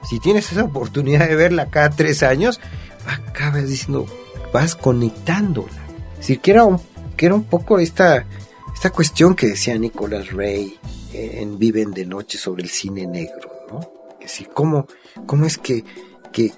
Si 0.10 0.20
tienes 0.20 0.52
esa 0.52 0.64
oportunidad 0.64 1.28
de 1.28 1.36
verla 1.36 1.70
cada 1.70 1.92
tres 1.92 2.24
años, 2.24 2.60
acabas 3.06 3.68
diciendo, 3.70 4.06
vas 4.54 4.76
conectándola. 4.76 5.72
Es 6.14 6.20
decir, 6.20 6.40
que 6.40 6.52
era 6.52 6.66
un, 6.66 6.80
que 7.16 7.28
era 7.28 7.36
un 7.36 7.44
poco 7.44 7.80
esta, 7.80 8.26
esta 8.74 8.90
cuestión 8.90 9.36
que 9.36 9.48
decía 9.48 9.78
Nicolás 9.78 10.32
Rey 10.32 10.78
en 11.14 11.58
Viven 11.58 11.92
de 11.92 12.06
Noche 12.06 12.38
sobre 12.38 12.64
el 12.64 12.70
cine 12.70 13.06
negro, 13.06 13.50
¿no? 13.72 13.80
Es 14.20 14.32
decir, 14.32 14.50
cómo, 14.54 14.88
cómo 15.26 15.46
es 15.46 15.58
que, 15.58 15.84
que, 16.32 16.52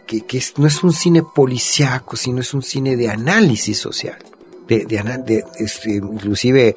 no 0.57 0.67
es 0.67 0.84
un 0.84 0.93
cine 0.93 1.24
policiaco, 1.24 2.15
sino 2.15 2.41
es 2.41 2.53
un 2.53 2.61
cine 2.61 2.95
de 2.95 3.09
análisis 3.09 3.78
social. 3.78 4.17
De, 4.67 5.43
este, 5.59 5.95
inclusive 5.95 6.76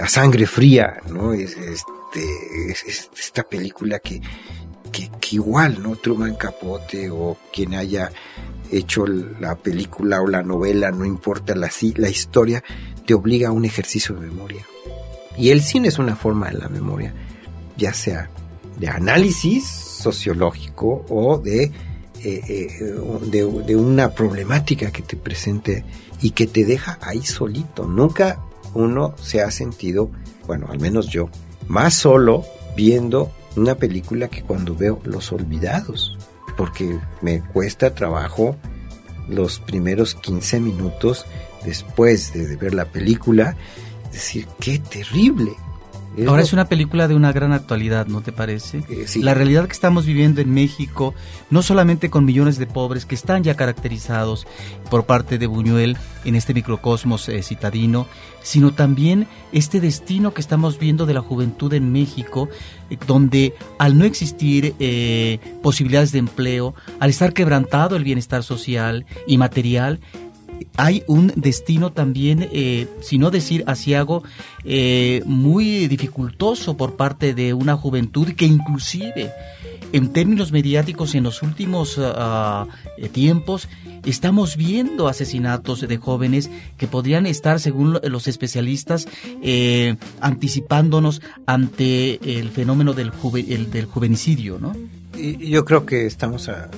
a 0.00 0.08
sangre 0.08 0.46
fría, 0.46 1.00
¿no? 1.08 1.32
Es, 1.32 1.56
este, 1.56 2.70
es, 2.70 2.84
es 2.84 3.10
esta 3.18 3.42
película 3.42 3.98
que, 3.98 4.20
que, 4.90 5.10
que, 5.20 5.36
igual, 5.36 5.82
¿no? 5.82 5.96
Truman 5.96 6.34
Capote 6.34 7.10
o 7.10 7.36
quien 7.52 7.74
haya 7.74 8.10
hecho 8.70 9.06
la 9.06 9.56
película 9.56 10.22
o 10.22 10.26
la 10.26 10.42
novela, 10.42 10.90
no 10.90 11.04
importa 11.04 11.54
la, 11.54 11.70
la 11.96 12.08
historia, 12.08 12.64
te 13.06 13.14
obliga 13.14 13.48
a 13.48 13.52
un 13.52 13.64
ejercicio 13.64 14.14
de 14.14 14.26
memoria. 14.26 14.66
Y 15.36 15.50
el 15.50 15.62
cine 15.62 15.88
es 15.88 15.98
una 15.98 16.16
forma 16.16 16.50
de 16.50 16.58
la 16.58 16.68
memoria, 16.68 17.14
ya 17.76 17.92
sea 17.92 18.30
de 18.78 18.88
análisis 18.88 19.66
sociológico 19.66 21.04
o 21.08 21.38
de, 21.38 21.70
eh, 22.24 22.40
eh, 22.48 22.68
de, 23.30 23.62
de, 23.66 23.76
una 23.76 24.10
problemática 24.10 24.90
que 24.90 25.02
te 25.02 25.16
presente 25.16 25.84
y 26.20 26.30
que 26.30 26.46
te 26.46 26.64
deja 26.64 26.98
ahí 27.02 27.22
solito. 27.22 27.84
Nunca 27.86 28.40
uno 28.74 29.14
se 29.20 29.42
ha 29.42 29.50
sentido, 29.50 30.10
bueno, 30.46 30.66
al 30.70 30.80
menos 30.80 31.08
yo, 31.08 31.28
más 31.68 31.94
solo 31.94 32.44
viendo 32.76 33.32
una 33.56 33.74
película 33.74 34.28
que 34.28 34.42
cuando 34.42 34.74
veo 34.74 35.00
Los 35.04 35.32
Olvidados, 35.32 36.16
porque 36.56 36.98
me 37.20 37.40
cuesta 37.40 37.94
trabajo 37.94 38.56
los 39.28 39.60
primeros 39.60 40.14
15 40.14 40.60
minutos 40.60 41.26
después 41.64 42.32
de 42.32 42.56
ver 42.56 42.74
la 42.74 42.86
película, 42.86 43.56
decir, 44.10 44.46
qué 44.60 44.78
terrible. 44.78 45.52
Es 46.16 46.26
Ahora 46.26 46.40
lo... 46.40 46.44
es 46.44 46.52
una 46.52 46.66
película 46.66 47.08
de 47.08 47.14
una 47.14 47.32
gran 47.32 47.52
actualidad, 47.52 48.06
¿no 48.06 48.20
te 48.20 48.32
parece? 48.32 48.84
Eh, 48.88 49.04
sí. 49.06 49.22
La 49.22 49.34
realidad 49.34 49.66
que 49.66 49.72
estamos 49.72 50.06
viviendo 50.06 50.40
en 50.40 50.52
México, 50.52 51.14
no 51.50 51.62
solamente 51.62 52.10
con 52.10 52.24
millones 52.24 52.58
de 52.58 52.66
pobres 52.66 53.06
que 53.06 53.14
están 53.14 53.42
ya 53.42 53.54
caracterizados 53.54 54.46
por 54.90 55.06
parte 55.06 55.38
de 55.38 55.46
Buñuel 55.46 55.96
en 56.24 56.36
este 56.36 56.54
microcosmos 56.54 57.28
eh, 57.28 57.42
citadino, 57.42 58.06
sino 58.42 58.72
también 58.72 59.26
este 59.52 59.80
destino 59.80 60.34
que 60.34 60.40
estamos 60.40 60.78
viendo 60.78 61.06
de 61.06 61.14
la 61.14 61.20
juventud 61.20 61.72
en 61.74 61.92
México, 61.92 62.48
eh, 62.90 62.96
donde 63.06 63.54
al 63.78 63.98
no 63.98 64.04
existir 64.04 64.74
eh, 64.78 65.38
posibilidades 65.62 66.12
de 66.12 66.18
empleo, 66.18 66.74
al 67.00 67.10
estar 67.10 67.32
quebrantado 67.32 67.96
el 67.96 68.04
bienestar 68.04 68.42
social 68.42 69.06
y 69.26 69.38
material, 69.38 70.00
hay 70.76 71.02
un 71.06 71.32
destino 71.36 71.92
también, 71.92 72.48
eh, 72.52 72.88
si 73.00 73.18
no 73.18 73.30
decir 73.30 73.64
asiago, 73.66 74.22
eh, 74.64 75.22
muy 75.26 75.88
dificultoso 75.88 76.76
por 76.76 76.96
parte 76.96 77.34
de 77.34 77.54
una 77.54 77.76
juventud 77.76 78.28
que 78.32 78.46
inclusive 78.46 79.30
en 79.92 80.12
términos 80.12 80.52
mediáticos 80.52 81.14
en 81.14 81.24
los 81.24 81.42
últimos 81.42 81.98
uh, 81.98 82.66
tiempos 83.12 83.68
estamos 84.04 84.56
viendo 84.56 85.06
asesinatos 85.06 85.86
de 85.86 85.96
jóvenes 85.98 86.50
que 86.76 86.86
podrían 86.86 87.26
estar, 87.26 87.60
según 87.60 87.98
los 88.02 88.26
especialistas, 88.26 89.06
eh, 89.42 89.96
anticipándonos 90.20 91.22
ante 91.46 92.38
el 92.38 92.50
fenómeno 92.50 92.94
del, 92.94 93.10
juve, 93.10 93.44
el, 93.48 93.70
del 93.70 93.86
juvenicidio, 93.86 94.58
¿no? 94.58 94.74
Yo 95.14 95.64
creo 95.64 95.84
que 95.84 96.06
estamos 96.06 96.48
a, 96.48 96.70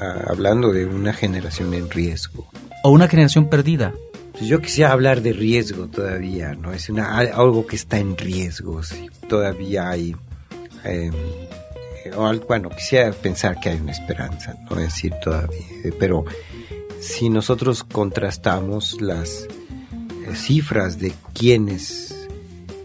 a, 0.00 0.30
hablando 0.30 0.72
de 0.72 0.86
una 0.86 1.12
generación 1.12 1.74
en 1.74 1.90
riesgo. 1.90 2.48
O 2.82 2.90
una 2.90 3.08
generación 3.08 3.48
perdida. 3.48 3.94
Pues 4.32 4.46
yo 4.46 4.60
quisiera 4.60 4.92
hablar 4.92 5.20
de 5.22 5.32
riesgo 5.32 5.88
todavía, 5.88 6.54
¿no? 6.54 6.72
Es 6.72 6.88
una, 6.88 7.18
algo 7.18 7.66
que 7.66 7.76
está 7.76 7.98
en 7.98 8.16
riesgo, 8.16 8.82
sí. 8.82 9.08
todavía 9.28 9.90
hay... 9.90 10.16
Eh, 10.84 11.10
bueno, 12.48 12.68
quisiera 12.70 13.12
pensar 13.12 13.60
que 13.60 13.68
hay 13.68 13.78
una 13.78 13.92
esperanza, 13.92 14.56
no 14.68 14.76
decir 14.76 15.14
todavía, 15.22 15.64
pero 16.00 16.24
si 17.00 17.28
nosotros 17.28 17.84
contrastamos 17.84 19.00
las 19.00 19.44
eh, 19.44 20.34
cifras 20.34 20.98
de 20.98 21.12
quienes 21.32 22.28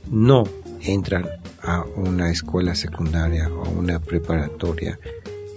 no 0.09 0.43
entran 0.81 1.27
a 1.61 1.83
una 1.95 2.31
escuela 2.31 2.75
secundaria 2.75 3.49
o 3.49 3.69
una 3.69 3.99
preparatoria, 3.99 4.99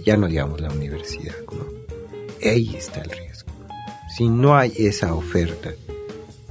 ya 0.04 0.16
no 0.16 0.26
digamos 0.26 0.60
la 0.60 0.70
universidad, 0.70 1.34
¿no? 1.52 1.64
ahí 2.48 2.74
está 2.76 3.00
el 3.00 3.10
riesgo. 3.10 3.50
Si 4.16 4.28
no 4.28 4.56
hay 4.56 4.72
esa 4.76 5.14
oferta 5.14 5.70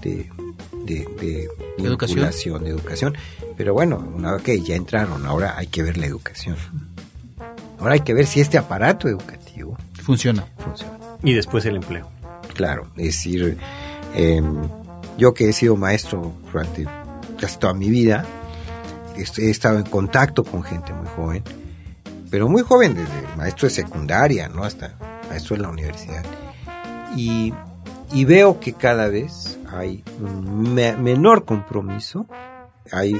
de, 0.01 0.29
de, 0.85 1.07
de 1.19 1.49
¿Educación? 1.77 2.63
de 2.63 2.69
educación, 2.69 3.17
pero 3.57 3.73
bueno, 3.73 3.97
una 4.15 4.33
vez 4.33 4.43
que 4.43 4.61
ya 4.61 4.75
entraron, 4.75 5.25
ahora 5.25 5.57
hay 5.57 5.67
que 5.67 5.83
ver 5.83 5.97
la 5.97 6.05
educación. 6.05 6.57
Ahora 7.79 7.93
hay 7.93 8.01
que 8.01 8.13
ver 8.13 8.25
si 8.25 8.41
este 8.41 8.57
aparato 8.57 9.07
educativo 9.07 9.77
funciona. 10.01 10.45
funciona. 10.57 10.97
Y 11.23 11.33
después 11.33 11.65
el 11.65 11.77
empleo. 11.77 12.09
Claro, 12.53 12.87
es 12.97 13.05
decir, 13.05 13.57
eh, 14.15 14.41
yo 15.17 15.33
que 15.33 15.49
he 15.49 15.53
sido 15.53 15.75
maestro 15.75 16.33
durante 16.51 16.85
casi 17.39 17.57
toda 17.57 17.73
mi 17.73 17.89
vida, 17.89 18.25
he 19.15 19.49
estado 19.49 19.77
en 19.77 19.85
contacto 19.85 20.43
con 20.43 20.63
gente 20.63 20.93
muy 20.93 21.07
joven, 21.15 21.43
pero 22.29 22.47
muy 22.47 22.61
joven, 22.61 22.95
desde 22.95 23.35
maestro 23.35 23.67
de 23.67 23.75
secundaria, 23.75 24.47
¿no? 24.49 24.63
Hasta 24.63 24.95
maestro 25.29 25.55
de 25.55 25.61
la 25.63 25.69
universidad. 25.69 26.23
Y, 27.15 27.53
y 28.11 28.25
veo 28.25 28.59
que 28.59 28.73
cada 28.73 29.07
vez 29.07 29.57
hay 29.71 30.03
me 30.19 30.95
menor 30.95 31.45
compromiso, 31.45 32.27
hay 32.91 33.13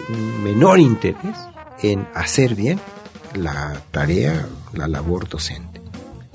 menor 0.44 0.80
interés 0.80 1.38
en 1.82 2.08
hacer 2.14 2.56
bien 2.56 2.80
la 3.34 3.82
tarea, 3.92 4.48
la 4.74 4.88
labor 4.88 5.28
docente. 5.28 5.82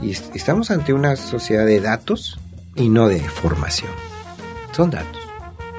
Y 0.03 0.11
estamos 0.11 0.71
ante 0.71 0.93
una 0.93 1.17
sociedad 1.17 1.67
de 1.67 1.81
datos 1.81 2.39
y 2.75 2.89
no 2.89 3.09
de 3.09 3.21
formación. 3.21 3.91
Son 4.73 4.91
datos. 4.91 5.23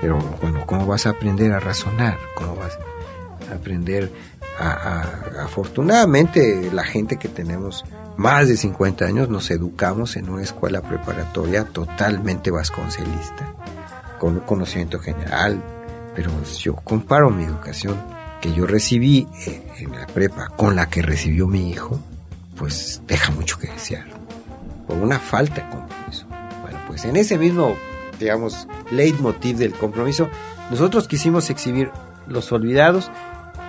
Pero 0.01 0.19
bueno, 0.41 0.65
¿cómo 0.65 0.85
vas 0.85 1.05
a 1.05 1.11
aprender 1.11 1.51
a 1.51 1.59
razonar? 1.59 2.17
¿Cómo 2.35 2.55
vas 2.55 2.77
a 3.49 3.55
aprender 3.55 4.11
a, 4.59 4.69
a, 4.69 5.43
afortunadamente 5.43 6.69
la 6.71 6.83
gente 6.83 7.17
que 7.17 7.27
tenemos 7.27 7.83
más 8.17 8.47
de 8.47 8.55
50 8.55 9.05
años 9.05 9.29
nos 9.29 9.51
educamos 9.51 10.15
en 10.15 10.29
una 10.29 10.43
escuela 10.43 10.81
preparatoria 10.81 11.65
totalmente 11.65 12.51
vasconcelista, 12.51 13.53
con 14.19 14.35
un 14.35 14.39
conocimiento 14.41 14.99
general, 14.99 15.61
pero 16.15 16.31
yo 16.57 16.75
comparo 16.75 17.29
mi 17.29 17.43
educación 17.43 17.97
que 18.41 18.53
yo 18.53 18.65
recibí 18.65 19.27
en 19.79 19.91
la 19.91 20.07
prepa 20.07 20.49
con 20.55 20.75
la 20.75 20.87
que 20.87 21.01
recibió 21.01 21.47
mi 21.47 21.69
hijo, 21.69 21.99
pues 22.55 23.01
deja 23.07 23.31
mucho 23.31 23.59
que 23.59 23.67
desear, 23.67 24.05
por 24.87 24.97
una 24.97 25.19
falta 25.19 25.55
de 25.55 25.69
compromiso. 25.69 26.25
Bueno, 26.61 26.79
pues 26.87 27.03
en 27.05 27.17
ese 27.17 27.37
mismo, 27.37 27.75
digamos, 28.19 28.67
leitmotiv 28.91 29.57
del 29.57 29.73
compromiso, 29.73 30.29
nosotros 30.69 31.07
quisimos 31.07 31.49
exhibir 31.49 31.91
Los 32.27 32.51
Olvidados 32.51 33.11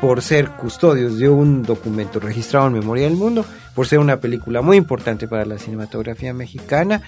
por 0.00 0.22
ser 0.22 0.50
custodios 0.50 1.18
de 1.18 1.28
un 1.28 1.62
documento 1.62 2.20
registrado 2.20 2.66
en 2.66 2.74
Memoria 2.74 3.04
del 3.04 3.16
Mundo, 3.16 3.44
por 3.74 3.86
ser 3.86 3.98
una 3.98 4.20
película 4.20 4.62
muy 4.62 4.76
importante 4.76 5.28
para 5.28 5.44
la 5.44 5.58
cinematografía 5.58 6.32
mexicana 6.32 7.02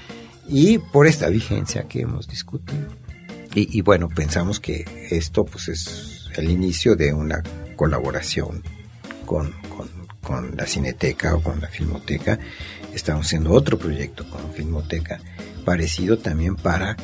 y 0.49 0.79
por 0.79 1.07
esta 1.07 1.29
vigencia 1.29 1.85
que 1.85 2.01
hemos 2.01 2.29
discutido. 2.29 2.87
Y, 3.55 3.79
y 3.79 3.83
bueno, 3.83 4.09
pensamos 4.09 4.61
que 4.61 4.85
esto 5.11 5.45
pues 5.45 5.69
es 5.69 6.29
el 6.37 6.51
inicio 6.51 6.97
de 6.97 7.13
una 7.13 7.43
colaboración 7.77 8.63
con, 9.25 9.53
con, 9.77 9.89
con 10.23 10.57
la 10.57 10.67
Cineteca 10.67 11.35
o 11.35 11.43
con 11.43 11.61
la 11.61 11.69
Filmoteca. 11.69 12.39
Estamos 12.95 13.27
haciendo 13.27 13.53
otro 13.53 13.79
proyecto 13.79 14.29
con 14.29 14.53
Filmoteca 14.53 15.21
parecido 15.65 16.19
también 16.19 16.57
para 16.57 16.97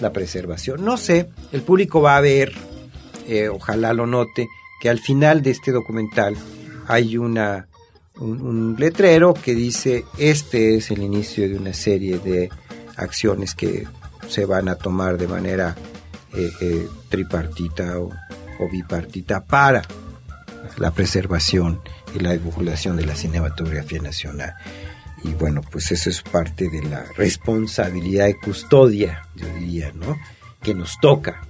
la 0.00 0.12
preservación. 0.12 0.84
No 0.84 0.96
sé, 0.96 1.28
el 1.52 1.62
público 1.62 2.00
va 2.00 2.16
a 2.16 2.20
ver, 2.20 2.52
eh, 3.26 3.48
ojalá 3.48 3.92
lo 3.92 4.06
note, 4.06 4.48
que 4.80 4.88
al 4.88 4.98
final 4.98 5.42
de 5.42 5.50
este 5.50 5.72
documental 5.72 6.36
hay 6.86 7.16
una 7.16 7.68
un, 8.20 8.76
letrero 8.78 9.34
que 9.34 9.54
dice 9.54 10.04
este 10.18 10.76
es 10.76 10.90
el 10.90 11.02
inicio 11.02 11.48
de 11.48 11.56
una 11.56 11.72
serie 11.72 12.18
de 12.18 12.50
acciones 12.96 13.54
que 13.54 13.86
se 14.28 14.44
van 14.44 14.68
a 14.68 14.74
tomar 14.74 15.16
de 15.18 15.28
manera 15.28 15.76
eh, 16.34 16.50
eh, 16.60 16.88
tripartita 17.08 17.98
o, 17.98 18.10
bipartita 18.70 19.44
para 19.44 19.82
la 20.78 20.90
preservación 20.90 21.80
y 22.12 22.18
la 22.18 22.32
divulgación 22.32 22.96
de 22.96 23.06
la 23.06 23.14
cinematografía 23.14 24.00
nacional. 24.00 24.52
Y 25.22 25.30
bueno, 25.34 25.60
pues 25.62 25.92
eso 25.92 26.10
es 26.10 26.22
parte 26.22 26.68
de 26.68 26.82
la 26.82 27.04
responsabilidad 27.16 28.26
de 28.26 28.36
custodia, 28.36 29.22
yo 29.36 29.46
diría, 29.54 29.92
¿no? 29.92 30.16
Que 30.60 30.74
nos 30.74 30.98
toca. 31.00 31.46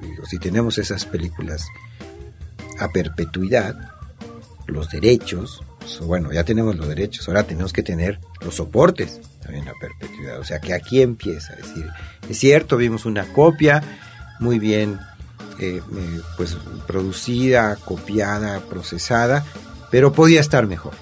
Digo, 0.00 0.24
si 0.24 0.38
tenemos 0.38 0.78
esas 0.78 1.04
películas 1.04 1.66
a 2.78 2.88
perpetuidad, 2.88 3.76
los 4.66 4.90
derechos, 4.90 5.62
bueno, 6.02 6.32
ya 6.32 6.44
tenemos 6.44 6.76
los 6.76 6.88
derechos, 6.88 7.26
ahora 7.28 7.42
tenemos 7.42 7.72
que 7.72 7.82
tener 7.82 8.20
los 8.40 8.54
soportes 8.54 9.20
también 9.42 9.68
a 9.68 9.72
perpetuidad. 9.80 10.38
O 10.38 10.44
sea 10.44 10.60
que 10.60 10.74
aquí 10.74 11.02
empieza, 11.02 11.54
es 11.54 11.68
decir, 11.68 11.86
es 12.28 12.38
cierto, 12.38 12.76
vimos 12.76 13.04
una 13.04 13.32
copia 13.32 13.82
muy 14.38 14.58
bien 14.58 14.98
eh, 15.58 15.82
eh, 15.94 16.20
pues 16.36 16.56
producida, 16.86 17.76
copiada, 17.76 18.60
procesada, 18.60 19.44
pero 19.90 20.12
podía 20.12 20.40
estar 20.40 20.66
mejor. 20.66 20.92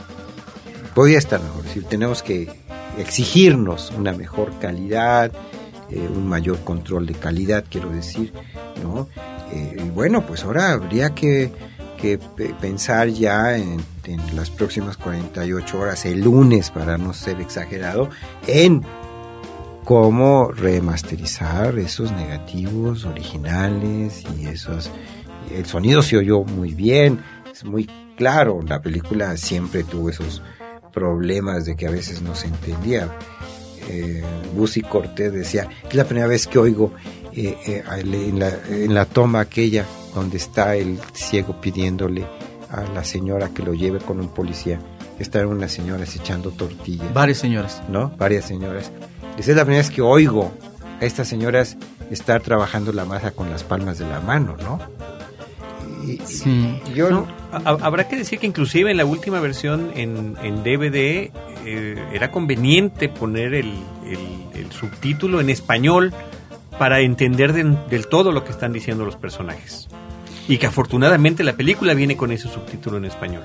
Podía 0.95 1.19
estar 1.19 1.41
mejor. 1.41 1.61
Es 1.61 1.75
decir, 1.75 1.85
tenemos 1.85 2.23
que 2.23 2.51
exigirnos 2.99 3.93
una 3.97 4.13
mejor 4.13 4.59
calidad, 4.59 5.31
eh, 5.91 5.99
un 5.99 6.27
mayor 6.27 6.59
control 6.65 7.07
de 7.07 7.15
calidad, 7.15 7.65
quiero 7.71 7.91
decir, 7.91 8.33
¿no? 8.83 9.09
Eh, 9.53 9.77
y 9.87 9.89
bueno, 9.91 10.27
pues 10.27 10.45
ahora 10.45 10.73
habría 10.73 11.15
que, 11.15 11.53
que 12.01 12.19
pe- 12.19 12.55
pensar 12.61 13.09
ya 13.09 13.57
en, 13.57 13.79
las 14.35 14.51
próximas 14.51 14.97
48 14.97 15.79
horas, 15.79 16.05
el 16.07 16.23
lunes, 16.23 16.71
para 16.71 16.97
no 16.99 17.13
ser 17.13 17.41
exagerado, 17.41 18.09
en 18.47 18.83
cómo 19.85 20.51
remasterizar 20.53 21.79
esos 21.79 22.13
negativos 22.13 23.05
originales 23.05 24.23
y 24.39 24.47
esos 24.47 24.91
el 25.55 25.65
sonido 25.65 26.03
se 26.03 26.19
oyó 26.19 26.45
muy 26.45 26.75
bien 26.75 27.21
es 27.51 27.65
muy 27.65 27.89
claro 28.17 28.61
la 28.67 28.83
película 28.83 29.35
siempre 29.39 29.85
tuvo 29.85 30.11
esos 30.11 30.43
problemas 30.93 31.65
de 31.65 31.75
que 31.77 31.87
a 31.87 31.91
veces 31.91 32.21
no 32.23 32.35
se 32.35 32.49
entendía. 32.49 33.09
Eh, 33.89 34.23
Cortés 34.91 35.33
decía 35.33 35.69
es 35.89 35.95
la 35.95 36.05
primera 36.05 36.27
vez 36.27 36.47
que 36.47 36.59
oigo 36.59 36.93
eh, 37.47 37.59
eh, 37.67 37.83
en, 37.89 38.39
la, 38.39 38.51
en 38.69 38.95
la 38.95 39.05
toma 39.05 39.41
aquella 39.41 39.85
donde 40.15 40.37
está 40.37 40.75
el 40.77 40.99
ciego 41.13 41.61
pidiéndole 41.61 42.27
a 42.71 42.83
la 42.95 43.05
señora 43.05 43.51
que 43.51 43.63
lo 43.63 43.73
lleve 43.75 43.99
con 43.99 44.21
un 44.21 44.29
policía 44.29 44.79
están 45.19 45.47
unas 45.47 45.73
señoras 45.73 46.15
echando 46.17 46.51
tortillas 46.51 47.13
Varias 47.13 47.39
señoras. 47.39 47.83
¿no? 47.89 48.11
Varias 48.17 48.45
señoras. 48.45 48.93
Esa 49.37 49.51
es 49.51 49.57
la 49.57 49.65
primera 49.65 49.83
vez 49.83 49.91
que 49.91 50.01
oigo 50.03 50.53
a 51.01 51.05
estas 51.05 51.27
señoras 51.29 51.77
estar 52.11 52.41
trabajando 52.41 52.93
la 52.93 53.05
masa 53.05 53.33
con 53.33 53.51
las 53.51 53.65
palmas 53.65 53.99
de 53.99 54.07
la 54.09 54.21
mano, 54.21 54.57
¿no? 54.63 54.79
Y- 56.07 56.19
Sí. 56.25 56.81
y 56.91 56.95
yo 56.95 57.11
No, 57.11 57.27
habrá 57.53 58.09
que 58.09 58.17
decir 58.17 58.39
que 58.39 58.47
inclusive 58.47 58.91
en 58.91 58.97
la 58.97 59.05
última 59.05 59.41
versión 59.41 59.91
en, 59.95 60.37
en 60.43 60.63
DVD 60.63 61.31
eh, 61.67 62.05
era 62.13 62.31
conveniente 62.31 63.09
poner 63.09 63.55
el, 63.55 63.73
el- 64.07 64.39
el 64.61 64.73
subtítulo 64.73 65.41
en 65.41 65.51
español 65.51 66.13
para 66.79 67.01
entender 67.01 67.53
de- 67.53 67.77
del 67.91 68.07
todo 68.09 68.33
lo 68.33 68.45
que 68.45 68.51
están 68.53 68.73
diciendo 68.73 69.05
los 69.05 69.17
personajes. 69.17 69.89
Y 70.49 70.59
que 70.59 70.67
afortunadamente 70.67 71.45
la 71.45 71.53
película 71.55 71.93
viene 71.95 72.17
con 72.17 72.33
ese 72.33 72.49
subtítulo 72.49 72.97
en 72.97 73.05
español, 73.05 73.43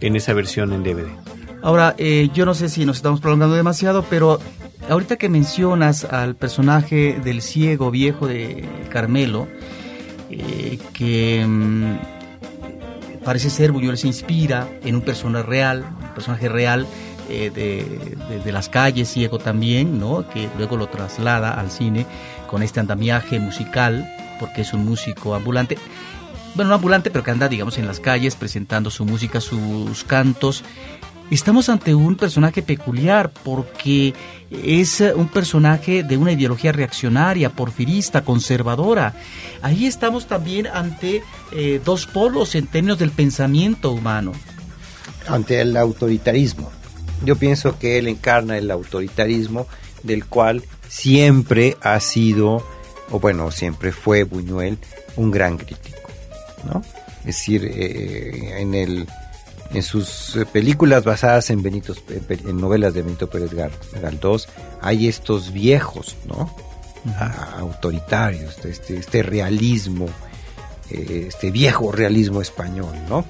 en 0.00 0.16
esa 0.16 0.32
versión 0.32 0.72
en 0.72 0.82
DVD. 0.82 1.08
Ahora, 1.62 1.94
eh, 1.98 2.30
yo 2.32 2.46
no 2.46 2.54
sé 2.54 2.68
si 2.68 2.86
nos 2.86 2.96
estamos 2.96 3.20
prolongando 3.20 3.56
demasiado, 3.56 4.04
pero 4.08 4.38
ahorita 4.88 5.16
que 5.16 5.28
mencionas 5.28 6.04
al 6.04 6.36
personaje 6.36 7.18
del 7.22 7.42
ciego 7.42 7.90
viejo 7.90 8.26
de 8.28 8.64
Carmelo, 8.90 9.48
eh, 10.30 10.78
que 10.92 11.44
mm, 11.46 11.96
parece 13.24 13.50
ser, 13.50 13.72
Buñuel 13.72 13.98
se 13.98 14.06
inspira 14.06 14.68
en 14.84 14.94
un 14.94 15.02
personaje 15.02 15.44
real, 15.44 15.84
un 16.00 16.14
personaje 16.14 16.48
real 16.48 16.86
eh, 17.28 17.50
de, 17.54 17.84
de- 18.34 18.38
de 18.42 18.52
las 18.52 18.68
calles, 18.70 19.08
ciego 19.08 19.38
también, 19.38 19.98
¿no? 19.98 20.26
que 20.30 20.48
luego 20.56 20.76
lo 20.78 20.86
traslada 20.86 21.58
al 21.60 21.70
cine 21.70 22.06
con 22.48 22.64
este 22.64 22.80
andamiaje 22.80 23.38
musical, 23.38 24.10
porque 24.40 24.62
es 24.62 24.72
un 24.72 24.84
músico 24.84 25.36
ambulante. 25.36 25.78
Bueno, 26.56 26.70
no 26.70 26.74
ambulante, 26.74 27.10
pero 27.10 27.22
que 27.22 27.30
anda, 27.30 27.48
digamos, 27.48 27.78
en 27.78 27.86
las 27.86 28.00
calles 28.00 28.34
presentando 28.34 28.90
su 28.90 29.04
música, 29.04 29.40
sus 29.40 30.02
cantos. 30.02 30.64
Estamos 31.30 31.68
ante 31.68 31.94
un 31.94 32.16
personaje 32.16 32.62
peculiar 32.62 33.30
porque 33.44 34.14
es 34.50 35.02
eh, 35.02 35.12
un 35.12 35.28
personaje 35.28 36.02
de 36.02 36.16
una 36.16 36.32
ideología 36.32 36.72
reaccionaria, 36.72 37.50
porfirista, 37.50 38.24
conservadora. 38.24 39.14
Ahí 39.60 39.86
estamos 39.86 40.26
también 40.26 40.66
ante 40.66 41.22
eh, 41.52 41.82
dos 41.84 42.06
polos 42.06 42.54
en 42.54 42.66
términos 42.66 42.98
del 42.98 43.10
pensamiento 43.10 43.92
humano. 43.92 44.32
ante 45.28 45.60
el 45.60 45.76
autoritarismo. 45.76 46.72
Yo 47.24 47.36
pienso 47.36 47.78
que 47.78 47.98
él 47.98 48.08
encarna 48.08 48.56
el 48.56 48.70
autoritarismo 48.70 49.66
del 50.02 50.24
cual 50.24 50.62
siempre 50.88 51.76
ha 51.80 52.00
sido, 52.00 52.64
o 53.10 53.20
bueno, 53.20 53.50
siempre 53.50 53.92
fue 53.92 54.24
Buñuel 54.24 54.78
un 55.16 55.30
gran 55.30 55.56
crítico, 55.58 55.98
¿no? 56.64 56.82
Es 57.20 57.26
decir, 57.36 57.64
eh, 57.64 58.60
en 58.60 58.74
el 58.74 59.08
en 59.74 59.82
sus 59.82 60.34
eh, 60.36 60.46
películas 60.46 61.04
basadas 61.04 61.50
en 61.50 61.62
Benito, 61.62 61.94
en 62.30 62.56
novelas 62.58 62.94
de 62.94 63.02
Benito 63.02 63.28
Pérez 63.28 63.50
Galdós, 64.00 64.48
hay 64.80 65.08
estos 65.08 65.52
viejos, 65.52 66.16
¿no? 66.26 66.54
A- 67.18 67.58
autoritarios, 67.58 68.64
este, 68.64 68.96
este 68.96 69.22
realismo, 69.22 70.06
eh, 70.90 71.26
este 71.28 71.50
viejo 71.50 71.92
realismo 71.92 72.40
español, 72.40 72.94
¿no? 73.08 73.24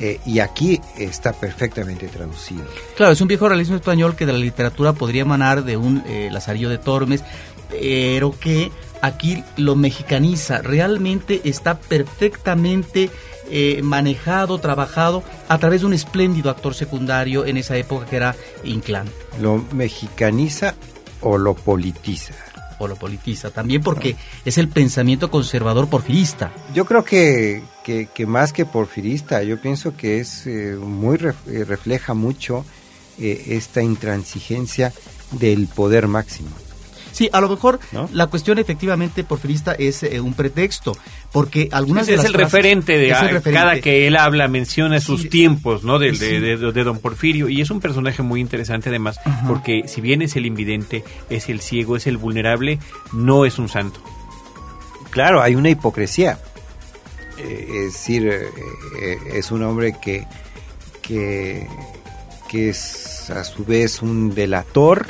Eh, 0.00 0.20
y 0.24 0.38
aquí 0.38 0.80
está 0.96 1.32
perfectamente 1.32 2.06
traducido. 2.06 2.64
Claro, 2.96 3.12
es 3.12 3.20
un 3.20 3.28
viejo 3.28 3.48
realismo 3.48 3.76
español 3.76 4.14
que 4.14 4.26
de 4.26 4.32
la 4.32 4.38
literatura 4.38 4.92
podría 4.92 5.22
emanar 5.22 5.64
de 5.64 5.76
un 5.76 6.04
eh, 6.06 6.28
Lazarillo 6.30 6.68
de 6.68 6.78
Tormes, 6.78 7.24
pero 7.68 8.38
que 8.38 8.70
aquí 9.02 9.42
lo 9.56 9.74
mexicaniza. 9.74 10.62
Realmente 10.62 11.40
está 11.44 11.78
perfectamente 11.78 13.10
eh, 13.50 13.80
manejado, 13.82 14.58
trabajado 14.58 15.24
a 15.48 15.58
través 15.58 15.80
de 15.80 15.86
un 15.86 15.94
espléndido 15.94 16.50
actor 16.50 16.74
secundario 16.74 17.44
en 17.44 17.56
esa 17.56 17.76
época 17.76 18.06
que 18.06 18.16
era 18.16 18.36
Inclán. 18.62 19.08
¿Lo 19.40 19.64
mexicaniza 19.72 20.74
o 21.22 21.38
lo 21.38 21.54
politiza? 21.54 22.34
O 22.78 22.86
lo 22.86 22.96
politiza 22.96 23.50
también 23.50 23.82
porque 23.82 24.16
es 24.44 24.58
el 24.58 24.68
pensamiento 24.68 25.30
conservador 25.30 25.88
porfirista. 25.88 26.52
Yo 26.74 26.84
creo 26.84 27.04
que, 27.04 27.62
que, 27.84 28.06
que 28.06 28.26
más 28.26 28.52
que 28.52 28.66
porfirista, 28.66 29.42
yo 29.42 29.60
pienso 29.60 29.96
que 29.96 30.20
es 30.20 30.46
eh, 30.46 30.76
muy 30.80 31.16
eh, 31.16 31.64
refleja 31.64 32.14
mucho 32.14 32.64
eh, 33.18 33.46
esta 33.48 33.82
intransigencia 33.82 34.92
del 35.32 35.66
poder 35.66 36.06
máximo. 36.06 36.50
Sí, 37.18 37.28
a 37.32 37.40
lo 37.40 37.48
mejor 37.48 37.80
¿No? 37.90 38.08
la 38.12 38.28
cuestión 38.28 38.58
efectivamente 38.60 39.24
porfirista 39.24 39.72
es 39.72 40.04
eh, 40.04 40.20
un 40.20 40.34
pretexto, 40.34 40.96
porque 41.32 41.68
algunas 41.72 42.06
de 42.06 42.12
es 42.14 42.18
las 42.18 42.26
el 42.26 42.32
frases- 42.32 42.44
referente 42.44 42.96
de 42.96 43.10
es 43.10 43.18
el 43.20 43.28
referente. 43.30 43.52
cada 43.52 43.80
que 43.80 44.06
él 44.06 44.16
habla 44.16 44.46
menciona 44.46 45.00
sus 45.00 45.22
Sí. 45.22 45.28
tiempos 45.28 45.82
no 45.82 45.98
de, 45.98 46.14
Sí. 46.14 46.24
de- 46.38 46.56
de- 46.56 46.72
de 46.72 46.84
don 46.84 47.00
Porfirio 47.00 47.48
y 47.48 47.60
es 47.60 47.70
un 47.72 47.80
personaje 47.80 48.22
muy 48.22 48.40
interesante 48.40 48.88
además 48.88 49.18
porque 49.48 49.82
si 49.88 50.00
bien 50.00 50.22
es 50.22 50.36
el 50.36 50.46
invidente 50.46 51.02
es 51.28 51.48
el 51.48 51.60
ciego 51.60 51.96
es 51.96 52.06
el 52.06 52.18
vulnerable 52.18 52.78
no 53.12 53.44
es 53.44 53.58
un 53.58 53.68
santo 53.68 54.00
Claro, 55.10 55.42
hay 55.42 55.54
una 55.56 55.70
hipocresía. 55.70 56.38
Eh, 57.38 57.66
es 57.86 57.92
decir, 57.94 58.28
eh, 58.28 58.42
eh, 59.02 59.18
es 59.34 59.50
un 59.50 59.62
hombre 59.62 59.96
que, 60.00 60.26
que, 61.02 61.66
que 62.48 62.68
es 62.68 63.30
a 63.30 63.42
su 63.44 63.64
vez 63.64 64.02
un 64.02 64.34
delator, 64.34 65.06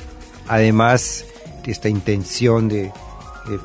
además 0.47 1.25
de 1.25 1.38
esta 1.67 1.89
intención 1.89 2.69
de, 2.69 2.93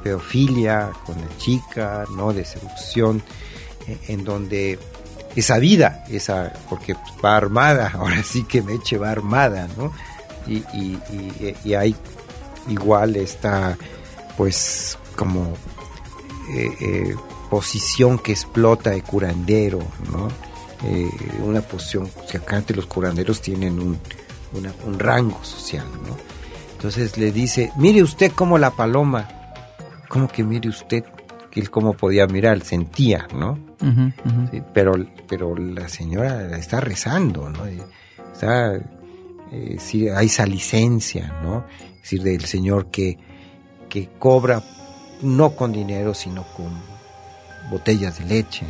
pedofilia 0.04 0.91
con 1.06 1.20
la 1.20 1.38
chica, 1.38 2.06
¿no? 2.16 2.32
de 2.32 2.46
seducción, 2.46 3.22
eh, 3.88 3.98
en 4.08 4.24
donde 4.24 4.80
esa 5.36 5.58
vida, 5.58 6.06
esa, 6.10 6.54
porque 6.70 6.96
va 7.24 7.36
armada, 7.36 7.91
ahora 7.98 8.24
sí 8.24 8.44
que 8.44 8.62
Meche 8.62 8.98
va 8.98 9.12
armada, 9.12 9.68
¿no? 9.78 9.91
Y, 10.46 10.58
y, 10.74 11.00
y, 11.64 11.74
hay 11.74 11.96
igual 12.68 13.16
esta, 13.16 13.78
pues, 14.36 14.98
como 15.16 15.54
eh, 16.54 16.72
eh, 16.82 17.16
posición 17.50 18.20
que 18.20 18.34
explota 18.34 18.89
de 18.89 19.02
curandero, 19.02 19.80
¿no? 20.12 20.28
Una 21.46 21.62
posición, 21.62 22.10
que 22.30 22.38
acá 22.38 22.58
antes 22.58 22.76
los 22.76 22.88
curanderos 22.88 23.39
tienen 23.39 23.80
un, 23.80 23.98
un 24.86 25.00
rango 25.00 25.41
social, 25.46 25.86
¿no? 26.06 26.33
Entonces 26.84 27.18
le 27.18 27.32
dice, 27.32 27.72
mire 27.78 28.04
usted 28.04 28.34
como 28.34 28.58
la 28.58 28.72
paloma, 28.72 29.30
como 30.10 30.28
que 30.28 30.44
mire 30.44 30.68
usted, 30.68 31.06
que 31.50 31.62
él 31.62 31.70
cómo 31.70 31.94
podía 31.94 32.28
mirar, 32.28 32.60
sentía, 32.60 33.26
¿no? 33.34 33.58
Sí, 34.52 34.62
pero, 34.74 34.92
pero 35.30 35.56
la 35.56 35.88
señora 35.88 36.58
está 36.58 36.82
rezando, 36.82 37.50
¿no? 37.50 37.60
Está, 38.34 38.76
eh, 39.54 39.78
sí, 39.80 40.10
hay 40.10 40.26
esa 40.26 40.46
licencia, 40.46 41.34
¿no? 41.42 41.64
Es 41.96 42.02
decir, 42.02 42.24
del 42.24 42.44
Señor 42.44 42.88
que, 42.88 43.18
que 43.88 44.10
cobra 44.20 44.62
no 45.22 45.52
con 45.52 45.72
dinero, 45.72 46.14
sino 46.14 46.44
con 46.44 46.70
botellas 47.72 48.20
de 48.20 48.26
leche. 48.26 48.66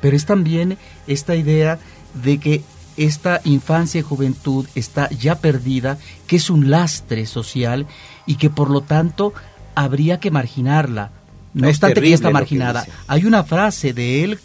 Pero 0.00 0.16
es 0.16 0.26
también 0.26 0.78
esta 1.08 1.34
idea 1.34 1.76
de 2.22 2.38
que 2.38 2.62
esta 3.04 3.40
infancia 3.44 3.98
y 4.00 4.02
juventud 4.02 4.66
está 4.74 5.08
ya 5.10 5.36
perdida, 5.40 5.98
que 6.26 6.36
es 6.36 6.50
un 6.50 6.70
lastre 6.70 7.26
social 7.26 7.86
y 8.26 8.34
que 8.36 8.50
por 8.50 8.70
lo 8.70 8.80
tanto 8.82 9.32
habría 9.74 10.20
que 10.20 10.30
marginarla. 10.30 11.10
No 11.54 11.66
Es 11.68 11.76
obstante 11.76 12.00
que 12.00 12.08
ya 12.10 12.14
está 12.14 12.30
marginada. 12.30 12.86
Hay 13.08 13.24
una 13.24 13.42
frase 13.44 13.92
de 13.92 14.22
él 14.24 14.38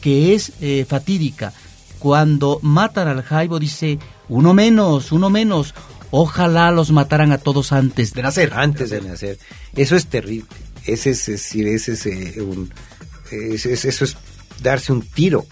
que 0.00 0.34
es 0.34 0.52
eh, 0.60 0.84
fatídica. 0.88 1.52
Cuando 1.98 2.58
matan 2.62 3.08
al 3.08 3.22
Jaibo 3.22 3.58
dice, 3.58 3.98
uno 4.28 4.54
menos, 4.54 5.10
uno 5.12 5.30
menos. 5.30 5.74
Ojalá 6.10 6.70
los 6.70 6.92
mataran 6.92 7.32
a 7.32 7.38
todos 7.38 7.72
antes 7.72 8.12
de 8.14 8.22
nacer. 8.22 8.52
Antes 8.54 8.90
de 8.90 9.00
nacer. 9.00 9.38
Eso 9.74 9.96
es 9.96 10.06
terrible. 10.06 10.46
Ese 10.84 11.10
es, 11.10 11.28
ese 11.28 11.92
es 11.92 12.06
eh, 12.06 12.40
un, 12.42 12.72
es- 13.32 13.66
es- 13.66 13.84
eso 13.84 14.04
es 14.04 14.16
darse 14.62 14.92
un 14.92 15.02
tiro, 15.02 15.46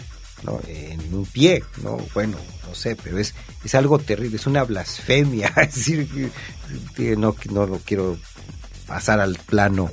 ¿no? 0.44 0.60
En 0.68 1.14
un 1.14 1.26
pie, 1.26 1.62
¿no? 1.82 1.96
Bueno, 2.14 2.36
no 2.66 2.74
sé, 2.74 2.96
pero 2.96 3.18
es, 3.18 3.34
es 3.64 3.74
algo 3.74 3.98
terrible, 3.98 4.36
es 4.36 4.46
una 4.46 4.64
blasfemia. 4.64 5.48
Es 5.56 5.74
decir, 5.74 6.30
no, 7.18 7.34
no 7.50 7.66
lo 7.66 7.78
quiero 7.78 8.16
pasar 8.86 9.20
al 9.20 9.36
plano 9.36 9.90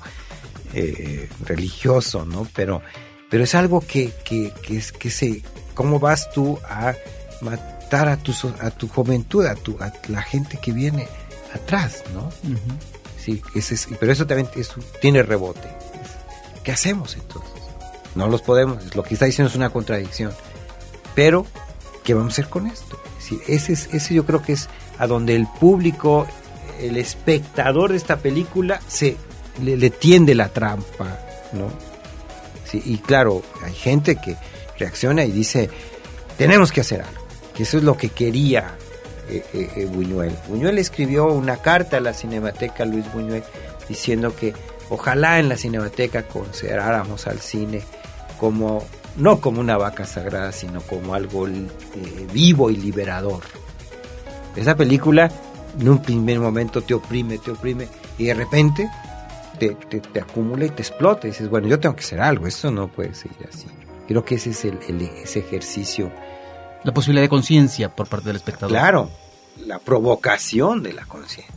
eh, 0.73 1.29
religioso, 1.45 2.25
¿no? 2.25 2.47
Pero, 2.55 2.81
pero 3.29 3.43
es 3.43 3.55
algo 3.55 3.81
que, 3.81 4.13
que, 4.25 4.53
que 4.61 4.77
es 4.77 4.91
que 4.91 5.09
se, 5.09 5.41
¿cómo 5.73 5.99
vas 5.99 6.31
tú 6.31 6.59
a 6.69 6.93
matar 7.41 8.07
a 8.09 8.17
tu, 8.17 8.33
a 8.61 8.71
tu 8.71 8.87
juventud, 8.87 9.45
a 9.45 9.55
tu, 9.55 9.77
a 9.81 9.91
la 10.07 10.21
gente 10.21 10.57
que 10.61 10.71
viene 10.71 11.07
atrás, 11.53 12.03
¿no? 12.13 12.29
Sí, 13.23 13.41
ese 13.53 13.75
es- 13.75 13.87
pero 13.99 14.11
eso 14.11 14.25
también 14.25 14.49
es- 14.55 14.71
tiene 15.01 15.21
rebote. 15.23 15.67
¿Qué 16.63 16.71
hacemos 16.71 17.15
entonces? 17.15 17.60
No 18.15 18.27
los 18.27 18.41
podemos, 18.41 18.95
lo 18.95 19.03
que 19.03 19.13
está 19.13 19.25
diciendo 19.25 19.49
es 19.49 19.55
una 19.55 19.69
contradicción. 19.69 20.33
Pero, 21.15 21.45
¿qué 22.03 22.13
vamos 22.13 22.33
a 22.33 22.33
hacer 22.33 22.49
con 22.49 22.67
esto? 22.67 22.99
Sí, 23.19 23.39
ese, 23.47 23.73
es, 23.73 23.89
ese 23.93 24.13
yo 24.13 24.25
creo 24.25 24.41
que 24.41 24.53
es 24.53 24.69
a 24.97 25.07
donde 25.07 25.35
el 25.35 25.47
público, 25.47 26.27
el 26.79 26.97
espectador 26.97 27.91
de 27.91 27.97
esta 27.97 28.17
película, 28.17 28.81
se 28.87 29.17
le, 29.61 29.89
tiende 29.89 30.35
la 30.35 30.49
trampa, 30.49 31.19
¿no? 31.53 31.69
Sí, 32.65 32.81
y 32.85 32.97
claro, 32.97 33.41
hay 33.63 33.73
gente 33.73 34.15
que 34.15 34.37
reacciona 34.77 35.25
y 35.25 35.31
dice, 35.31 35.69
tenemos 36.37 36.71
que 36.71 36.81
hacer 36.81 37.01
algo, 37.01 37.25
que 37.53 37.63
eso 37.63 37.77
es 37.77 37.83
lo 37.83 37.97
que 37.97 38.09
quería 38.09 38.75
eh, 39.29 39.43
eh, 39.53 39.69
eh, 39.75 39.85
Buñuel. 39.85 40.35
Buñuel 40.47 40.77
escribió 40.77 41.27
una 41.27 41.57
carta 41.57 41.97
a 41.97 42.01
la 42.01 42.13
Cinemateca 42.13 42.85
Luis 42.85 43.11
Buñuel 43.13 43.43
diciendo 43.87 44.35
que 44.35 44.53
ojalá 44.89 45.39
en 45.39 45.49
la 45.49 45.57
Cinemateca 45.57 46.23
consideráramos 46.23 47.27
al 47.27 47.39
cine 47.39 47.81
como 48.41 48.83
no 49.17 49.39
como 49.39 49.61
una 49.61 49.77
vaca 49.77 50.03
sagrada, 50.05 50.51
sino 50.51 50.81
como 50.81 51.13
algo 51.13 51.47
eh, 51.47 51.53
vivo 52.33 52.71
y 52.71 52.75
liberador. 52.77 53.43
Esa 54.55 54.75
película 54.75 55.31
en 55.79 55.87
un 55.87 56.01
primer 56.01 56.39
momento 56.39 56.81
te 56.81 56.93
oprime, 56.95 57.37
te 57.37 57.51
oprime 57.51 57.87
y 58.17 58.25
de 58.25 58.33
repente 58.33 58.89
te, 59.59 59.75
te- 59.75 59.99
te 60.01 60.19
acumula 60.19 60.65
y 60.65 60.69
te 60.71 60.81
explota 60.81 61.27
y 61.27 61.29
dices, 61.31 61.49
bueno, 61.49 61.67
yo 61.67 61.79
tengo 61.79 61.95
que 61.95 62.01
hacer 62.03 62.19
algo, 62.19 62.47
esto 62.47 62.71
no 62.71 62.87
puede 62.87 63.13
seguir 63.13 63.47
así. 63.47 63.67
Creo 64.07 64.25
que 64.25 64.35
ese 64.35 64.49
es 64.49 64.65
el, 64.65 64.79
el- 64.89 65.01
ese 65.23 65.39
ejercicio 65.39 66.11
La 66.83 66.93
posibilidad 66.93 67.21
de 67.23 67.29
conciencia 67.29 67.89
por 67.95 68.07
parte 68.07 68.27
del 68.27 68.37
espectador. 68.37 68.71
Claro, 68.71 69.09
la 69.67 69.77
provocación 69.77 70.81
de 70.81 70.93
la 70.93 71.05
conciencia. 71.05 71.53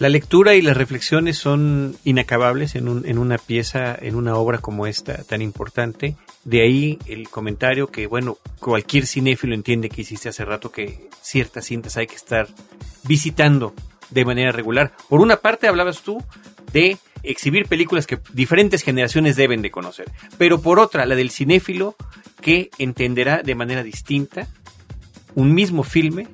La 0.00 0.08
lectura 0.08 0.54
y 0.54 0.62
las 0.62 0.76
reflexiones 0.78 1.36
son 1.36 1.94
inacabables 2.04 2.74
en, 2.74 2.88
un- 2.88 3.06
en 3.06 3.18
una 3.18 3.36
pieza, 3.36 3.94
en 4.00 4.14
una 4.14 4.34
obra 4.34 4.56
como 4.58 4.86
esta 4.86 5.22
tan 5.24 5.42
importante. 5.42 6.16
De 6.42 6.62
ahí 6.62 6.98
el 7.06 7.28
comentario 7.28 7.88
que, 7.88 8.06
bueno, 8.06 8.38
cualquier 8.60 9.06
cinéfilo 9.06 9.54
entiende 9.54 9.90
que 9.90 10.00
hiciste 10.00 10.30
hace 10.30 10.46
rato 10.46 10.72
que 10.72 11.10
ciertas 11.20 11.66
cintas 11.66 11.98
hay 11.98 12.06
que 12.06 12.16
estar 12.16 12.48
visitando 13.04 13.74
de 14.08 14.24
manera 14.24 14.52
regular. 14.52 14.92
Por 15.10 15.20
una 15.20 15.36
parte 15.36 15.68
hablabas 15.68 16.00
tú 16.00 16.24
de 16.72 16.96
exhibir 17.22 17.66
películas 17.66 18.06
que 18.06 18.18
diferentes 18.32 18.82
generaciones 18.82 19.36
deben 19.36 19.60
de 19.60 19.70
conocer, 19.70 20.10
pero 20.38 20.62
por 20.62 20.78
otra 20.78 21.04
la 21.04 21.14
del 21.14 21.30
cinéfilo 21.30 21.94
que 22.40 22.70
entenderá 22.78 23.42
de 23.42 23.54
manera 23.54 23.82
distinta 23.82 24.48
un 25.34 25.52
mismo 25.52 25.82
filme 25.82 26.26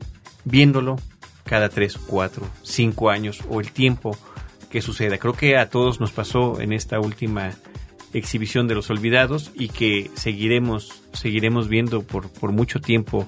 viéndolo 0.45 1.01
cada 1.47 1.69
tres, 1.69 1.97
cuatro, 1.97 2.47
cinco 2.63 3.11
años 3.11 3.41
o 3.49 3.61
el 3.61 3.71
tiempo 3.73 4.17
que 4.71 4.83
suceda. 4.83 5.19
Creo 5.19 5.33
que 5.33 5.57
a 5.57 5.71
todos 5.71 6.01
nos 6.01 6.13
pasó 6.13 6.61
en 6.61 6.73
esta 6.73 7.01
última 7.01 7.53
exhibición 8.13 8.67
de 8.69 8.75
los 8.75 8.91
olvidados 8.91 9.53
y 9.55 9.69
que 9.69 10.11
seguiremos, 10.15 11.03
seguiremos 11.13 11.69
viendo 11.69 12.03
por, 12.03 12.31
por 12.31 12.53
mucho 12.53 12.81
tiempo 12.81 13.27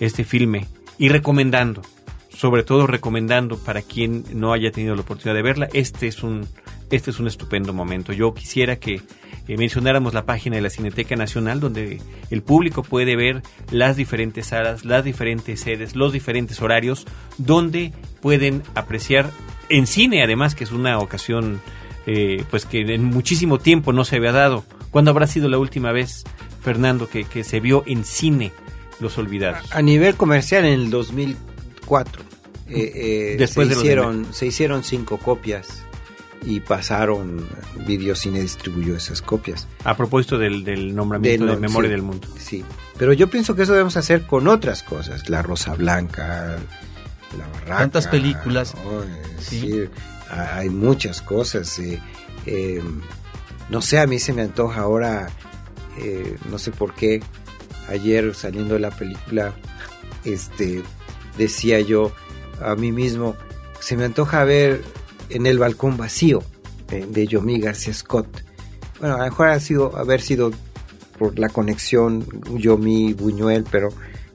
este 0.00 0.24
filme 0.24 0.66
y 0.98 1.08
recomendando, 1.08 1.82
sobre 2.28 2.62
todo 2.62 2.86
recomendando 2.86 3.58
para 3.58 3.82
quien 3.82 4.24
no 4.32 4.52
haya 4.52 4.70
tenido 4.70 4.94
la 4.94 5.02
oportunidad 5.02 5.34
de 5.34 5.42
verla, 5.42 5.68
este 5.72 6.06
es 6.06 6.22
un, 6.22 6.46
este 6.90 7.10
es 7.10 7.18
un 7.18 7.26
estupendo 7.26 7.72
momento. 7.72 8.12
Yo 8.12 8.34
quisiera 8.34 8.76
que 8.76 9.00
eh, 9.48 9.56
mencionáramos 9.56 10.14
la 10.14 10.24
página 10.24 10.56
de 10.56 10.62
la 10.62 10.70
Cineteca 10.70 11.16
Nacional 11.16 11.60
donde 11.60 12.00
el 12.30 12.42
público 12.42 12.82
puede 12.82 13.16
ver 13.16 13.42
las 13.70 13.96
diferentes 13.96 14.46
salas, 14.46 14.84
las 14.84 15.04
diferentes 15.04 15.60
sedes, 15.60 15.94
los 15.94 16.12
diferentes 16.12 16.60
horarios, 16.60 17.06
donde 17.38 17.92
pueden 18.20 18.62
apreciar 18.74 19.30
en 19.68 19.86
cine, 19.86 20.22
además 20.22 20.54
que 20.54 20.64
es 20.64 20.72
una 20.72 20.98
ocasión 20.98 21.60
eh, 22.06 22.44
pues 22.50 22.66
que 22.66 22.80
en 22.80 23.04
muchísimo 23.04 23.58
tiempo 23.58 23.92
no 23.92 24.04
se 24.04 24.16
había 24.16 24.32
dado. 24.32 24.64
¿Cuándo 24.90 25.10
habrá 25.10 25.26
sido 25.26 25.48
la 25.48 25.58
última 25.58 25.92
vez, 25.92 26.24
Fernando, 26.62 27.08
que, 27.08 27.24
que 27.24 27.44
se 27.44 27.60
vio 27.60 27.82
en 27.86 28.04
cine 28.04 28.52
Los 29.00 29.18
Olvidados? 29.18 29.70
A 29.72 29.82
nivel 29.82 30.14
comercial 30.14 30.64
en 30.64 30.72
el 30.72 30.90
2004 30.90 32.22
eh, 32.68 32.92
eh, 32.94 33.36
Después 33.38 33.68
se, 33.68 33.74
de 33.74 33.80
hicieron, 33.80 34.26
se 34.32 34.46
hicieron 34.46 34.82
cinco 34.82 35.18
copias 35.18 35.84
y 36.42 36.60
pasaron, 36.60 37.46
Videocine 37.86 38.40
distribuyó 38.40 38.96
esas 38.96 39.22
copias. 39.22 39.66
A 39.84 39.96
propósito 39.96 40.38
del, 40.38 40.62
del 40.64 40.94
nombramiento 40.94 41.46
Del- 41.46 41.54
de 41.56 41.60
Memoria 41.60 41.88
sí, 41.88 41.92
del 41.92 42.02
Mundo. 42.02 42.28
Sí, 42.38 42.64
pero 42.98 43.12
yo 43.12 43.28
pienso 43.28 43.54
que 43.54 43.62
eso 43.62 43.72
debemos 43.72 43.96
hacer 43.96 44.26
con 44.26 44.46
otras 44.48 44.82
cosas, 44.82 45.28
La 45.28 45.42
Rosa 45.42 45.74
Blanca, 45.74 46.56
La 47.38 47.46
Barraca. 47.48 47.78
Tantas 47.78 48.06
películas. 48.08 48.74
¿no? 48.84 49.02
Es 49.02 49.44
Sí. 49.46 49.60
decir, 49.60 49.90
hay 50.30 50.68
muchas 50.70 51.20
cosas. 51.22 51.78
eh, 51.78 52.00
eh, 52.46 52.82
no 53.70 53.82
sé, 53.82 53.98
a 53.98 54.06
mí 54.06 54.18
se 54.20 54.32
me 54.32 54.42
antoja 54.42 54.82
ahora, 54.82 55.28
eh, 55.98 56.36
no 56.50 56.58
sé 56.58 56.70
por 56.70 56.94
qué, 56.94 57.20
ayer 57.88 58.34
saliendo 58.34 58.74
de 58.74 58.80
la 58.80 58.90
película, 58.90 59.52
este, 60.24 60.82
decía 61.36 61.80
yo 61.80 62.12
a 62.62 62.74
mí 62.76 62.92
mismo, 62.92 63.34
se 63.80 63.96
me 63.96 64.04
antoja 64.04 64.44
ver 64.44 64.82
en 65.30 65.46
el 65.46 65.58
balcón 65.58 65.96
vacío 65.96 66.42
de 66.88 67.26
Yomi 67.26 67.58
García 67.58 67.94
Scott. 67.94 68.44
Bueno, 69.00 69.16
a 69.16 69.18
lo 69.18 69.24
mejor 69.24 69.48
ha 69.48 69.58
sido, 69.60 69.96
haber 69.96 70.20
sido 70.20 70.52
por 71.18 71.38
la 71.38 71.48
conexión 71.48 72.26
Yomi 72.54 73.12
Buñuel, 73.12 73.64
pero 73.70 73.90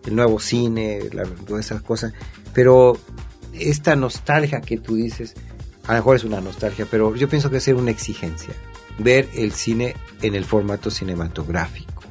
el 0.05 0.15
nuevo 0.15 0.39
cine, 0.39 1.01
la, 1.13 1.23
todas 1.23 1.65
esas 1.65 1.81
cosas. 1.81 2.13
Pero 2.53 2.97
esta 3.53 3.95
nostalgia 3.95 4.61
que 4.61 4.77
tú 4.77 4.95
dices, 4.95 5.33
a 5.87 5.93
lo 5.93 5.99
mejor 5.99 6.17
es 6.17 6.23
una 6.23 6.41
nostalgia, 6.41 6.87
pero 6.89 7.15
yo 7.15 7.29
pienso 7.29 7.49
que 7.49 7.57
es 7.57 7.67
una 7.67 7.91
exigencia. 7.91 8.53
Ver 8.97 9.29
el 9.35 9.51
cine 9.53 9.95
en 10.21 10.35
el 10.35 10.45
formato 10.45 10.91
cinematográfico. 10.91 12.03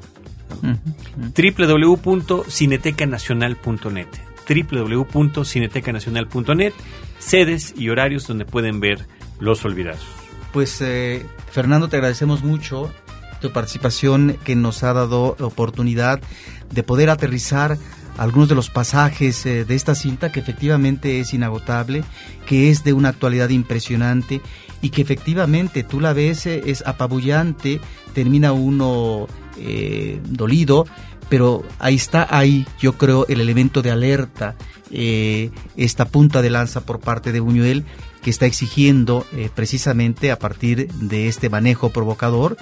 www.cinetecanacional.net 1.36 4.08
www.cinetecanacional.net 4.48 6.72
sedes 7.20 7.74
y 7.76 7.88
horarios 7.90 8.26
donde 8.26 8.44
pueden 8.44 8.80
ver 8.80 9.06
Los 9.38 9.64
Olvidados. 9.64 10.04
Pues 10.52 10.80
eh, 10.80 11.24
Fernando, 11.52 11.88
te 11.88 11.96
agradecemos 11.96 12.42
mucho 12.42 12.92
tu 13.40 13.52
participación 13.52 14.36
que 14.44 14.56
nos 14.56 14.82
ha 14.82 14.92
dado 14.92 15.36
oportunidad 15.38 16.20
de 16.72 16.82
poder 16.82 17.08
aterrizar 17.08 17.78
algunos 18.18 18.48
de 18.48 18.54
los 18.54 18.68
pasajes 18.68 19.46
eh, 19.46 19.64
de 19.64 19.74
esta 19.74 19.94
cinta 19.94 20.32
que 20.32 20.40
efectivamente 20.40 21.20
es 21.20 21.32
inagotable, 21.32 22.02
que 22.46 22.70
es 22.70 22.82
de 22.82 22.92
una 22.92 23.10
actualidad 23.10 23.50
impresionante 23.50 24.40
y 24.82 24.90
que 24.90 25.02
efectivamente 25.02 25.84
tú 25.84 26.00
la 26.00 26.12
ves, 26.12 26.46
eh, 26.46 26.62
es 26.66 26.82
apabullante, 26.86 27.80
termina 28.12 28.52
uno 28.52 29.26
dolido, 30.30 30.86
pero 31.28 31.62
ahí 31.78 31.94
está 31.94 32.26
ahí, 32.30 32.66
yo 32.80 32.94
creo, 32.94 33.26
el 33.28 33.42
elemento 33.42 33.82
de 33.82 33.90
alerta, 33.90 34.56
eh, 34.90 35.50
esta 35.76 36.06
punta 36.06 36.42
de 36.42 36.50
lanza 36.50 36.80
por 36.80 37.00
parte 37.00 37.32
de 37.32 37.40
Buñuel 37.40 37.84
que 38.22 38.30
está 38.30 38.46
exigiendo 38.46 39.24
eh, 39.32 39.48
precisamente 39.54 40.30
a 40.30 40.38
partir 40.38 40.88
de 40.92 41.28
este 41.28 41.48
manejo 41.48 41.90
provocador 41.90 42.56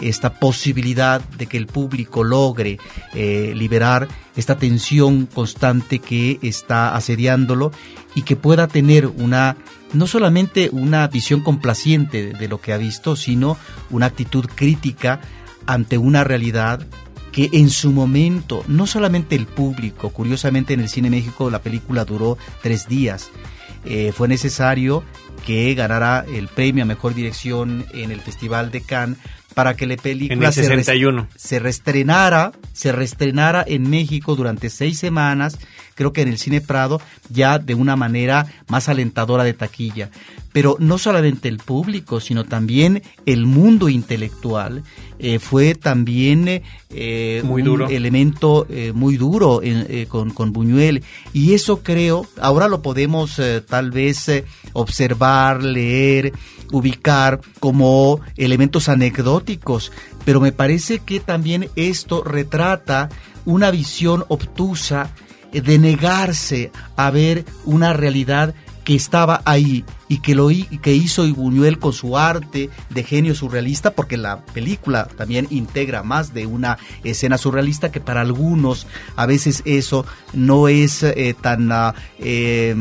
esta 0.00 0.34
posibilidad 0.34 1.20
de 1.20 1.46
que 1.46 1.58
el 1.58 1.66
público 1.66 2.24
logre 2.24 2.78
eh, 3.14 3.52
liberar 3.56 4.08
esta 4.36 4.56
tensión 4.56 5.26
constante 5.26 5.98
que 5.98 6.38
está 6.42 6.94
asediándolo 6.94 7.72
y 8.14 8.22
que 8.22 8.36
pueda 8.36 8.68
tener 8.68 9.06
una 9.06 9.56
no 9.92 10.06
solamente 10.06 10.70
una 10.72 11.06
visión 11.08 11.40
complaciente 11.40 12.32
de 12.32 12.48
lo 12.48 12.60
que 12.60 12.72
ha 12.72 12.78
visto, 12.78 13.14
sino 13.14 13.58
una 13.90 14.06
actitud 14.06 14.46
crítica 14.46 15.20
ante 15.66 15.98
una 15.98 16.24
realidad 16.24 16.86
que 17.32 17.48
en 17.52 17.70
su 17.70 17.90
momento, 17.92 18.62
no 18.68 18.86
solamente 18.86 19.34
el 19.34 19.46
público, 19.46 20.10
curiosamente 20.10 20.74
en 20.74 20.80
el 20.80 20.88
Cine 20.88 21.08
México 21.10 21.50
la 21.50 21.62
película 21.62 22.04
duró 22.04 22.36
tres 22.62 22.86
días, 22.88 23.30
eh, 23.84 24.12
fue 24.14 24.28
necesario 24.28 25.02
que 25.44 25.74
ganara 25.74 26.24
el 26.32 26.46
premio 26.48 26.84
a 26.84 26.86
Mejor 26.86 27.14
Dirección 27.14 27.84
en 27.94 28.10
el 28.12 28.20
Festival 28.20 28.70
de 28.70 28.82
Cannes 28.82 29.18
para 29.54 29.74
que 29.74 29.86
la 29.86 29.96
película 29.96 30.52
se, 30.52 30.60
res- 30.62 30.86
61. 30.86 31.26
se 31.34 31.58
reestrenara, 31.58 32.52
se 32.72 32.92
reestrenara 32.92 33.64
en 33.66 33.88
México 33.90 34.34
durante 34.36 34.70
seis 34.70 34.98
semanas, 34.98 35.58
creo 35.94 36.12
que 36.12 36.22
en 36.22 36.28
el 36.28 36.38
Cine 36.38 36.60
Prado, 36.60 37.00
ya 37.30 37.58
de 37.58 37.74
una 37.74 37.96
manera 37.96 38.46
más 38.68 38.88
alentadora 38.88 39.44
de 39.44 39.52
taquilla. 39.54 40.10
Pero 40.52 40.76
no 40.78 40.98
solamente 40.98 41.48
el 41.48 41.56
público, 41.58 42.20
sino 42.20 42.44
también 42.44 43.02
el 43.24 43.46
mundo 43.46 43.88
intelectual 43.88 44.82
eh, 45.18 45.38
fue 45.38 45.74
también 45.74 46.62
eh, 46.90 47.42
Muy 47.44 47.62
un 47.62 47.66
duro. 47.68 47.88
elemento 47.88 48.66
eh, 48.68 48.92
muy 48.94 49.16
duro 49.16 49.62
en- 49.62 50.04
con, 50.06 50.30
con 50.30 50.52
Buñuel. 50.52 51.04
Y 51.32 51.54
eso 51.54 51.82
creo, 51.82 52.26
ahora 52.38 52.68
lo 52.68 52.82
podemos 52.82 53.40
tal 53.66 53.90
vez 53.92 54.30
observar, 54.74 55.62
leer, 55.62 56.32
ubicar 56.70 57.40
como 57.60 58.20
elementos 58.36 58.88
anecdóticos, 58.90 59.90
pero 60.24 60.40
me 60.40 60.52
parece 60.52 60.98
que 60.98 61.20
también 61.20 61.68
esto 61.76 62.22
retrata 62.24 63.08
una 63.44 63.70
visión 63.70 64.24
obtusa 64.28 65.10
de 65.52 65.78
negarse 65.78 66.70
a 66.96 67.10
ver 67.10 67.44
una 67.64 67.92
realidad 67.92 68.54
que 68.84 68.94
estaba 68.94 69.42
ahí 69.44 69.84
y 70.08 70.18
que 70.18 70.34
lo 70.34 70.48
que 70.82 70.92
hizo 70.92 71.26
Buñuel 71.34 71.78
con 71.78 71.92
su 71.92 72.18
arte 72.18 72.68
de 72.90 73.02
genio 73.02 73.34
surrealista, 73.34 73.92
porque 73.92 74.16
la 74.16 74.44
película 74.44 75.06
también 75.06 75.46
integra 75.50 76.02
más 76.02 76.34
de 76.34 76.46
una 76.46 76.78
escena 77.04 77.38
surrealista 77.38 77.90
que 77.90 78.00
para 78.00 78.20
algunos 78.20 78.86
a 79.16 79.26
veces 79.26 79.62
eso 79.64 80.04
no 80.32 80.68
es 80.68 81.02
eh, 81.02 81.36
ah, 81.44 81.94
eh, 82.18 82.74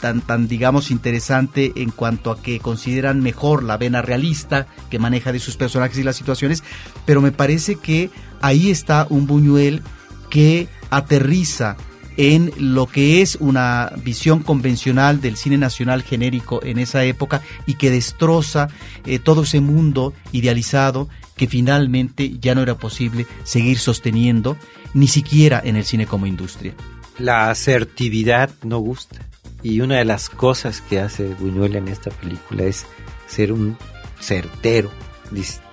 tan 0.00 0.20
tan 0.22 0.48
digamos 0.48 0.90
interesante 0.90 1.72
en 1.76 1.90
cuanto 1.90 2.30
a 2.30 2.40
que 2.40 2.60
consideran 2.60 3.20
mejor 3.20 3.62
la 3.64 3.76
vena 3.76 4.00
realista 4.00 4.66
que 4.90 4.98
maneja 4.98 5.32
de 5.32 5.40
sus 5.40 5.56
personajes 5.56 5.98
y 5.98 6.04
las 6.04 6.16
situaciones, 6.16 6.62
pero 7.04 7.20
me 7.20 7.32
parece 7.32 7.76
que 7.76 8.10
ahí 8.40 8.70
está 8.70 9.06
un 9.10 9.26
Buñuel 9.26 9.82
que 10.30 10.68
aterriza 10.90 11.76
en 12.18 12.52
lo 12.58 12.86
que 12.86 13.22
es 13.22 13.36
una 13.40 13.92
visión 14.04 14.42
convencional 14.42 15.20
del 15.22 15.36
cine 15.36 15.56
nacional 15.56 16.02
genérico 16.02 16.60
en 16.64 16.78
esa 16.78 17.04
época 17.04 17.40
y 17.64 17.74
que 17.74 17.90
destroza 17.90 18.68
eh, 19.06 19.18
todo 19.20 19.44
ese 19.44 19.60
mundo 19.60 20.12
idealizado 20.32 21.08
que 21.36 21.46
finalmente 21.46 22.36
ya 22.40 22.54
no 22.56 22.62
era 22.62 22.76
posible 22.76 23.24
seguir 23.44 23.78
sosteniendo 23.78 24.56
ni 24.94 25.06
siquiera 25.06 25.62
en 25.64 25.76
el 25.76 25.84
cine 25.84 26.06
como 26.06 26.26
industria. 26.26 26.74
La 27.18 27.50
asertividad 27.50 28.50
no 28.64 28.78
gusta. 28.78 29.18
Y 29.62 29.80
una 29.80 29.96
de 29.98 30.04
las 30.04 30.28
cosas 30.28 30.80
que 30.80 30.98
hace 31.00 31.28
Buñuel 31.34 31.76
en 31.76 31.88
esta 31.88 32.10
película 32.10 32.64
es 32.64 32.86
ser 33.28 33.52
un 33.52 33.76
certero, 34.20 34.90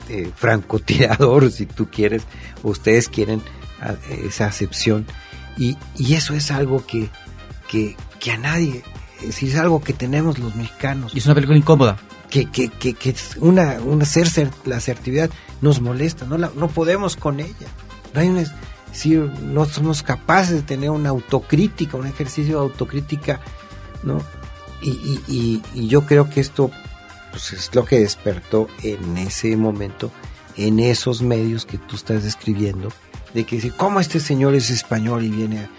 eh, 0.09 0.29
francotirador, 0.35 1.51
si 1.51 1.65
tú 1.65 1.87
quieres, 1.89 2.23
ustedes 2.63 3.09
quieren 3.09 3.41
a- 3.81 3.95
esa 4.23 4.45
acepción. 4.47 5.05
Y, 5.57 5.77
y 5.97 6.15
eso 6.15 6.33
es 6.33 6.51
algo 6.51 6.85
que, 6.85 7.09
que, 7.69 7.95
que 8.19 8.31
a 8.31 8.37
nadie, 8.37 8.83
es 9.23 9.41
es 9.41 9.55
algo 9.55 9.81
que 9.81 9.93
tenemos 9.93 10.37
los 10.39 10.55
mexicanos 10.55 11.13
Y 11.15 11.19
es 11.19 11.25
una 11.25 11.35
película 11.35 11.57
incómoda. 11.57 11.97
que, 12.29 12.45
que, 12.51 12.67
que, 12.69 12.93
que 12.93 13.11
es 13.11 13.37
una, 13.37 13.79
una 13.81 14.05
ser, 14.05 14.27
ser- 14.29 14.51
la 14.65 14.77
asertividad 14.77 15.29
nos 15.61 15.79
molesta, 15.81 16.25
no, 16.25 16.37
la, 16.37 16.51
no 16.55 16.67
podemos 16.67 17.15
con 17.15 17.39
ella. 17.39 17.67
No, 18.13 18.19
hay 18.21 18.27
una- 18.29 18.43
decir, 18.91 19.19
no 19.43 19.65
somos 19.65 20.03
capaces 20.03 20.55
de 20.55 20.61
tener 20.61 20.89
una 20.89 21.09
autocrítica, 21.09 21.97
un 21.97 22.07
ejercicio 22.07 22.55
de 22.57 22.61
autocrítica, 22.63 23.39
¿no? 24.03 24.21
Y, 24.81 24.89
y, 24.91 25.21
y, 25.27 25.61
y 25.81 25.87
yo 25.87 26.05
creo 26.05 26.29
que 26.29 26.39
esto 26.41 26.69
pues, 27.31 27.53
es 27.53 27.73
lo 27.75 27.83
que 27.85 27.99
despertó 27.99 28.67
en 28.83 29.17
ese 29.17 29.55
momento, 29.57 30.11
en 30.57 30.79
esos 30.79 31.21
medios 31.21 31.65
que 31.65 31.77
tú 31.77 31.95
estás 31.95 32.23
describiendo, 32.23 32.89
de 33.35 33.43
que 33.43 33.69
¿cómo 33.71 33.99
este 33.99 34.19
señor 34.19 34.55
es 34.55 34.69
español 34.71 35.23
y 35.23 35.29
viene 35.29 35.59
a, 35.59 35.69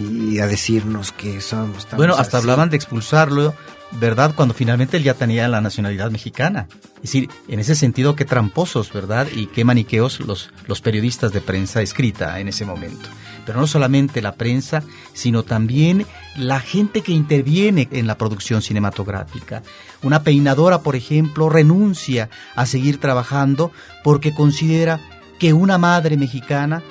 y 0.00 0.38
a 0.40 0.46
decirnos 0.46 1.12
que 1.12 1.40
somos 1.42 1.78
estamos 1.78 1.98
Bueno, 1.98 2.14
hasta 2.14 2.38
así"? 2.38 2.44
hablaban 2.44 2.70
de 2.70 2.76
expulsarlo, 2.76 3.54
¿verdad? 4.00 4.34
Cuando 4.34 4.54
finalmente 4.54 4.96
él 4.96 5.02
ya 5.02 5.12
tenía 5.12 5.46
la 5.46 5.60
nacionalidad 5.60 6.10
mexicana. 6.10 6.66
Es 6.96 7.02
decir, 7.02 7.28
en 7.48 7.60
ese 7.60 7.74
sentido, 7.74 8.16
qué 8.16 8.24
tramposos, 8.24 8.90
¿verdad? 8.92 9.28
Y 9.30 9.46
qué 9.48 9.64
maniqueos 9.64 10.20
los, 10.20 10.50
los 10.66 10.80
periodistas 10.80 11.32
de 11.32 11.42
prensa 11.42 11.82
escrita 11.82 12.40
en 12.40 12.48
ese 12.48 12.64
momento. 12.64 13.08
Pero 13.44 13.60
no 13.60 13.66
solamente 13.66 14.22
la 14.22 14.36
prensa, 14.36 14.82
sino 15.12 15.42
también 15.42 16.06
la 16.36 16.60
gente 16.60 17.02
que 17.02 17.12
interviene 17.12 17.88
en 17.92 18.06
la 18.06 18.16
producción 18.16 18.62
cinematográfica. 18.62 19.62
Una 20.02 20.22
peinadora, 20.22 20.78
por 20.80 20.96
ejemplo, 20.96 21.50
renuncia 21.50 22.30
a 22.54 22.64
seguir 22.64 22.98
trabajando 22.98 23.70
porque 24.02 24.32
considera 24.32 25.00
que 25.38 25.52
una 25.52 25.76
madre 25.76 26.16
mexicana 26.16 26.82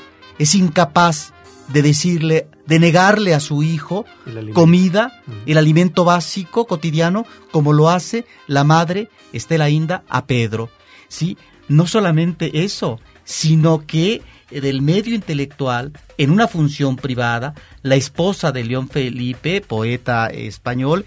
es 0.41 0.55
incapaz 0.55 1.33
de 1.67 1.81
decirle, 1.83 2.47
de 2.65 2.79
negarle 2.79 3.33
a 3.35 3.39
su 3.39 3.61
hijo 3.63 4.05
El 4.25 4.51
comida, 4.51 5.21
Ujú. 5.27 5.37
el 5.45 5.57
alimento 5.57 6.03
básico 6.03 6.65
cotidiano, 6.65 7.25
como 7.51 7.73
lo 7.73 7.89
hace 7.89 8.25
la 8.47 8.63
madre 8.63 9.09
Estela 9.33 9.69
Inda 9.69 10.03
a 10.09 10.25
Pedro. 10.25 10.69
¿Sí? 11.07 11.37
No 11.67 11.85
solamente 11.85 12.63
eso, 12.63 12.99
sino 13.23 13.85
que 13.85 14.21
del 14.49 14.81
medio 14.81 15.13
intelectual, 15.13 15.93
en 16.17 16.31
una 16.31 16.47
función 16.47 16.95
privada, 16.95 17.53
la 17.83 17.95
esposa 17.95 18.51
de 18.51 18.63
León 18.63 18.89
Felipe, 18.89 19.61
poeta 19.61 20.27
español, 20.27 21.05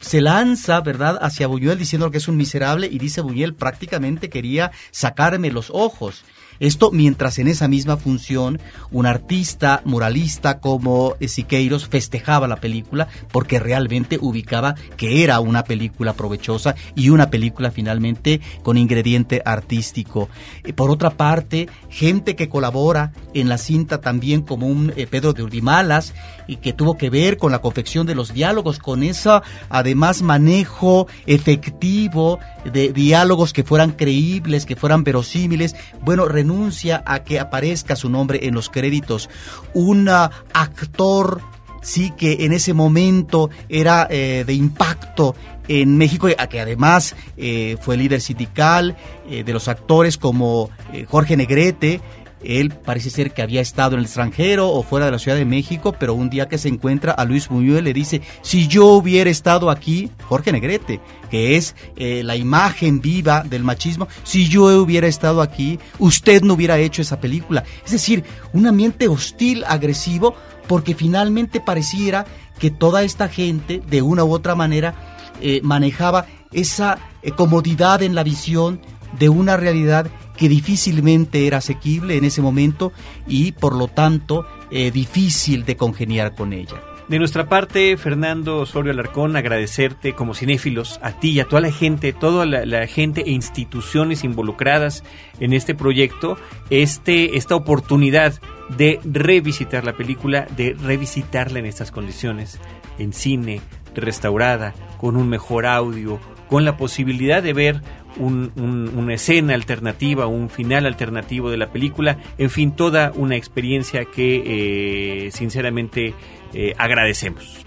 se 0.00 0.20
lanza, 0.20 0.80
¿verdad?, 0.80 1.18
hacia 1.20 1.48
Buñuel 1.48 1.76
diciendo 1.78 2.10
que 2.12 2.18
es 2.18 2.28
un 2.28 2.36
miserable 2.36 2.88
y 2.90 2.98
dice 2.98 3.20
Buñuel 3.20 3.54
prácticamente 3.54 4.30
quería 4.30 4.70
sacarme 4.92 5.50
los 5.50 5.70
ojos. 5.70 6.22
Esto 6.60 6.90
mientras 6.90 7.38
en 7.38 7.48
esa 7.48 7.68
misma 7.68 7.96
función 7.96 8.60
un 8.90 9.06
artista 9.06 9.82
muralista 9.84 10.58
como 10.60 11.14
Siqueiros 11.20 11.88
festejaba 11.88 12.48
la 12.48 12.56
película 12.56 13.08
porque 13.30 13.58
realmente 13.58 14.18
ubicaba 14.20 14.74
que 14.96 15.22
era 15.22 15.40
una 15.40 15.64
película 15.64 16.14
provechosa 16.14 16.74
y 16.94 17.10
una 17.10 17.30
película 17.30 17.70
finalmente 17.70 18.40
con 18.62 18.76
ingrediente 18.76 19.42
artístico. 19.44 20.28
Eh, 20.64 20.72
Por 20.72 20.90
otra 20.90 21.10
parte, 21.10 21.68
gente 21.88 22.36
que 22.36 22.48
colabora 22.48 23.12
en 23.34 23.48
la 23.48 23.58
cinta 23.58 24.00
también 24.00 24.42
como 24.42 24.66
un 24.66 24.92
eh, 24.96 25.06
Pedro 25.06 25.32
de 25.32 25.42
Urdimalas 25.42 26.14
y 26.46 26.56
que 26.56 26.72
tuvo 26.72 26.96
que 26.96 27.10
ver 27.10 27.36
con 27.36 27.52
la 27.52 27.60
confección 27.60 28.06
de 28.06 28.14
los 28.14 28.32
diálogos, 28.32 28.78
con 28.78 29.02
esa 29.02 29.42
además 29.68 30.22
manejo 30.22 31.06
efectivo 31.26 32.38
de 32.64 32.92
diálogos 32.92 33.52
que 33.52 33.64
fueran 33.64 33.92
creíbles, 33.92 34.66
que 34.66 34.76
fueran 34.76 35.04
verosímiles, 35.04 35.76
bueno, 36.02 36.26
renuncia 36.26 37.02
a 37.06 37.20
que 37.20 37.40
aparezca 37.40 37.96
su 37.96 38.08
nombre 38.08 38.46
en 38.46 38.54
los 38.54 38.68
créditos. 38.68 39.28
Un 39.74 40.08
ah, 40.08 40.30
actor, 40.52 41.40
sí, 41.82 42.12
que 42.16 42.44
en 42.44 42.52
ese 42.52 42.74
momento 42.74 43.50
era 43.68 44.06
eh, 44.10 44.44
de 44.46 44.54
impacto 44.54 45.34
en 45.68 45.98
México, 45.98 46.28
que 46.48 46.60
además 46.60 47.14
eh, 47.36 47.76
fue 47.80 47.96
líder 47.96 48.22
sindical 48.22 48.96
eh, 49.28 49.44
de 49.44 49.52
los 49.52 49.68
actores 49.68 50.16
como 50.16 50.70
Jorge 51.08 51.36
Negrete, 51.36 52.00
él 52.42 52.70
parece 52.70 53.10
ser 53.10 53.32
que 53.32 53.42
había 53.42 53.60
estado 53.60 53.94
en 53.94 54.00
el 54.00 54.04
extranjero 54.06 54.68
o 54.68 54.82
fuera 54.82 55.06
de 55.06 55.12
la 55.12 55.18
Ciudad 55.18 55.36
de 55.36 55.44
México, 55.44 55.94
pero 55.98 56.14
un 56.14 56.30
día 56.30 56.48
que 56.48 56.58
se 56.58 56.68
encuentra 56.68 57.12
a 57.12 57.24
Luis 57.24 57.48
Buñuel 57.48 57.84
le 57.84 57.92
dice, 57.92 58.22
si 58.42 58.68
yo 58.68 58.86
hubiera 58.86 59.30
estado 59.30 59.70
aquí, 59.70 60.10
Jorge 60.28 60.52
Negrete, 60.52 61.00
que 61.30 61.56
es 61.56 61.74
eh, 61.96 62.22
la 62.24 62.36
imagen 62.36 63.00
viva 63.00 63.42
del 63.42 63.64
machismo, 63.64 64.08
si 64.24 64.48
yo 64.48 64.64
hubiera 64.80 65.06
estado 65.06 65.42
aquí, 65.42 65.78
usted 65.98 66.42
no 66.42 66.54
hubiera 66.54 66.78
hecho 66.78 67.02
esa 67.02 67.20
película. 67.20 67.64
Es 67.84 67.92
decir, 67.92 68.24
un 68.52 68.66
ambiente 68.66 69.08
hostil, 69.08 69.64
agresivo, 69.66 70.34
porque 70.66 70.94
finalmente 70.94 71.60
pareciera 71.60 72.26
que 72.58 72.70
toda 72.70 73.02
esta 73.02 73.28
gente, 73.28 73.82
de 73.88 74.02
una 74.02 74.24
u 74.24 74.32
otra 74.32 74.54
manera, 74.54 75.16
eh, 75.40 75.60
manejaba 75.62 76.26
esa 76.52 76.98
eh, 77.22 77.30
comodidad 77.30 78.02
en 78.02 78.14
la 78.14 78.22
visión 78.22 78.80
de 79.18 79.28
una 79.28 79.56
realidad 79.56 80.08
que 80.38 80.48
difícilmente 80.48 81.46
era 81.46 81.58
asequible 81.58 82.16
en 82.16 82.24
ese 82.24 82.40
momento 82.40 82.92
y 83.26 83.52
por 83.52 83.74
lo 83.74 83.88
tanto 83.88 84.46
eh, 84.70 84.90
difícil 84.90 85.64
de 85.64 85.76
congeniar 85.76 86.34
con 86.34 86.52
ella. 86.52 86.80
De 87.08 87.18
nuestra 87.18 87.48
parte, 87.48 87.96
Fernando 87.96 88.58
Osorio 88.58 88.92
Alarcón, 88.92 89.34
agradecerte 89.34 90.12
como 90.12 90.34
cinéfilos, 90.34 91.00
a 91.02 91.12
ti 91.12 91.30
y 91.30 91.40
a 91.40 91.46
toda 91.46 91.62
la 91.62 91.72
gente, 91.72 92.12
toda 92.12 92.44
la, 92.44 92.86
gente 92.86 93.22
e 93.22 93.30
instituciones 93.30 94.24
involucradas 94.24 95.04
en 95.40 95.54
este 95.54 95.74
proyecto, 95.74 96.36
este, 96.68 97.38
esta 97.38 97.56
oportunidad 97.56 98.34
de 98.76 99.00
revisitar 99.04 99.84
la 99.84 99.94
película, 99.94 100.46
de 100.54 100.76
revisitarla 100.78 101.60
en 101.60 101.66
estas 101.66 101.90
condiciones, 101.90 102.60
en 102.98 103.14
cine, 103.14 103.62
restaurada, 103.94 104.74
con 104.98 105.16
un 105.16 105.30
mejor 105.30 105.64
audio, 105.64 106.20
con 106.46 106.66
la 106.66 106.76
posibilidad 106.76 107.42
de 107.42 107.54
ver 107.54 107.82
una 108.18 109.14
escena 109.14 109.54
alternativa, 109.54 110.26
un 110.26 110.50
final 110.50 110.86
alternativo 110.86 111.50
de 111.50 111.56
la 111.56 111.70
película, 111.70 112.18
en 112.38 112.50
fin, 112.50 112.72
toda 112.72 113.12
una 113.14 113.36
experiencia 113.36 114.04
que 114.04 115.26
eh, 115.26 115.30
sinceramente 115.30 116.14
eh, 116.52 116.74
agradecemos. 116.78 117.64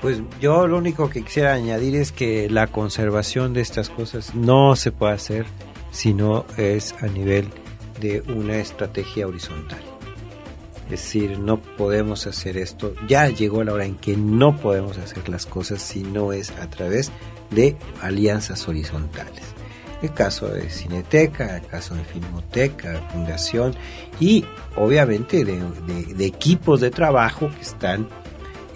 Pues 0.00 0.20
yo 0.40 0.66
lo 0.66 0.78
único 0.78 1.08
que 1.10 1.22
quisiera 1.22 1.52
añadir 1.52 1.94
es 1.94 2.10
que 2.10 2.50
la 2.50 2.66
conservación 2.66 3.52
de 3.54 3.60
estas 3.60 3.88
cosas 3.88 4.34
no 4.34 4.74
se 4.74 4.90
puede 4.90 5.12
hacer 5.12 5.46
si 5.92 6.12
no 6.12 6.44
es 6.56 6.94
a 7.00 7.06
nivel 7.06 7.48
de 8.00 8.20
una 8.22 8.56
estrategia 8.56 9.28
horizontal. 9.28 9.78
Es 10.86 10.90
decir, 10.90 11.38
no 11.38 11.60
podemos 11.60 12.26
hacer 12.26 12.56
esto. 12.56 12.94
Ya 13.08 13.28
llegó 13.28 13.62
la 13.62 13.72
hora 13.72 13.84
en 13.84 13.94
que 13.94 14.16
no 14.16 14.56
podemos 14.56 14.98
hacer 14.98 15.28
las 15.28 15.46
cosas 15.46 15.80
si 15.80 16.02
no 16.02 16.32
es 16.32 16.50
a 16.50 16.68
través 16.68 17.12
de 17.50 17.76
alianzas 18.00 18.66
horizontales. 18.68 19.51
El 20.02 20.12
caso 20.12 20.48
de 20.48 20.68
Cineteca, 20.68 21.56
el 21.56 21.66
caso 21.66 21.94
de 21.94 22.04
Filmoteca, 22.04 23.08
Fundación 23.12 23.74
y 24.18 24.44
obviamente 24.76 25.44
de, 25.44 26.26
equipos 26.26 26.80
de 26.80 26.90
trabajo 26.90 27.48
que 27.54 27.62
están 27.62 28.08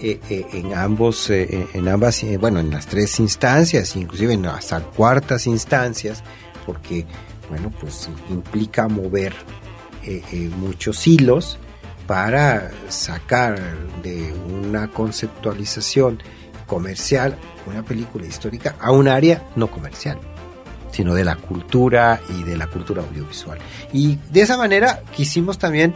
eh, 0.01 0.21
eh, 0.31 0.47
en 0.53 0.73
ambos, 0.75 1.29
eh, 1.31 1.67
en 1.75 1.89
ambas, 1.89 2.25
bueno, 2.39 2.61
en 2.61 2.71
las 2.71 2.87
tres 2.87 3.19
instancias, 3.19 3.97
inclusive 3.97 4.35
en 4.35 4.47
hasta 4.47 4.81
cuartas 4.81 5.47
instancias, 5.47 6.23
porque, 6.65 7.07
bueno, 7.49 7.73
pues 7.81 8.09
implica 8.31 8.89
mover 8.89 9.35
muchos 10.59 11.05
hilos 11.09 11.59
para 12.07 12.71
sacar 12.89 13.59
de 14.05 14.33
una 14.33 14.89
conceptualización 14.93 16.23
comercial 16.67 17.37
una 17.67 17.83
película 17.83 18.27
histórica 18.27 18.77
a 18.81 18.93
un 18.93 19.09
área 19.09 19.43
no 19.57 19.71
comercial, 19.71 20.19
sino 20.97 21.15
de 21.15 21.27
la 21.27 21.37
cultura 21.37 22.23
y 22.31 22.43
de 22.43 22.57
la 22.57 22.69
cultura 22.69 23.03
audiovisual. 23.03 23.59
Y 23.93 24.17
de 24.33 24.41
esa 24.41 24.57
manera 24.57 25.03
quisimos 25.15 25.59
también 25.59 25.93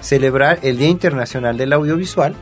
celebrar 0.00 0.60
el 0.62 0.78
Día 0.78 0.88
Internacional 0.88 1.56
del 1.58 1.72
Audiovisual 1.72 2.36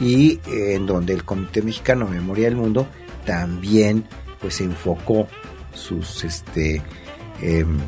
y 0.00 0.40
eh, 0.48 0.74
en 0.74 0.86
donde 0.86 1.12
el 1.12 1.22
Comité 1.24 1.62
Mexicano 1.62 2.08
Memoria 2.08 2.46
del 2.46 2.56
Mundo 2.56 2.88
también 3.24 4.04
pues 4.40 4.60
enfocó 4.60 5.28
sus 5.72 6.24
este 6.24 6.82
em, 7.40 7.78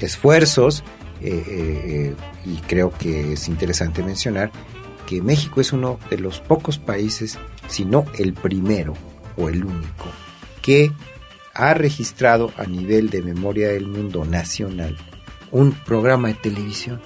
esfuerzos 0.00 0.84
eh, 1.22 1.42
eh, 1.48 2.14
y 2.44 2.56
creo 2.66 2.92
que 2.92 3.32
es 3.32 3.48
interesante 3.48 4.02
mencionar 4.02 4.50
que 5.06 5.22
México 5.22 5.62
es 5.62 5.72
uno 5.72 5.98
de 6.10 6.18
los 6.18 6.40
pocos 6.40 6.76
países, 6.76 7.38
si 7.68 7.86
no 7.86 8.04
el 8.18 8.34
primero, 8.34 8.92
o 9.38 9.48
el 9.48 9.64
único 9.64 10.04
que 10.60 10.92
ha 11.58 11.74
registrado 11.74 12.52
a 12.56 12.64
nivel 12.64 13.10
de 13.10 13.20
memoria 13.20 13.68
del 13.68 13.88
mundo 13.88 14.24
nacional 14.24 14.96
un 15.50 15.72
programa 15.72 16.28
de 16.28 16.34
televisión 16.34 17.00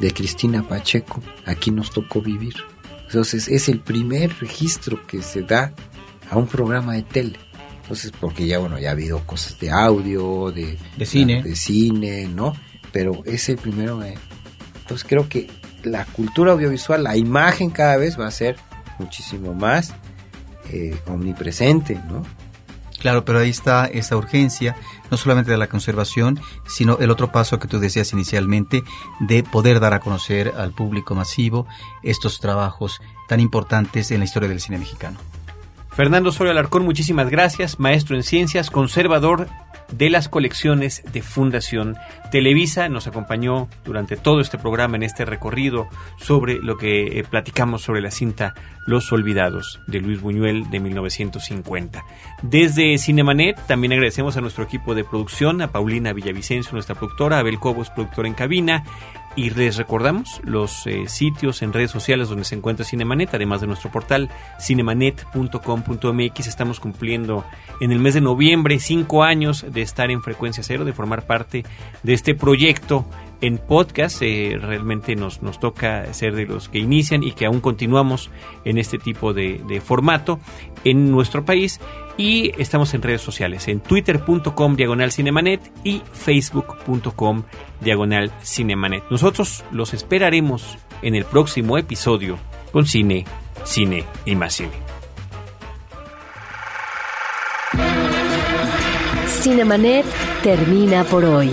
de 0.00 0.10
Cristina 0.12 0.66
Pacheco. 0.66 1.22
Aquí 1.44 1.70
nos 1.70 1.90
tocó 1.90 2.22
vivir. 2.22 2.54
Entonces 3.06 3.46
es 3.48 3.68
el 3.68 3.80
primer 3.80 4.32
registro 4.40 5.06
que 5.06 5.20
se 5.20 5.42
da 5.42 5.74
a 6.30 6.38
un 6.38 6.46
programa 6.46 6.94
de 6.94 7.02
tele. 7.02 7.38
Entonces, 7.82 8.10
porque 8.18 8.46
ya 8.46 8.58
bueno, 8.58 8.78
ya 8.78 8.88
ha 8.88 8.92
habido 8.92 9.18
cosas 9.26 9.60
de 9.60 9.70
audio, 9.70 10.50
de, 10.50 10.78
de 10.96 11.04
cine, 11.04 11.42
de 11.42 11.54
cine, 11.54 12.26
¿no? 12.26 12.54
Pero 12.92 13.22
es 13.26 13.50
el 13.50 13.58
primero. 13.58 14.00
entonces 14.02 15.06
creo 15.06 15.28
que 15.28 15.48
la 15.82 16.06
cultura 16.06 16.52
audiovisual, 16.52 17.04
la 17.04 17.18
imagen 17.18 17.68
cada 17.68 17.98
vez 17.98 18.18
va 18.18 18.28
a 18.28 18.30
ser 18.30 18.56
muchísimo 18.98 19.52
más 19.52 19.92
eh, 20.70 20.96
omnipresente, 21.06 22.00
¿no? 22.08 22.24
Claro, 23.00 23.24
pero 23.24 23.38
ahí 23.38 23.50
está 23.50 23.86
esa 23.86 24.16
urgencia, 24.16 24.76
no 25.10 25.16
solamente 25.16 25.50
de 25.50 25.56
la 25.56 25.68
conservación, 25.68 26.38
sino 26.66 26.98
el 26.98 27.10
otro 27.10 27.32
paso 27.32 27.58
que 27.58 27.66
tú 27.66 27.80
decías 27.80 28.12
inicialmente, 28.12 28.84
de 29.20 29.42
poder 29.42 29.80
dar 29.80 29.94
a 29.94 30.00
conocer 30.00 30.52
al 30.56 30.72
público 30.72 31.14
masivo 31.14 31.66
estos 32.02 32.40
trabajos 32.40 33.00
tan 33.26 33.40
importantes 33.40 34.10
en 34.10 34.18
la 34.18 34.26
historia 34.26 34.50
del 34.50 34.60
cine 34.60 34.78
mexicano. 34.78 35.18
Fernando 35.88 36.30
Soria 36.30 36.52
Alarcón, 36.52 36.84
muchísimas 36.84 37.30
gracias, 37.30 37.80
maestro 37.80 38.16
en 38.16 38.22
ciencias, 38.22 38.70
conservador 38.70 39.48
de 39.92 40.10
las 40.10 40.28
colecciones 40.28 41.02
de 41.12 41.22
Fundación 41.22 41.96
Televisa. 42.30 42.88
Nos 42.88 43.06
acompañó 43.06 43.68
durante 43.84 44.16
todo 44.16 44.40
este 44.40 44.58
programa 44.58 44.96
en 44.96 45.02
este 45.02 45.24
recorrido 45.24 45.88
sobre 46.18 46.58
lo 46.58 46.76
que 46.76 47.18
eh, 47.18 47.24
platicamos 47.24 47.82
sobre 47.82 48.00
la 48.00 48.10
cinta 48.10 48.54
Los 48.86 49.12
Olvidados 49.12 49.80
de 49.86 50.00
Luis 50.00 50.20
Buñuel 50.20 50.70
de 50.70 50.80
1950. 50.80 52.04
Desde 52.42 52.98
Cinemanet 52.98 53.58
también 53.66 53.92
agradecemos 53.92 54.36
a 54.36 54.40
nuestro 54.40 54.64
equipo 54.64 54.94
de 54.94 55.04
producción, 55.04 55.62
a 55.62 55.72
Paulina 55.72 56.12
Villavicencio, 56.12 56.72
nuestra 56.72 56.94
productora, 56.94 57.36
a 57.36 57.40
Abel 57.40 57.58
Cobos, 57.58 57.90
productor 57.90 58.26
en 58.26 58.34
cabina, 58.34 58.84
y 59.36 59.50
les 59.50 59.76
recordamos 59.76 60.40
los 60.44 60.86
eh, 60.86 61.04
sitios 61.06 61.62
en 61.62 61.72
redes 61.72 61.90
sociales 61.90 62.28
donde 62.28 62.44
se 62.44 62.56
encuentra 62.56 62.84
Cinemanet, 62.84 63.34
además 63.34 63.60
de 63.60 63.68
nuestro 63.68 63.90
portal 63.90 64.28
cinemanet.com.mx. 64.60 66.46
Estamos 66.46 66.80
cumpliendo 66.80 67.44
en 67.80 67.92
el 67.92 68.00
mes 68.00 68.14
de 68.14 68.20
noviembre 68.20 68.78
cinco 68.80 69.22
años 69.22 69.64
de 69.68 69.82
estar 69.82 70.10
en 70.10 70.22
frecuencia 70.22 70.62
cero, 70.62 70.84
de 70.84 70.92
formar 70.92 71.26
parte 71.26 71.64
de 72.02 72.12
este 72.12 72.34
proyecto 72.34 73.06
en 73.40 73.58
podcast. 73.58 74.20
Eh, 74.22 74.58
realmente 74.60 75.14
nos, 75.16 75.42
nos 75.42 75.60
toca 75.60 76.12
ser 76.12 76.34
de 76.34 76.46
los 76.46 76.68
que 76.68 76.78
inician 76.78 77.22
y 77.22 77.32
que 77.32 77.46
aún 77.46 77.60
continuamos 77.60 78.30
en 78.64 78.78
este 78.78 78.98
tipo 78.98 79.32
de, 79.32 79.62
de 79.68 79.80
formato 79.80 80.40
en 80.84 81.10
nuestro 81.10 81.44
país. 81.44 81.80
Y 82.16 82.52
estamos 82.60 82.92
en 82.94 83.02
redes 83.02 83.22
sociales, 83.22 83.66
en 83.68 83.80
twitter.com 83.80 84.76
diagonal 84.76 85.12
cinemanet 85.12 85.60
y 85.84 86.02
facebook.com 86.12 87.44
diagonal 87.80 88.32
cinemanet. 88.42 89.04
Nosotros 89.10 89.64
los 89.70 89.94
esperaremos 89.94 90.78
en 91.02 91.14
el 91.14 91.24
próximo 91.24 91.78
episodio 91.78 92.38
con 92.72 92.86
cine, 92.86 93.24
cine 93.64 94.04
y 94.24 94.36
más 94.36 94.54
cine. 94.54 94.72
Cinemanet 99.26 100.04
termina 100.42 101.04
por 101.04 101.24
hoy. 101.24 101.50